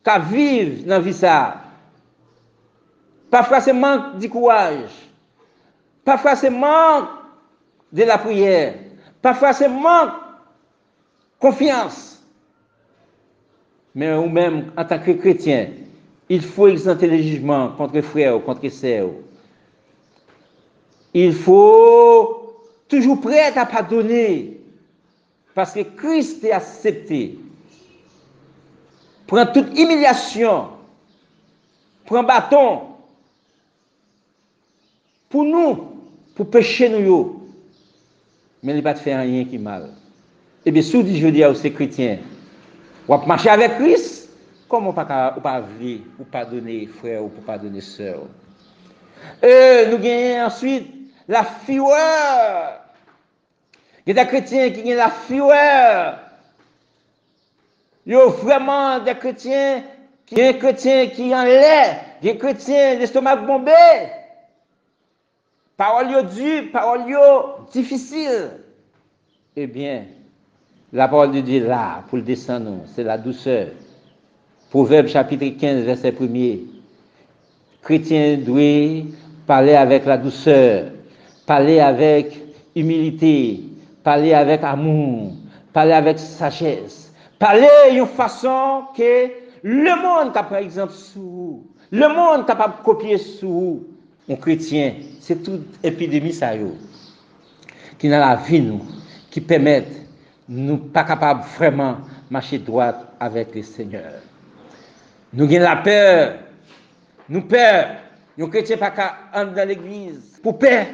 qui 0.04 0.34
vit 0.34 0.82
dans 0.84 0.96
la 0.96 1.00
vie 1.00 1.12
ça. 1.12 1.60
Parfois, 3.30 3.60
c'est 3.60 3.72
manque 3.72 4.18
de 4.18 4.28
courage. 4.28 4.90
Parfois, 6.04 6.36
c'est 6.36 6.50
manque 6.50 7.08
de 7.92 8.02
la 8.02 8.18
prière. 8.18 8.74
Parfois, 9.22 9.52
c'est 9.52 9.68
manque 9.68 10.12
confiance. 11.38 12.22
Mais 13.94 14.12
ou 14.14 14.28
même 14.28 14.72
en 14.76 14.84
tant 14.84 14.98
que 14.98 15.12
chrétien, 15.12 15.70
il 16.28 16.42
faut 16.42 16.68
exempter 16.68 17.06
les 17.06 17.22
jugements 17.22 17.68
contre 17.70 18.00
frères, 18.00 18.42
contre 18.42 18.68
sœurs. 18.68 19.10
Il 21.12 21.32
faut 21.32 22.56
toujours 22.88 23.20
prêt 23.20 23.56
à 23.56 23.64
pardonner. 23.64 24.60
Parce 25.54 25.72
que 25.72 25.80
Christ 25.80 26.42
est 26.42 26.50
accepté. 26.50 27.38
Prend 29.26 29.46
toute 29.46 29.78
humiliation. 29.78 30.68
Prend 32.04 32.24
bâton. 32.24 32.80
Pour 35.28 35.44
nous, 35.44 35.93
pour 36.34 36.50
pécher 36.50 36.88
nous. 36.88 37.48
Mais 38.62 38.74
il 38.74 38.82
va 38.82 38.92
pas 38.92 38.98
faire 38.98 39.20
rien 39.20 39.44
qui 39.44 39.58
mal. 39.58 39.90
Et 40.64 40.68
eh 40.68 40.72
bien, 40.72 40.82
si 40.82 41.20
je 41.20 41.28
dis 41.28 41.44
à 41.44 41.54
ces 41.54 41.72
chrétiens, 41.72 42.18
va 43.06 43.18
marcher 43.26 43.50
avec 43.50 43.76
Christ, 43.76 44.24
Comment 44.68 44.92
pas, 44.92 45.34
ou 45.36 45.40
pas 45.40 45.62
ou 46.18 46.24
pardonner 46.24 46.86
frère 46.86 47.24
ou 47.24 47.28
pas 47.28 47.52
pardonner 47.52 47.80
sœur? 47.80 48.22
Et 49.42 49.86
nous 49.90 49.98
gagnons 49.98 50.46
ensuite 50.46 50.90
la 51.28 51.44
fureur. 51.44 52.80
Il 54.06 54.16
y 54.16 54.18
a 54.18 54.24
des 54.24 54.28
chrétiens 54.28 54.70
qui 54.70 54.92
ont 54.92 54.96
la 54.96 55.10
fureur. 55.10 56.18
Il 58.06 58.14
y 58.14 58.16
a 58.16 58.26
vraiment 58.26 58.98
des 58.98 59.14
chrétiens 59.14 59.82
qui 60.26 60.34
des 60.34 60.58
chrétiens 60.58 61.06
qui 61.06 61.34
en 61.34 61.44
l'air, 61.44 62.00
des 62.20 62.36
chrétiens 62.36 62.96
l'estomac 62.96 63.36
bombé. 63.36 63.70
Parole 65.76 66.12
yo 66.12 66.22
dure, 66.22 66.70
parole 66.70 67.02
difficile. 67.72 68.50
Eh 69.56 69.66
bien, 69.66 70.04
la 70.92 71.08
parole 71.08 71.32
de 71.32 71.40
Dieu 71.40 71.66
là, 71.66 72.04
pour 72.08 72.18
le 72.18 72.22
descendre, 72.22 72.82
c'est 72.94 73.02
la 73.02 73.18
douceur. 73.18 73.68
Proverbe 74.70 75.08
chapitre 75.08 75.46
15, 75.58 75.84
verset 75.84 76.12
1er. 76.12 76.60
Chrétien 77.82 78.38
doit 78.38 79.04
parler 79.48 79.74
avec 79.74 80.06
la 80.06 80.16
douceur, 80.16 80.92
parler 81.44 81.80
avec 81.80 82.40
humilité, 82.76 83.60
parler 84.04 84.32
avec 84.32 84.62
amour, 84.62 85.32
parler 85.72 85.92
avec 85.92 86.20
sagesse, 86.20 87.12
parler 87.38 87.66
d'une 87.90 88.06
façon 88.06 88.84
que 88.96 89.28
le 89.62 90.02
monde 90.02 90.32
par 90.32 90.56
exemple 90.56 90.92
sur 90.92 91.20
vous, 91.20 91.66
le 91.90 92.08
monde 92.08 92.46
capable 92.46 92.78
de 92.78 92.84
copier 92.84 93.18
sur 93.18 93.48
vous, 93.48 93.84
un 94.30 94.36
chrétien, 94.36 94.94
c'est 95.26 95.42
toute 95.42 95.82
épidémie 95.82 96.34
ça 96.34 96.54
yo, 96.54 96.76
qui 97.98 98.10
dans 98.10 98.18
la 98.18 98.36
vie 98.36 98.60
nous, 98.60 98.84
qui 99.30 99.40
permettent 99.40 100.02
nous 100.46 100.76
pas 100.76 101.04
capables 101.04 101.44
vraiment 101.56 101.96
marcher 102.30 102.58
droit 102.58 102.92
avec 103.18 103.54
le 103.54 103.62
Seigneur. 103.62 104.20
Nous 105.32 105.46
avons 105.46 105.58
la 105.60 105.76
peur, 105.76 106.34
nous 107.30 107.40
peur, 107.40 107.86
nous 108.36 108.48
chrétiens 108.48 108.76
pas 108.76 108.90
qu'à 108.90 109.44
dans 109.44 109.66
l'église. 109.66 110.38
Pour 110.42 110.58
peur, 110.58 110.84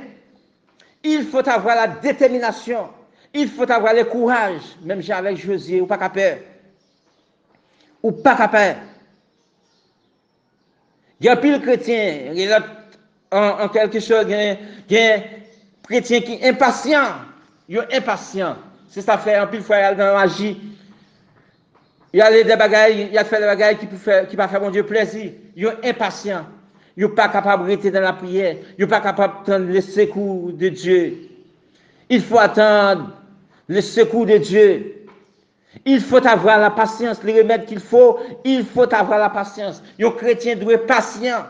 il 1.03 1.25
faut 1.25 1.49
avoir 1.49 1.75
la 1.75 1.89
détermination, 1.89 2.89
il 3.35 3.49
faut 3.49 3.69
avoir 3.69 3.95
le 3.95 4.05
courage, 4.05 4.63
même 4.85 5.03
avec 5.11 5.39
Josué, 5.39 5.81
ou 5.81 5.87
pas 5.87 5.99
qu'à 5.99 6.09
peur. 6.09 6.39
Ou 8.01 8.13
pas 8.13 8.37
qu'à. 8.37 8.77
Il 11.19 11.27
y 11.27 11.29
a 11.29 11.37
plus 11.37 11.51
de 11.51 11.59
chrétiens, 11.59 12.33
en, 13.33 13.65
en 13.65 13.69
quelque 13.69 14.01
chose, 14.01 14.25
il 14.29 14.31
y 14.91 14.99
a, 14.99 15.15
un 15.15 15.21
chrétien 15.83 16.21
qui 16.21 16.35
est 16.35 16.49
impatient, 16.49 17.13
il 17.69 17.77
est 17.77 17.97
impatient. 17.97 18.57
C'est 18.89 19.03
ça 19.03 19.19
fait 19.19 19.37
un 19.37 19.47
pile 19.47 19.63
fois 19.63 19.77
il 19.79 19.99
y 19.99 20.01
a 20.01 20.15
magie. 20.15 20.61
Il 22.13 22.19
y 22.19 22.23
a 22.23 22.31
des 22.31 22.57
bagailles, 22.57 23.07
il 23.09 23.15
y 23.15 23.19
a 23.19 23.25
fait 23.25 23.39
des 23.39 23.47
bagailles 23.47 23.79
qui 23.79 23.87
peuvent 23.87 24.27
qui 24.29 24.37
faire 24.37 24.61
mon 24.61 24.71
Dieu 24.71 24.85
plaisir. 24.85 25.33
Il 25.55 25.65
est 25.65 25.89
impatient. 25.89 26.45
Il 26.97 27.05
n'est 27.05 27.11
pas 27.11 27.29
capable 27.29 27.65
de 27.65 27.71
rester 27.71 27.91
dans 27.93 28.01
la 28.01 28.13
prière. 28.13 28.57
Il 28.77 28.85
n'est 28.85 28.91
pas 28.91 29.01
capable 29.01 29.47
d'attendre 29.47 29.73
le 29.73 29.81
secours 29.81 30.53
de 30.53 30.69
Dieu. 30.69 31.19
Il 32.09 32.21
faut 32.21 32.39
attendre 32.39 33.13
le 33.69 33.81
secours 33.81 34.27
de 34.27 34.39
Dieu. 34.39 35.07
Il 35.85 36.01
faut 36.01 36.27
avoir 36.27 36.59
la 36.59 36.71
patience, 36.71 37.23
les 37.23 37.41
remèdes 37.41 37.67
qu'il 37.67 37.79
faut, 37.79 38.19
il 38.45 38.65
faut 38.65 38.93
avoir 38.93 39.21
la 39.21 39.31
patience. 39.31 39.81
Un 40.03 40.11
chrétien 40.11 40.57
doit 40.57 40.75
être 40.75 40.87
patient. 40.87 41.45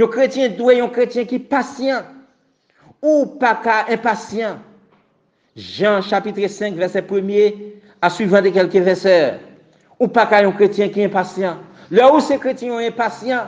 Un 0.00 0.06
chrétien 0.06 0.48
doit 0.50 0.74
un 0.74 0.88
chrétien 0.88 1.24
qui 1.24 1.36
est 1.36 1.40
patient. 1.40 2.02
Ou 3.02 3.26
pas 3.26 3.56
qu'à 3.56 3.86
impatient. 3.88 4.58
Jean 5.56 6.02
chapitre 6.02 6.46
5, 6.46 6.74
verset 6.74 7.02
1er, 7.02 7.54
à 8.00 8.10
suivant 8.10 8.40
de 8.40 8.50
quelques 8.50 8.76
versets. 8.76 9.40
Ou 9.98 10.06
pas 10.06 10.26
qu'à 10.26 10.38
un 10.38 10.52
chrétien 10.52 10.88
qui 10.88 11.00
est 11.00 11.06
impatient. 11.06 11.56
Là 11.90 12.12
où 12.14 12.20
ces 12.20 12.38
chrétiens 12.38 12.70
sont 12.70 12.78
impatients, 12.78 13.46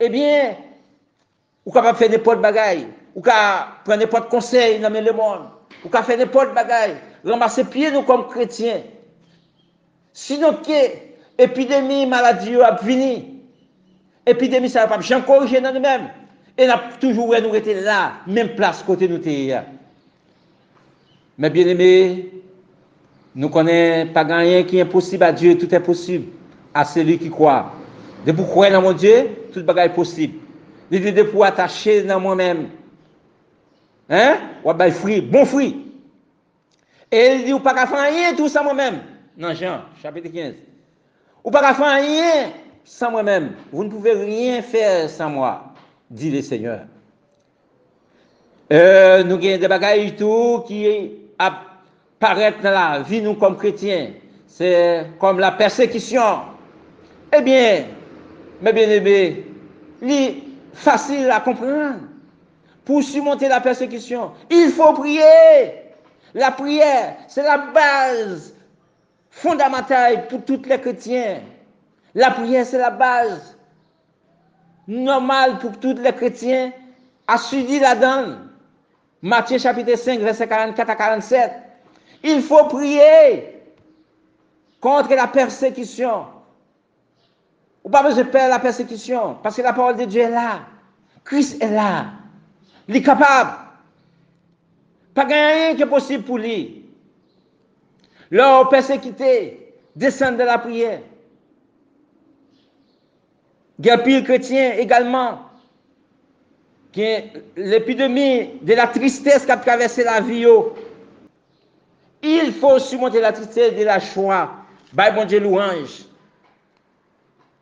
eh 0.00 0.08
bien, 0.08 0.56
ou 1.64 1.72
capable 1.72 1.96
faire 1.96 2.10
n'importe 2.10 2.42
bagaille, 2.42 2.88
ou 3.14 3.22
capable 3.22 3.70
prendre 3.84 4.00
n'importe 4.00 4.28
conseil 4.28 4.80
dans 4.80 4.92
le 4.92 5.12
monde, 5.12 5.48
ou 5.84 5.88
capable 5.88 6.06
faire 6.06 6.18
n'importe 6.18 6.54
bagaille, 6.54 6.96
ramasser 7.24 7.64
pieds 7.64 7.90
nous 7.90 8.02
comme 8.02 8.28
chrétiens. 8.28 8.82
Sinon, 10.12 10.54
que 10.54 11.42
épidémie, 11.42 12.06
maladie 12.06 12.60
a 12.60 12.76
fini. 12.76 13.35
Épidémie, 14.26 14.68
ça 14.68 14.86
pas 14.88 14.98
bien 14.98 15.20
corriger 15.20 15.60
dans 15.60 15.72
nous-mêmes. 15.72 16.08
Et 16.58 16.66
n'a 16.66 16.82
toujours 17.00 17.34
nous 17.40 17.54
été 17.54 17.80
là, 17.80 18.14
même 18.26 18.54
place 18.56 18.82
côté 18.82 19.06
nous 19.06 19.18
t'es. 19.18 19.54
Mais 21.38 21.50
bien 21.50 21.66
aimé, 21.66 22.32
nous 23.34 23.50
connaissons 23.50 24.12
pas 24.12 24.24
rien 24.24 24.64
qui 24.64 24.78
est 24.78 24.82
impossible 24.82 25.22
à 25.22 25.32
Dieu, 25.32 25.56
tout 25.58 25.72
est 25.72 25.80
possible 25.80 26.26
à 26.72 26.84
celui 26.84 27.18
qui 27.18 27.30
croit. 27.30 27.72
De 28.24 28.32
pour 28.32 28.48
croire 28.48 28.70
dans 28.70 28.82
mon 28.82 28.92
Dieu, 28.92 29.28
tout 29.52 29.62
bagage 29.62 29.90
est 29.90 29.94
possible. 29.94 30.38
Dit 30.90 31.12
de 31.12 31.22
pour 31.22 31.44
attacher 31.44 32.02
dans 32.02 32.18
moi-même. 32.18 32.70
Hein? 34.08 34.38
Ou 34.64 34.72
ben 34.72 34.90
fruit, 34.90 35.20
bon 35.20 35.44
fruit. 35.44 35.84
Et 37.10 37.34
il 37.34 37.44
dit, 37.44 37.52
ou 37.52 37.60
pas 37.60 37.86
faire 37.86 38.12
rien 38.12 38.34
tout 38.34 38.48
sans 38.48 38.64
moi-même. 38.64 39.00
Non, 39.36 39.54
Jean, 39.54 39.82
chapitre 40.02 40.28
15. 40.32 40.54
Ou 41.44 41.50
pas 41.50 41.74
faire 41.74 42.02
rien 42.02 42.52
sans 42.86 43.10
moi-même. 43.10 43.52
Vous 43.72 43.84
ne 43.84 43.90
pouvez 43.90 44.12
rien 44.12 44.62
faire 44.62 45.10
sans 45.10 45.28
moi, 45.28 45.64
dit 46.10 46.30
le 46.30 46.40
Seigneur. 46.40 46.80
Euh, 48.72 49.22
nous 49.24 49.34
avons 49.34 49.58
des 49.58 49.68
bagages 49.68 50.16
tout 50.16 50.64
qui 50.66 51.12
apparaissent 51.38 52.62
dans 52.62 52.70
la 52.70 53.00
vie, 53.00 53.20
nous, 53.20 53.34
comme 53.34 53.56
chrétiens. 53.56 54.12
C'est 54.46 55.06
comme 55.20 55.38
la 55.38 55.52
persécution. 55.52 56.40
Eh 57.36 57.42
bien, 57.42 57.84
mes 58.62 58.72
bien-aimés, 58.72 59.44
c'est 60.00 60.34
facile 60.72 61.30
à 61.30 61.40
comprendre. 61.40 62.00
Pour 62.84 63.02
surmonter 63.02 63.48
la 63.48 63.60
persécution, 63.60 64.30
il 64.48 64.70
faut 64.70 64.92
prier. 64.92 65.82
La 66.34 66.52
prière, 66.52 67.16
c'est 67.26 67.42
la 67.42 67.58
base 67.58 68.54
fondamentale 69.30 70.28
pour 70.28 70.44
tous 70.44 70.62
les 70.68 70.78
chrétiens. 70.80 71.40
La 72.16 72.30
prière, 72.30 72.64
c'est 72.64 72.78
la 72.78 72.88
base 72.88 73.58
normale 74.88 75.58
pour 75.58 75.78
tous 75.78 75.92
les 75.92 76.12
chrétiens 76.14 76.72
à 77.26 77.36
suivre 77.36 77.82
la 77.82 77.94
donne. 77.94 78.48
Matthieu 79.20 79.58
chapitre 79.58 79.94
5, 79.96 80.20
verset 80.20 80.48
44 80.48 80.88
à 80.88 80.96
47. 80.96 81.52
Il 82.22 82.40
faut 82.40 82.64
prier 82.68 83.62
contre 84.80 85.14
la 85.14 85.26
persécution. 85.26 86.24
Ou 87.84 87.90
pas 87.90 88.02
besoin 88.02 88.24
de 88.24 88.30
perdre 88.30 88.48
la 88.48 88.60
persécution, 88.60 89.36
parce 89.42 89.56
que 89.56 89.62
la 89.62 89.74
parole 89.74 89.96
de 89.96 90.06
Dieu 90.06 90.22
est 90.22 90.30
là. 90.30 90.60
Christ 91.22 91.62
est 91.62 91.70
là. 91.70 92.06
Il 92.88 92.96
est 92.96 93.02
capable. 93.02 93.58
Pas 95.12 95.24
rien 95.24 95.74
qui 95.76 95.82
est 95.82 95.86
possible 95.86 96.24
pour 96.24 96.38
lui. 96.38 96.82
Leur 98.30 98.70
persécuté, 98.70 99.74
descendre 99.94 100.38
de 100.38 100.44
la 100.44 100.56
prière. 100.56 101.00
Il 103.78 103.86
y 103.86 103.90
a 103.90 103.98
pire 103.98 104.24
chrétien 104.24 104.72
également, 104.72 105.40
l'épidémie 107.56 108.58
de 108.62 108.74
la 108.74 108.86
tristesse 108.86 109.44
qui 109.44 109.52
a 109.52 109.56
traversé 109.56 110.02
la 110.04 110.20
vie. 110.20 110.46
Il 112.22 112.52
faut 112.54 112.78
surmonter 112.78 113.20
la 113.20 113.32
tristesse 113.32 113.74
de 113.76 113.84
la 113.84 113.98
joie. 113.98 114.50
Bye, 114.92 115.14
bon 115.14 115.26
Dieu, 115.26 115.40
louange. 115.40 116.06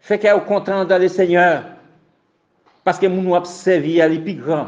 Fait 0.00 0.18
qu'elle 0.18 0.36
est 0.36 0.44
content 0.44 0.84
dans 0.84 1.00
le 1.00 1.08
Seigneur. 1.08 1.64
Parce 2.84 2.98
que 2.98 3.06
nous 3.06 3.34
avons 3.34 3.44
servi 3.44 4.00
à 4.00 4.08
plus 4.08 4.34
grand. 4.34 4.66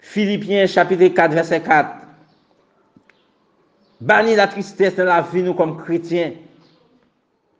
Philippiens 0.00 0.66
chapitre 0.66 1.06
4, 1.06 1.32
verset 1.32 1.60
4. 1.60 1.90
Banni 4.00 4.34
la 4.34 4.48
tristesse 4.48 4.96
dans 4.96 5.04
la 5.04 5.20
vie, 5.22 5.42
nous, 5.42 5.54
comme 5.54 5.82
chrétiens. 5.82 6.32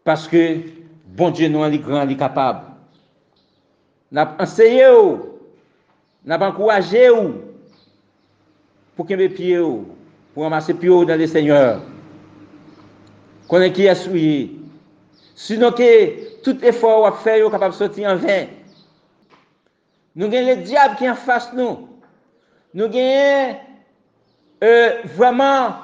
Parce 0.02 0.26
que 0.26 0.58
bon 1.14 1.34
Dje 1.34 1.48
nou 1.50 1.64
an 1.64 1.72
li 1.72 1.80
gran, 1.82 2.06
li 2.10 2.16
kapab. 2.18 2.64
Nap 4.14 4.38
anseye 4.42 4.86
ou, 4.94 5.14
nap 6.26 6.42
ankouaje 6.46 7.06
ou, 7.14 7.32
pou 8.94 9.06
kembe 9.06 9.30
piye 9.34 9.60
ou, 9.62 9.96
pou 10.34 10.46
amase 10.46 10.74
piye 10.78 10.92
ou 10.94 11.06
dan 11.08 11.18
le 11.18 11.28
Seigneur. 11.30 11.80
Konen 13.50 13.72
ki 13.74 13.88
yasouye. 13.88 14.36
Sinon 15.38 15.74
ke, 15.76 15.88
tout 16.46 16.62
efor 16.66 17.02
wap 17.04 17.22
fè 17.24 17.38
yo 17.40 17.50
kapab 17.52 17.74
soti 17.76 18.06
an 18.06 18.20
ven. 18.22 18.52
Nou 20.14 20.30
gen 20.30 20.46
le 20.46 20.60
diab 20.62 20.94
ki 21.00 21.10
an 21.10 21.18
fass 21.18 21.50
nou. 21.56 21.88
Nou 22.74 22.90
gen, 22.90 23.56
euh, 24.62 25.02
vwaman, 25.16 25.74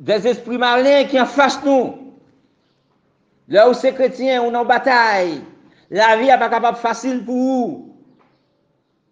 des 0.00 0.26
espri 0.30 0.58
marlen 0.58 1.08
ki 1.10 1.18
an 1.20 1.28
fass 1.30 1.58
nou. 1.66 2.09
Là 3.50 3.68
où 3.68 3.74
ces 3.74 3.92
chrétiens, 3.92 4.42
on 4.42 4.54
en 4.54 4.64
bataille. 4.64 5.42
La 5.90 6.16
vie 6.16 6.26
n'est 6.26 6.38
pas 6.38 6.48
capable 6.48 6.78
facile 6.78 7.24
pour 7.24 7.34
vous. 7.34 7.96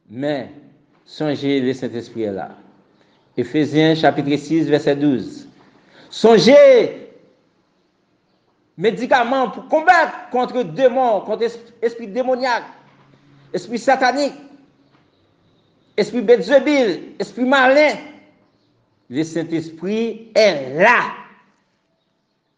Mais, 0.09 0.51
songez 1.05 1.61
le 1.61 1.75
Saint-Esprit 1.75 2.23
est 2.23 2.33
là. 2.33 2.51
Éphésiens 3.37 3.97
chapitre 3.97 4.37
6, 4.37 4.69
verset 4.69 4.95
12. 4.95 5.49
Songez 6.09 7.11
médicaments 8.77 9.51
pour 9.51 9.69
combattre 9.69 10.31
contre 10.31 10.63
démons, 10.63 11.21
contre 11.23 11.47
esprit 11.83 12.07
démoniaque. 12.07 12.65
esprit 13.53 13.79
satanique, 13.79 14.35
esprit 15.97 16.23
Beelzebul, 16.23 17.15
esprit 17.19 17.45
malin, 17.45 17.97
le 19.11 19.25
Saint-Esprit 19.25 20.31
est 20.35 20.75
là. 20.79 21.13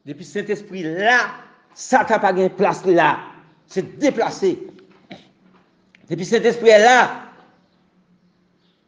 Depuis 0.05 0.25
Saint-Esprit 0.25 0.83
là, 0.83 1.31
sa 1.75 2.05
ka 2.09 2.21
pa 2.23 2.33
gen 2.37 2.51
plas 2.57 2.83
li 2.87 2.95
la, 2.97 3.15
se 3.71 3.83
deplase. 4.03 4.57
Depi 6.11 6.27
se 6.27 6.41
despre 6.43 6.75
la, 6.83 6.99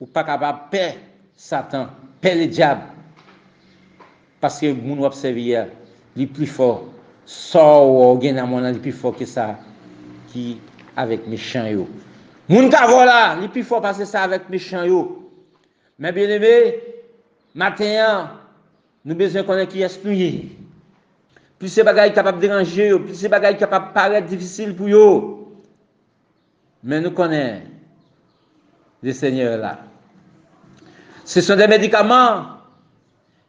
ou 0.02 0.08
pa 0.10 0.24
ka 0.26 0.38
pa 0.40 0.50
pe 0.72 0.88
satan, 1.38 1.86
pe 2.22 2.34
le 2.34 2.48
diab, 2.50 2.88
paske 4.42 4.72
moun 4.74 5.02
wap 5.04 5.14
seviye 5.14 5.68
li 6.18 6.26
pli 6.26 6.48
for, 6.50 6.88
sa 7.30 7.62
ou 7.84 8.18
gen 8.22 8.40
nan 8.40 8.50
moun 8.50 8.66
nan 8.66 8.74
li 8.74 8.82
pli 8.82 8.94
for 8.94 9.14
ki 9.14 9.28
sa, 9.30 9.52
ki 10.32 10.56
avèk 10.98 11.28
mechan 11.30 11.70
yo. 11.70 11.86
Moun 12.50 12.72
ka 12.74 12.88
vola, 12.90 13.36
li 13.38 13.46
pli 13.52 13.62
for 13.66 13.84
pase 13.84 14.08
sa 14.08 14.26
avèk 14.26 14.50
mechan 14.50 14.88
yo. 14.90 15.04
Men 16.02 16.14
bienebe, 16.16 16.50
maten 17.54 17.94
an, 18.02 18.32
nou 19.06 19.14
bezè 19.18 19.46
konen 19.46 19.70
ki 19.70 19.86
espouye. 19.86 20.32
Plus 21.62 21.68
ces 21.68 21.84
bagages 21.84 22.12
capables 22.12 22.40
de 22.40 22.48
déranger, 22.48 22.98
plus 22.98 23.14
ces 23.14 23.28
bagages 23.28 23.56
capables 23.56 23.90
de 23.90 23.92
paraître 23.92 24.26
difficile 24.26 24.74
pour 24.74 24.88
yo. 24.88 25.62
Mais 26.82 27.00
nous 27.00 27.12
connaissons 27.12 27.62
le 29.00 29.12
Seigneur 29.12 29.58
là. 29.58 29.78
Ce 31.24 31.40
sont 31.40 31.54
des 31.54 31.68
médicaments 31.68 32.46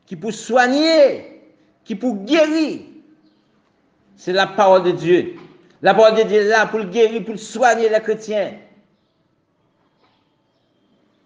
qui 0.06 0.16
pour 0.16 0.32
soigner, 0.32 1.42
qui 1.84 1.96
pour 1.96 2.18
guérir. 2.18 2.82
C'est 4.16 4.34
la 4.34 4.46
parole 4.46 4.84
de 4.84 4.92
Dieu. 4.92 5.34
La 5.82 5.96
parole 5.96 6.16
de 6.16 6.22
Dieu 6.22 6.42
est 6.42 6.50
là 6.50 6.68
pour 6.68 6.78
le 6.78 6.86
guérir, 6.86 7.26
pour 7.26 7.40
soigner 7.40 7.90
les 7.90 8.00
chrétiens. 8.00 8.52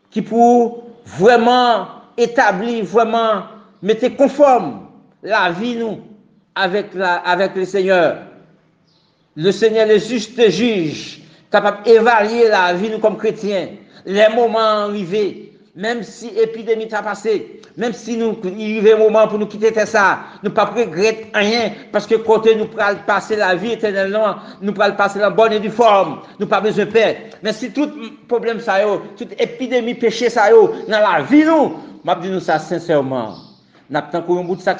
Qui 0.09 0.21
pour 0.21 0.85
vraiment 1.05 1.87
établir, 2.15 2.85
vraiment 2.85 3.43
mettre 3.81 4.07
conforme 4.15 4.87
la 5.21 5.51
vie 5.51 5.75
nous 5.75 6.06
avec, 6.57 7.55
le 7.55 7.65
Seigneur. 7.65 8.17
Le 9.35 9.51
Seigneur, 9.51 9.87
le 9.87 9.99
juste 9.99 10.49
juge, 10.49 11.21
capable 11.51 11.83
d'évaluer 11.83 12.47
la 12.49 12.73
vie 12.73 12.89
nous 12.89 12.99
comme 12.99 13.17
chrétiens. 13.17 13.69
Les 14.05 14.27
moments 14.35 14.85
arrivés, 14.85 15.53
même 15.75 16.01
si 16.01 16.31
l'épidémie 16.31 16.91
a 16.91 17.03
passé, 17.03 17.61
même 17.77 17.93
si 17.93 18.17
nous, 18.17 18.35
il 18.43 18.83
y 18.83 18.91
a 18.91 18.95
un 18.95 18.97
moment 18.97 19.27
pour 19.27 19.37
nous 19.37 19.45
quitter 19.45 19.71
ça, 19.85 20.19
nous 20.41 20.49
ne 20.49 20.55
pas 20.55 20.65
regretter 20.65 21.27
rien, 21.35 21.71
parce 21.91 22.07
que 22.07 22.15
côté 22.15 22.55
nous 22.55 22.65
pourrons 22.65 22.95
passer 23.05 23.35
la 23.35 23.53
vie 23.53 23.73
éternellement, 23.73 24.37
nous 24.59 24.73
pourrons 24.73 24.93
passer 24.93 25.19
la 25.19 25.29
bonne 25.29 25.53
et 25.53 25.59
du 25.59 25.69
forme, 25.69 26.21
nous 26.39 26.47
pas 26.47 26.61
besoin 26.61 26.85
de 26.85 26.89
paix. 26.89 27.29
Mais 27.43 27.53
si 27.53 27.71
tout 27.71 27.91
problème 28.27 28.59
ça 28.59 28.79
toute 29.15 29.39
épidémie, 29.39 29.93
péché 29.93 30.31
ça 30.31 30.49
dans 30.49 30.73
la 30.87 31.21
vie 31.21 31.43
nous, 31.43 31.75
je 32.03 32.21
dis 32.21 32.29
nous 32.29 32.39
ça 32.39 32.57
sincèrement, 32.57 33.35
nous 33.91 33.99
avons 33.99 34.39
un 34.39 34.43
bout 34.43 34.55
de 34.55 34.61
sac 34.61 34.79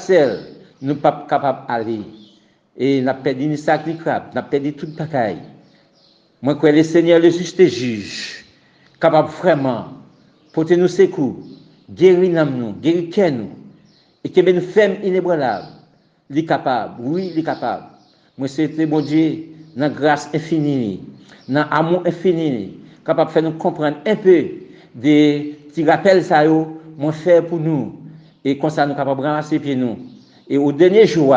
nou 0.82 0.97
pap 1.01 1.25
kapap 1.32 1.65
ale. 1.71 1.99
E 2.78 2.99
nap 3.01 3.23
pedi 3.25 3.47
ni 3.49 3.57
sak 3.57 3.88
ni 3.89 3.95
krab, 3.97 4.30
nap 4.38 4.51
pedi 4.53 4.75
tout 4.78 4.93
pakay. 4.97 5.39
Mwen 6.45 6.57
kwe 6.61 6.75
le 6.75 6.84
seigneur 6.86 7.17
le 7.17 7.32
juj 7.34 7.55
te 7.57 7.65
juj, 7.65 8.11
kapap 9.01 9.32
vreman, 9.39 9.95
pote 10.53 10.78
nou 10.78 10.91
sekou, 10.91 11.41
geri 11.97 12.30
nam 12.30 12.51
nou, 12.53 12.75
geri 12.84 13.07
ken 13.13 13.39
nou, 13.39 13.55
e 14.21 14.30
kebe 14.30 14.53
nou 14.53 14.73
fem 14.75 14.99
inebrelab, 15.01 15.65
li 16.30 16.43
kapab, 16.45 16.99
oui 17.01 17.32
li 17.34 17.41
kapab. 17.45 17.88
Mwen 18.38 18.51
se 18.53 18.67
te 18.69 18.86
bon 18.86 19.01
diye 19.01 19.47
nan 19.80 19.95
grase 19.97 20.30
infinini, 20.38 20.99
nan 21.49 21.65
amon 21.73 22.05
infinini, 22.05 22.75
kapap 23.07 23.34
fè 23.34 23.41
nou 23.41 23.57
komprende 23.57 24.05
un 24.05 24.21
peu 24.21 24.51
de 25.01 25.15
ti 25.73 25.88
rappel 25.88 26.21
sa 26.28 26.43
yo, 26.45 26.59
mwen 27.01 27.17
fè 27.17 27.39
pou 27.41 27.57
nou, 27.57 27.95
e 28.45 28.53
konsa 28.61 28.86
nou 28.86 28.99
kapap 28.99 29.25
ramase 29.25 29.57
pi 29.63 29.73
nou. 29.80 29.97
Et 30.49 30.57
au 30.57 30.71
dernier 30.71 31.05
jour, 31.05 31.35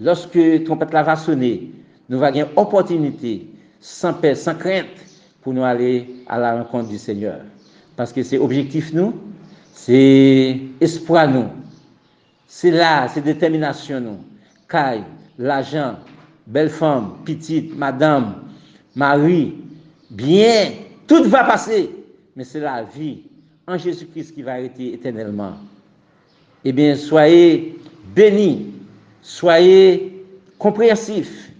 lorsque 0.00 0.64
trompette 0.64 0.92
va 0.92 1.16
sonner, 1.16 1.70
nous 2.08 2.16
avoir 2.16 2.34
une 2.34 2.46
opportunité, 2.56 3.46
sans 3.80 4.12
paix, 4.14 4.34
sans 4.34 4.54
crainte, 4.54 4.86
pour 5.40 5.52
nous 5.52 5.64
aller 5.64 6.08
à 6.28 6.38
la 6.38 6.56
rencontre 6.58 6.88
du 6.88 6.98
Seigneur. 6.98 7.40
Parce 7.96 8.12
que 8.12 8.22
c'est 8.22 8.38
objectif 8.38 8.92
nous, 8.92 9.14
c'est 9.72 10.60
espoir 10.80 11.28
nous, 11.28 11.46
c'est 12.46 12.70
là, 12.70 13.08
c'est 13.08 13.22
détermination 13.22 14.00
nous. 14.00 14.18
Caille, 14.68 15.02
l'argent, 15.38 15.96
belle 16.46 16.70
femme, 16.70 17.14
petite, 17.24 17.76
madame, 17.76 18.34
Marie, 18.94 19.54
bien, 20.10 20.70
tout 21.06 21.24
va 21.24 21.44
passer. 21.44 21.90
Mais 22.36 22.44
c'est 22.44 22.60
la 22.60 22.82
vie 22.82 23.22
en 23.66 23.76
Jésus-Christ 23.76 24.34
qui 24.34 24.42
va 24.42 24.52
arrêter 24.52 24.94
éternellement. 24.94 25.54
Eh 26.64 26.72
bien, 26.72 26.94
soyez 26.94 27.78
bénis, 28.14 28.74
soyez 29.22 30.24
compréhensifs, 30.58 31.50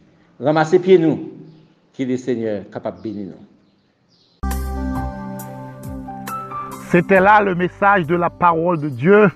ramassez 0.40 0.78
pieds 0.78 0.98
nous, 0.98 1.30
qu'il 1.92 2.10
est 2.10 2.16
Seigneur 2.16 2.62
capable 2.70 2.98
de 2.98 3.02
bénir 3.02 3.26
nous. 3.28 4.50
C'était 6.90 7.20
là 7.20 7.40
le 7.42 7.54
message 7.54 8.06
de 8.06 8.14
la 8.14 8.28
parole 8.28 8.78
de 8.78 8.88
Dieu 8.90 9.30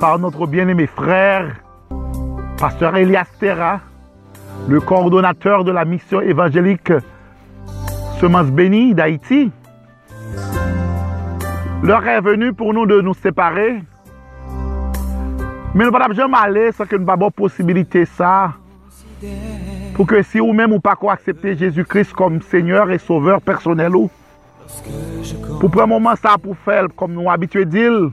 par 0.00 0.18
notre 0.18 0.46
bien-aimé 0.46 0.86
frère, 0.86 1.56
pasteur 2.58 2.96
Elias 2.96 3.26
Terra, 3.40 3.80
le 4.68 4.80
coordonnateur 4.80 5.64
de 5.64 5.72
la 5.72 5.84
mission 5.84 6.20
évangélique 6.20 6.92
Semence 8.20 8.48
Bénie 8.48 8.94
d'Haïti. 8.94 9.50
L'heure 11.82 12.06
est 12.06 12.20
venue 12.20 12.52
pour 12.52 12.74
nous 12.74 12.84
de 12.84 13.00
nous 13.00 13.14
séparer. 13.14 13.80
Men 15.78 15.86
nou 15.86 15.94
pa 15.94 16.00
tap 16.02 16.16
jom 16.18 16.32
ale 16.34 16.64
sa 16.74 16.82
ke 16.90 16.98
nou 16.98 17.06
pa 17.06 17.14
bo 17.14 17.28
posibilite 17.30 18.00
sa. 18.18 18.50
Pou 19.94 20.02
ke 20.10 20.24
si 20.26 20.40
ou 20.42 20.50
men 20.50 20.72
ou 20.74 20.82
pa 20.82 20.96
ko 20.98 21.06
aksepte 21.12 21.52
Jezu 21.60 21.84
Kris 21.86 22.10
kom 22.10 22.40
seigneur 22.50 22.90
e 22.90 22.98
sauveur 22.98 23.38
personel 23.38 23.94
ou. 23.94 24.10
Pou 25.60 25.70
pre 25.70 25.86
mouman 25.86 26.18
sa 26.18 26.34
pou 26.34 26.58
fel 26.66 26.90
kom 26.98 27.14
nou 27.14 27.30
abitwe 27.30 27.62
dil. 27.62 28.08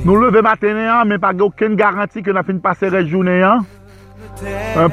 Nou 0.00 0.16
leve 0.22 0.40
matene 0.48 0.88
an 0.88 1.12
men 1.12 1.20
pa 1.20 1.34
ge 1.36 1.44
oken 1.44 1.76
garanti 1.76 2.24
ke 2.24 2.32
nou 2.32 2.48
fin 2.48 2.64
pase 2.64 2.88
rejounen 2.88 3.44
an. 3.50 3.68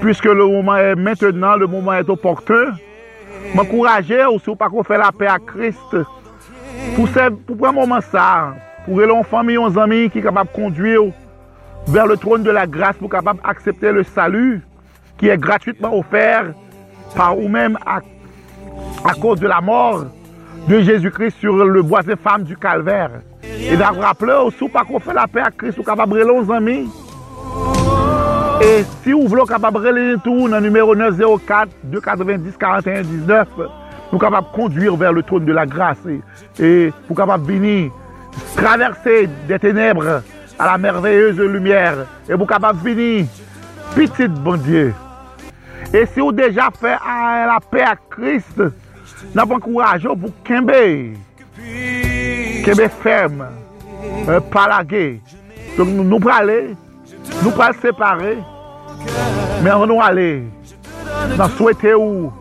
Puiske 0.03 0.35
le 0.35 0.43
mouman 0.43 0.83
e 0.83 0.93
maintenant, 0.99 1.55
le 1.55 1.71
mouman 1.71 2.03
e 2.03 2.03
toporte, 2.11 2.59
m'enkouraje 3.55 4.19
ou 4.27 4.43
sou 4.43 4.59
pa 4.59 4.67
kou 4.67 4.83
fè 4.83 4.99
la 4.99 5.13
pe 5.15 5.31
a 5.31 5.39
Krist, 5.39 5.95
pou 6.99 7.07
pren 7.07 7.71
mouman 7.71 8.03
sa, 8.11 8.51
pou 8.83 8.99
relon 8.99 9.23
fami 9.23 9.55
yon 9.55 9.71
zami 9.71 10.09
ki 10.11 10.27
kapap 10.27 10.51
kondye 10.51 10.99
ou, 10.99 11.15
vers 11.87 12.07
le 12.07 12.17
trône 12.17 12.43
de 12.43 12.51
la 12.51 12.67
grâce, 12.67 12.95
pour 12.95 13.09
capable 13.09 13.39
d'accepter 13.41 13.91
le 13.91 14.03
salut 14.03 14.61
qui 15.17 15.29
est 15.29 15.37
gratuitement 15.37 15.97
offert 15.97 16.53
par 17.15 17.37
ou 17.37 17.47
même 17.47 17.77
à, 17.85 17.99
à 19.05 19.13
cause 19.13 19.39
de 19.39 19.47
la 19.47 19.61
mort 19.61 20.05
de 20.67 20.79
Jésus-Christ 20.79 21.37
sur 21.39 21.55
le 21.55 21.81
bois 21.81 22.03
des 22.03 22.15
femmes 22.15 22.43
du 22.43 22.57
calvaire. 22.57 23.11
Et 23.43 23.75
d'avoir 23.77 24.07
rappelé 24.07 24.33
aussi 24.33 24.67
pas 24.69 24.83
qu'on 24.83 24.99
fait 24.99 25.13
la 25.13 25.27
paix 25.27 25.41
à 25.41 25.51
Christ, 25.51 25.77
ou 25.77 25.83
capable 25.83 26.13
de 26.13 26.51
amis. 26.51 26.89
Et 28.61 28.83
si 29.03 29.11
vous 29.11 29.27
voulez 29.27 29.43
capable 29.47 29.81
de 29.81 30.15
tout 30.23 30.47
dans 30.47 30.57
le 30.57 30.63
numéro 30.63 30.95
904 30.95 31.69
290 31.83 32.57
41 32.57 33.01
19, 33.01 33.47
nous 34.11 34.19
capable 34.19 34.47
conduire 34.53 34.95
vers 34.95 35.11
le 35.11 35.23
trône 35.23 35.43
de 35.43 35.51
la 35.51 35.65
grâce 35.65 35.97
et, 36.59 36.93
pour 37.07 37.17
capable 37.17 37.45
venir 37.45 37.91
traverser 38.55 39.27
des 39.47 39.59
ténèbres 39.59 40.21
à 40.57 40.65
la 40.65 40.77
merveilleuse 40.77 41.39
lumière 41.39 42.05
et 42.29 42.33
vous 42.33 42.45
capable 42.45 42.79
venir 42.79 43.25
petit 43.95 44.27
bon 44.27 44.57
Dieu. 44.57 44.93
Et 45.93 46.05
si 46.07 46.19
vous 46.19 46.31
déjà 46.31 46.69
fait 46.71 46.97
la 47.05 47.59
paix 47.69 47.83
à 47.83 47.95
Christ, 47.95 48.61
n'a 49.33 49.45
pas 49.45 49.55
encouragé 49.55 50.07
pour 50.07 50.31
Kembe. 50.43 50.71
Kembe 52.65 52.87
ferme. 53.01 53.45
Euh, 54.27 54.39
palagué. 54.39 55.21
Donc 55.77 55.89
nous, 55.89 56.03
nous 56.03 56.29
aller, 56.29 56.75
nous 57.43 57.51
pas 57.51 57.71
séparer. 57.73 58.37
Mais 59.61 59.71
on 59.71 59.85
nous 59.85 60.01
aller. 60.01 60.43
Nous 61.37 61.49
souhaitons 61.57 62.31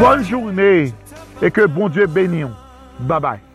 bonne 0.00 0.24
journée 0.24 0.92
et 1.40 1.50
que 1.50 1.66
bon 1.66 1.88
Dieu 1.88 2.06
bénisse. 2.06 2.46
Bye 3.00 3.20
bye. 3.20 3.51